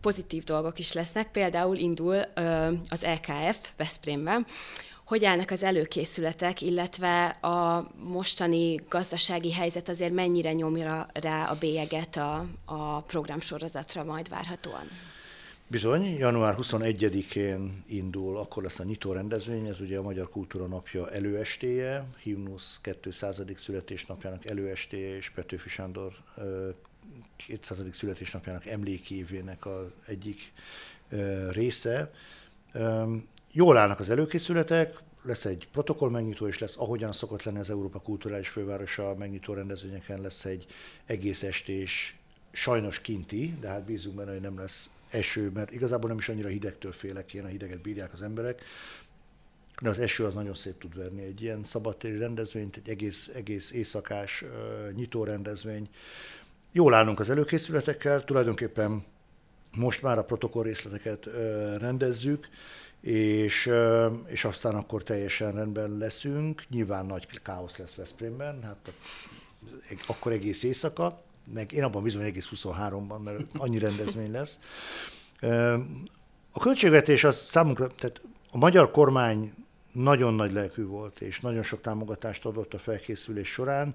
pozitív 0.00 0.44
dolgok 0.44 0.78
is 0.78 0.92
lesznek. 0.92 1.30
Például 1.30 1.76
indul 1.76 2.16
az 2.88 3.06
LKF 3.06 3.68
Veszprémben, 3.76 4.46
hogy 5.04 5.24
állnak 5.24 5.50
az 5.50 5.62
előkészületek, 5.62 6.60
illetve 6.60 7.24
a 7.26 7.90
mostani 7.96 8.74
gazdasági 8.88 9.52
helyzet 9.52 9.88
azért 9.88 10.12
mennyire 10.12 10.52
nyomja 10.52 11.06
rá 11.12 11.44
a 11.44 11.56
bélyeget 11.58 12.16
a, 12.16 12.46
a 12.64 13.00
programsorozatra 13.00 14.04
majd 14.04 14.28
várhatóan? 14.28 14.88
Bizony, 15.74 16.16
január 16.18 16.54
21-én 16.58 17.84
indul, 17.86 18.38
akkor 18.38 18.62
lesz 18.62 18.78
a 18.78 18.84
nyitó 18.84 19.12
rendezvény, 19.12 19.66
ez 19.66 19.80
ugye 19.80 19.98
a 19.98 20.02
Magyar 20.02 20.28
Kultúra 20.30 20.66
Napja 20.66 21.10
előestéje, 21.10 22.06
Himnusz 22.22 22.80
200. 23.00 23.42
születésnapjának 23.56 24.46
előestéje, 24.46 25.16
és 25.16 25.30
Petőfi 25.30 25.68
Sándor 25.68 26.12
200. 27.36 27.78
születésnapjának 27.92 28.66
emlékévének 28.66 29.66
az 29.66 29.86
egyik 30.06 30.52
része. 31.50 32.12
Jól 33.52 33.76
állnak 33.76 34.00
az 34.00 34.10
előkészületek, 34.10 34.98
lesz 35.22 35.44
egy 35.44 35.68
protokoll 35.72 36.10
megnyitó, 36.10 36.46
és 36.46 36.58
lesz, 36.58 36.76
ahogyan 36.76 37.12
szokott 37.12 37.42
lenni 37.42 37.58
az 37.58 37.70
Európa 37.70 37.98
Kulturális 37.98 38.48
Fővárosa 38.48 39.14
megnyitó 39.14 39.52
rendezvényeken, 39.52 40.20
lesz 40.20 40.44
egy 40.44 40.66
egész 41.06 41.42
estés, 41.42 42.16
sajnos 42.52 43.00
kinti, 43.00 43.54
de 43.60 43.68
hát 43.68 43.84
bízunk 43.84 44.16
benne, 44.16 44.32
hogy 44.32 44.40
nem 44.40 44.58
lesz 44.58 44.90
eső, 45.14 45.50
mert 45.50 45.72
igazából 45.72 46.08
nem 46.08 46.18
is 46.18 46.28
annyira 46.28 46.48
hidegtől 46.48 46.92
félek, 46.92 47.34
én 47.34 47.44
a 47.44 47.48
hideget 47.48 47.82
bírják 47.82 48.12
az 48.12 48.22
emberek, 48.22 48.62
de 49.82 49.88
az 49.88 49.98
eső 49.98 50.24
az 50.24 50.34
nagyon 50.34 50.54
szép 50.54 50.78
tud 50.78 50.96
verni. 50.96 51.22
Egy 51.22 51.42
ilyen 51.42 51.64
szabadtéri 51.64 52.18
rendezvényt, 52.18 52.76
egy 52.76 52.88
egész, 52.88 53.30
egész 53.34 53.72
éjszakás 53.72 54.42
uh, 54.42 54.92
nyitó 54.92 55.24
rendezvény. 55.24 55.88
Jól 56.72 56.94
állunk 56.94 57.20
az 57.20 57.30
előkészületekkel, 57.30 58.24
tulajdonképpen 58.24 59.04
most 59.76 60.02
már 60.02 60.18
a 60.18 60.24
protokoll 60.24 60.62
részleteket 60.62 61.24
rendezzük, 61.78 62.48
és, 63.00 63.70
és 64.26 64.44
aztán 64.44 64.74
akkor 64.74 65.02
teljesen 65.02 65.52
rendben 65.52 65.98
leszünk. 65.98 66.62
Nyilván 66.68 67.06
nagy 67.06 67.42
káosz 67.42 67.76
lesz 67.76 67.94
Veszprémben, 67.94 68.62
hát 68.62 68.92
akkor 70.06 70.32
egész 70.32 70.62
éjszaka 70.62 71.23
meg 71.52 71.72
én 71.72 71.82
abban 71.82 72.02
bízom, 72.02 72.22
egész 72.22 72.50
23-ban, 72.54 73.22
mert 73.22 73.40
annyi 73.52 73.78
rendezvény 73.78 74.30
lesz. 74.30 74.58
A 76.50 76.60
költségvetés 76.60 77.24
az 77.24 77.36
számunkra, 77.36 77.86
tehát 77.88 78.20
a 78.50 78.58
magyar 78.58 78.90
kormány 78.90 79.52
nagyon 79.92 80.34
nagy 80.34 80.52
lelkű 80.52 80.84
volt, 80.84 81.20
és 81.20 81.40
nagyon 81.40 81.62
sok 81.62 81.80
támogatást 81.80 82.44
adott 82.44 82.74
a 82.74 82.78
felkészülés 82.78 83.48
során, 83.48 83.94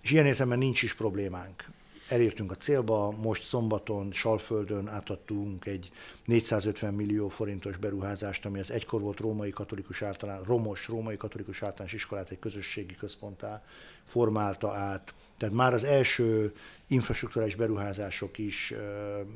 és 0.00 0.10
ilyen 0.10 0.26
értelemben 0.26 0.58
nincs 0.58 0.82
is 0.82 0.94
problémánk. 0.94 1.64
Elértünk 2.08 2.50
a 2.50 2.54
célba, 2.54 3.10
most 3.10 3.42
szombaton 3.42 4.12
Salföldön 4.12 4.88
átadtunk 4.88 5.66
egy 5.66 5.90
450 6.24 6.94
millió 6.94 7.28
forintos 7.28 7.76
beruházást, 7.76 8.46
ami 8.46 8.58
az 8.58 8.70
egykor 8.70 9.00
volt 9.00 9.20
római 9.20 9.50
katolikus 9.50 10.02
általán, 10.02 10.42
romos 10.42 10.88
római 10.88 11.16
katolikus 11.16 11.62
általános 11.62 11.92
iskolát 11.92 12.30
egy 12.30 12.38
közösségi 12.38 12.94
központtá 12.94 13.64
formálta 14.04 14.72
át. 14.72 15.14
Tehát 15.38 15.54
már 15.54 15.72
az 15.72 15.84
első 15.84 16.54
infrastruktúrális 16.86 17.54
beruházások 17.54 18.38
is 18.38 18.74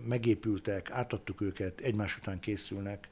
megépültek, 0.04 0.90
átadtuk 0.90 1.40
őket, 1.40 1.80
egymás 1.80 2.16
után 2.16 2.40
készülnek 2.40 3.08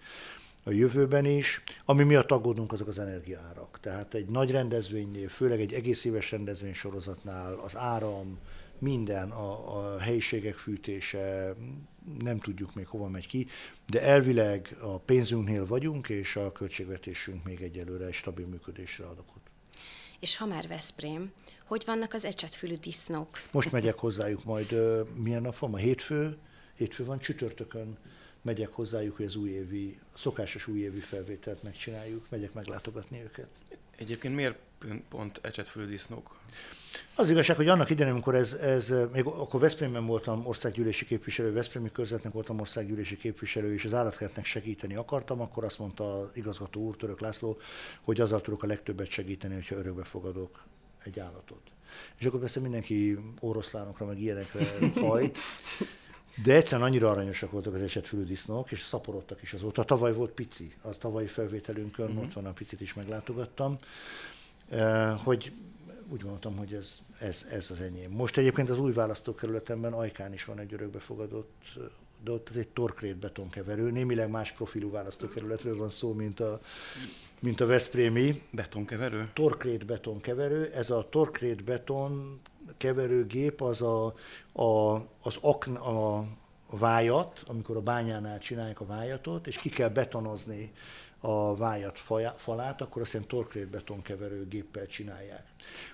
a 0.64 0.70
jövőben 0.70 1.24
is. 1.24 1.62
Ami 1.84 2.04
miatt 2.04 2.30
aggódunk, 2.30 2.72
azok 2.72 2.88
az 2.88 2.98
energiaárak. 2.98 3.78
Tehát 3.80 4.14
egy 4.14 4.26
nagy 4.26 4.50
rendezvénynél, 4.50 5.28
főleg 5.28 5.60
egy 5.60 5.72
egész 5.72 6.04
éves 6.04 6.30
rendezvény 6.30 6.74
sorozatnál 6.74 7.54
az 7.54 7.76
áram, 7.76 8.38
minden, 8.80 9.30
a, 9.30 9.76
a 9.76 9.98
helyiségek 9.98 10.54
fűtése, 10.54 11.54
nem 12.18 12.38
tudjuk 12.38 12.74
még 12.74 12.86
hova 12.86 13.08
megy 13.08 13.26
ki, 13.26 13.46
de 13.86 14.02
elvileg 14.02 14.76
a 14.80 14.98
pénzünknél 14.98 15.66
vagyunk, 15.66 16.08
és 16.08 16.36
a 16.36 16.52
költségvetésünk 16.52 17.44
még 17.44 17.62
egyelőre 17.62 18.06
egy 18.06 18.14
stabil 18.14 18.46
működésre 18.46 19.04
ad 19.04 19.18
okot. 19.18 19.40
És 20.20 20.36
ha 20.36 20.46
már 20.46 20.66
Veszprém, 20.68 21.32
hogy 21.64 21.82
vannak 21.86 22.14
az 22.14 22.24
ecsetfülű 22.24 22.76
disznók? 22.76 23.42
Most 23.52 23.72
megyek 23.72 23.98
hozzájuk 23.98 24.44
majd, 24.44 24.76
milyen 25.14 25.42
nap 25.42 25.58
van? 25.58 25.74
A 25.74 25.76
hétfő, 25.76 26.36
hétfő 26.74 27.04
van, 27.04 27.18
csütörtökön 27.18 27.98
megyek 28.42 28.72
hozzájuk, 28.72 29.16
hogy 29.16 29.26
az 29.26 29.36
újévi, 29.36 29.98
szokásos 30.14 30.66
újévi 30.66 31.00
felvételt 31.00 31.62
megcsináljuk, 31.62 32.26
megyek 32.28 32.52
meglátogatni 32.52 33.22
őket. 33.22 33.48
Egyébként 33.96 34.34
miért 34.34 34.58
pont 35.08 35.40
ecsetfülű 35.42 35.86
disznók? 35.86 36.40
Az 37.14 37.30
igazság, 37.30 37.56
hogy 37.56 37.68
annak 37.68 37.90
idején, 37.90 38.12
amikor 38.12 38.34
ez, 38.34 38.52
ez 38.52 38.92
még 39.12 39.26
akkor 39.26 39.60
Veszprémben 39.60 40.06
voltam 40.06 40.46
országgyűlési 40.46 41.04
képviselő, 41.04 41.52
Veszprémi 41.52 41.92
körzetnek 41.92 42.32
voltam 42.32 42.60
országgyűlési 42.60 43.16
képviselő, 43.16 43.72
és 43.72 43.84
az 43.84 43.94
állatkertnek 43.94 44.44
segíteni 44.44 44.94
akartam, 44.94 45.40
akkor 45.40 45.64
azt 45.64 45.78
mondta 45.78 46.20
az 46.20 46.28
igazgató 46.34 46.80
úr, 46.80 46.96
Török 46.96 47.20
László, 47.20 47.58
hogy 48.00 48.20
azzal 48.20 48.40
tudok 48.40 48.62
a 48.62 48.66
legtöbbet 48.66 49.08
segíteni, 49.08 49.54
hogyha 49.54 49.76
örökbe 49.76 50.04
fogadok 50.04 50.62
egy 51.04 51.18
állatot. 51.18 51.60
És 52.18 52.26
akkor 52.26 52.40
persze 52.40 52.60
mindenki 52.60 53.18
oroszlánokra, 53.40 54.06
meg 54.06 54.20
ilyenekre 54.20 54.60
hajt, 55.00 55.38
de 56.42 56.54
egyszerűen 56.54 56.88
annyira 56.88 57.10
aranyosak 57.10 57.50
voltak 57.50 57.74
az 57.74 57.82
esetfülű 57.82 58.24
disznók, 58.24 58.70
és 58.70 58.82
szaporodtak 58.82 59.42
is 59.42 59.52
azóta. 59.52 59.84
Tavaly 59.84 60.12
volt 60.12 60.30
pici, 60.30 60.74
az 60.82 60.96
tavalyi 60.96 61.26
felvételünkön, 61.26 62.08
uh-huh. 62.08 62.22
ott 62.22 62.32
van 62.32 62.46
a 62.46 62.52
picit 62.52 62.80
is 62.80 62.94
meglátogattam, 62.94 63.78
eh, 64.68 65.18
hogy 65.24 65.52
úgy 66.10 66.20
gondoltam, 66.20 66.56
hogy 66.56 66.74
ez, 66.74 66.98
ez, 67.18 67.46
ez 67.50 67.70
az 67.70 67.80
enyém. 67.80 68.10
Most 68.10 68.36
egyébként 68.36 68.68
az 68.68 68.78
új 68.78 68.92
választókerületemben 68.92 69.92
Ajkán 69.92 70.32
is 70.32 70.44
van 70.44 70.58
egy 70.58 70.72
örökbefogadott, 70.72 71.78
de 72.24 72.30
ott 72.30 72.48
ez 72.48 72.56
egy 72.56 72.68
torkrét 72.68 73.16
betonkeverő, 73.16 73.90
némileg 73.90 74.30
más 74.30 74.52
profilú 74.52 74.90
választókerületről 74.90 75.76
van 75.76 75.90
szó, 75.90 76.12
mint 76.12 76.40
a, 76.40 76.60
mint 77.40 77.60
a 77.60 77.66
Veszprémi. 77.66 78.42
Betonkeverő? 78.50 79.30
Torkrét 79.32 79.86
betonkeverő. 79.86 80.66
Ez 80.66 80.90
a 80.90 81.08
torkrét 81.10 81.64
beton 81.64 82.40
keverőgép 82.76 83.62
az 83.62 83.82
a, 83.82 84.14
a, 84.52 84.94
az 85.20 85.38
akn, 85.40 85.74
a, 85.74 86.16
a 86.66 86.76
vájat, 86.76 87.42
amikor 87.46 87.76
a 87.76 87.80
bányánál 87.80 88.38
csinálják 88.38 88.80
a 88.80 88.86
vájatot, 88.86 89.46
és 89.46 89.56
ki 89.56 89.68
kell 89.68 89.88
betonozni 89.88 90.72
a 91.20 91.56
vájat 91.56 91.98
falát, 92.36 92.80
akkor 92.80 93.02
azt 93.02 93.14
ilyen 93.14 93.26
torkrét 93.26 93.68
betonkeverő 93.68 94.46
géppel 94.48 94.86
csinálják. 94.86 95.46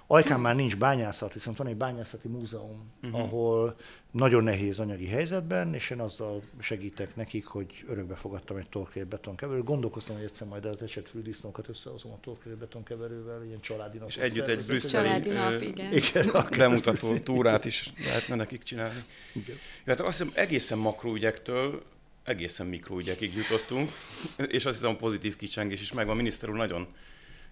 Ajkán 0.06 0.40
már 0.40 0.54
nincs 0.54 0.76
bányászat, 0.76 1.32
viszont 1.32 1.56
van 1.56 1.66
egy 1.66 1.76
bányászati 1.76 2.28
múzeum, 2.28 2.92
uh-huh. 3.02 3.20
ahol 3.20 3.76
nagyon 4.10 4.42
nehéz 4.42 4.78
anyagi 4.78 5.06
helyzetben, 5.06 5.74
és 5.74 5.90
én 5.90 6.00
azzal 6.00 6.42
segítek 6.58 7.16
nekik, 7.16 7.46
hogy 7.46 7.84
örökbe 7.88 8.14
fogadtam 8.14 8.56
egy 8.56 8.68
torkrét 8.68 9.06
betonkeverő. 9.06 9.62
Gondolkoztam, 9.62 10.16
hogy 10.16 10.24
egyszer 10.24 10.48
majd 10.48 10.64
az 10.64 10.82
esetfülű 10.82 11.22
disznókat 11.22 11.68
összehozom 11.68 12.12
a 12.12 12.18
torkrét 12.20 12.56
betonkeverővel, 12.56 13.44
ilyen 13.44 13.60
családi 13.60 13.98
nap. 13.98 14.08
És 14.08 14.16
együtt 14.16 14.46
egy 14.46 14.66
brüsszeli 14.66 15.04
családi 15.04 15.30
nap, 15.30 15.62
igen. 15.62 15.92
igen 15.92 16.46
bemutató 16.58 17.18
túrát 17.18 17.64
is 17.64 17.92
lehetne 18.04 18.34
nekik 18.34 18.62
csinálni. 18.62 19.04
Igen. 19.32 19.56
Hát 19.86 20.00
azt 20.00 20.18
hiszem 20.18 20.32
egészen 20.34 20.78
makróügyektől 20.78 21.82
egészen 22.24 22.66
mikroügyekig 22.66 23.34
jutottunk, 23.34 23.90
és 24.56 24.64
azt 24.64 24.74
hiszem 24.76 24.90
a 24.90 24.96
pozitív 24.96 25.36
kicsengés 25.36 25.80
is 25.80 25.92
megvan. 25.92 26.16
Miniszter 26.16 26.48
úr, 26.48 26.56
nagyon 26.56 26.86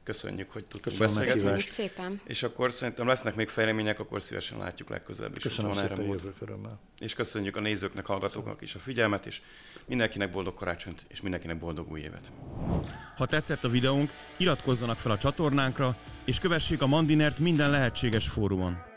köszönjük, 0.05 0.51
hogy 0.51 0.65
tudtunk 0.65 0.99
beszélgetni. 0.99 1.41
Köszönjük 1.41 1.67
szépen. 1.67 2.21
És 2.25 2.43
akkor 2.43 2.73
szerintem 2.73 3.07
lesznek 3.07 3.35
még 3.35 3.49
fejlemények, 3.49 3.99
akkor 3.99 4.23
szívesen 4.23 4.59
látjuk 4.59 4.89
legközelebb 4.89 5.37
is. 5.37 5.43
Köszönöm 5.43 5.75
szépen, 5.75 5.91
erre 5.91 6.03
jövök 6.03 6.37
örömmel. 6.41 6.81
És 6.99 7.15
köszönjük 7.15 7.57
a 7.57 7.61
nézőknek, 7.61 8.07
hallgatóknak 8.07 8.63
is 8.63 8.75
a 8.75 8.79
figyelmet, 8.79 9.27
és 9.27 9.43
mindenkinek 9.85 10.31
boldog 10.31 10.55
karácsonyt, 10.55 11.05
és 11.09 11.21
mindenkinek 11.21 11.59
boldog 11.59 11.91
új 11.91 12.01
évet. 12.01 12.33
Ha 13.17 13.27
tetszett 13.27 13.65
a 13.65 13.69
videónk, 13.69 14.13
iratkozzanak 14.37 14.99
fel 14.99 15.13
a 15.13 15.19
csatornánkra, 15.19 15.97
és 16.25 16.39
kövessék 16.39 16.83
a 16.83 16.87
Mandinert 16.87 17.39
minden 17.39 17.71
lehetséges 17.71 18.29
fórumon. 18.29 18.92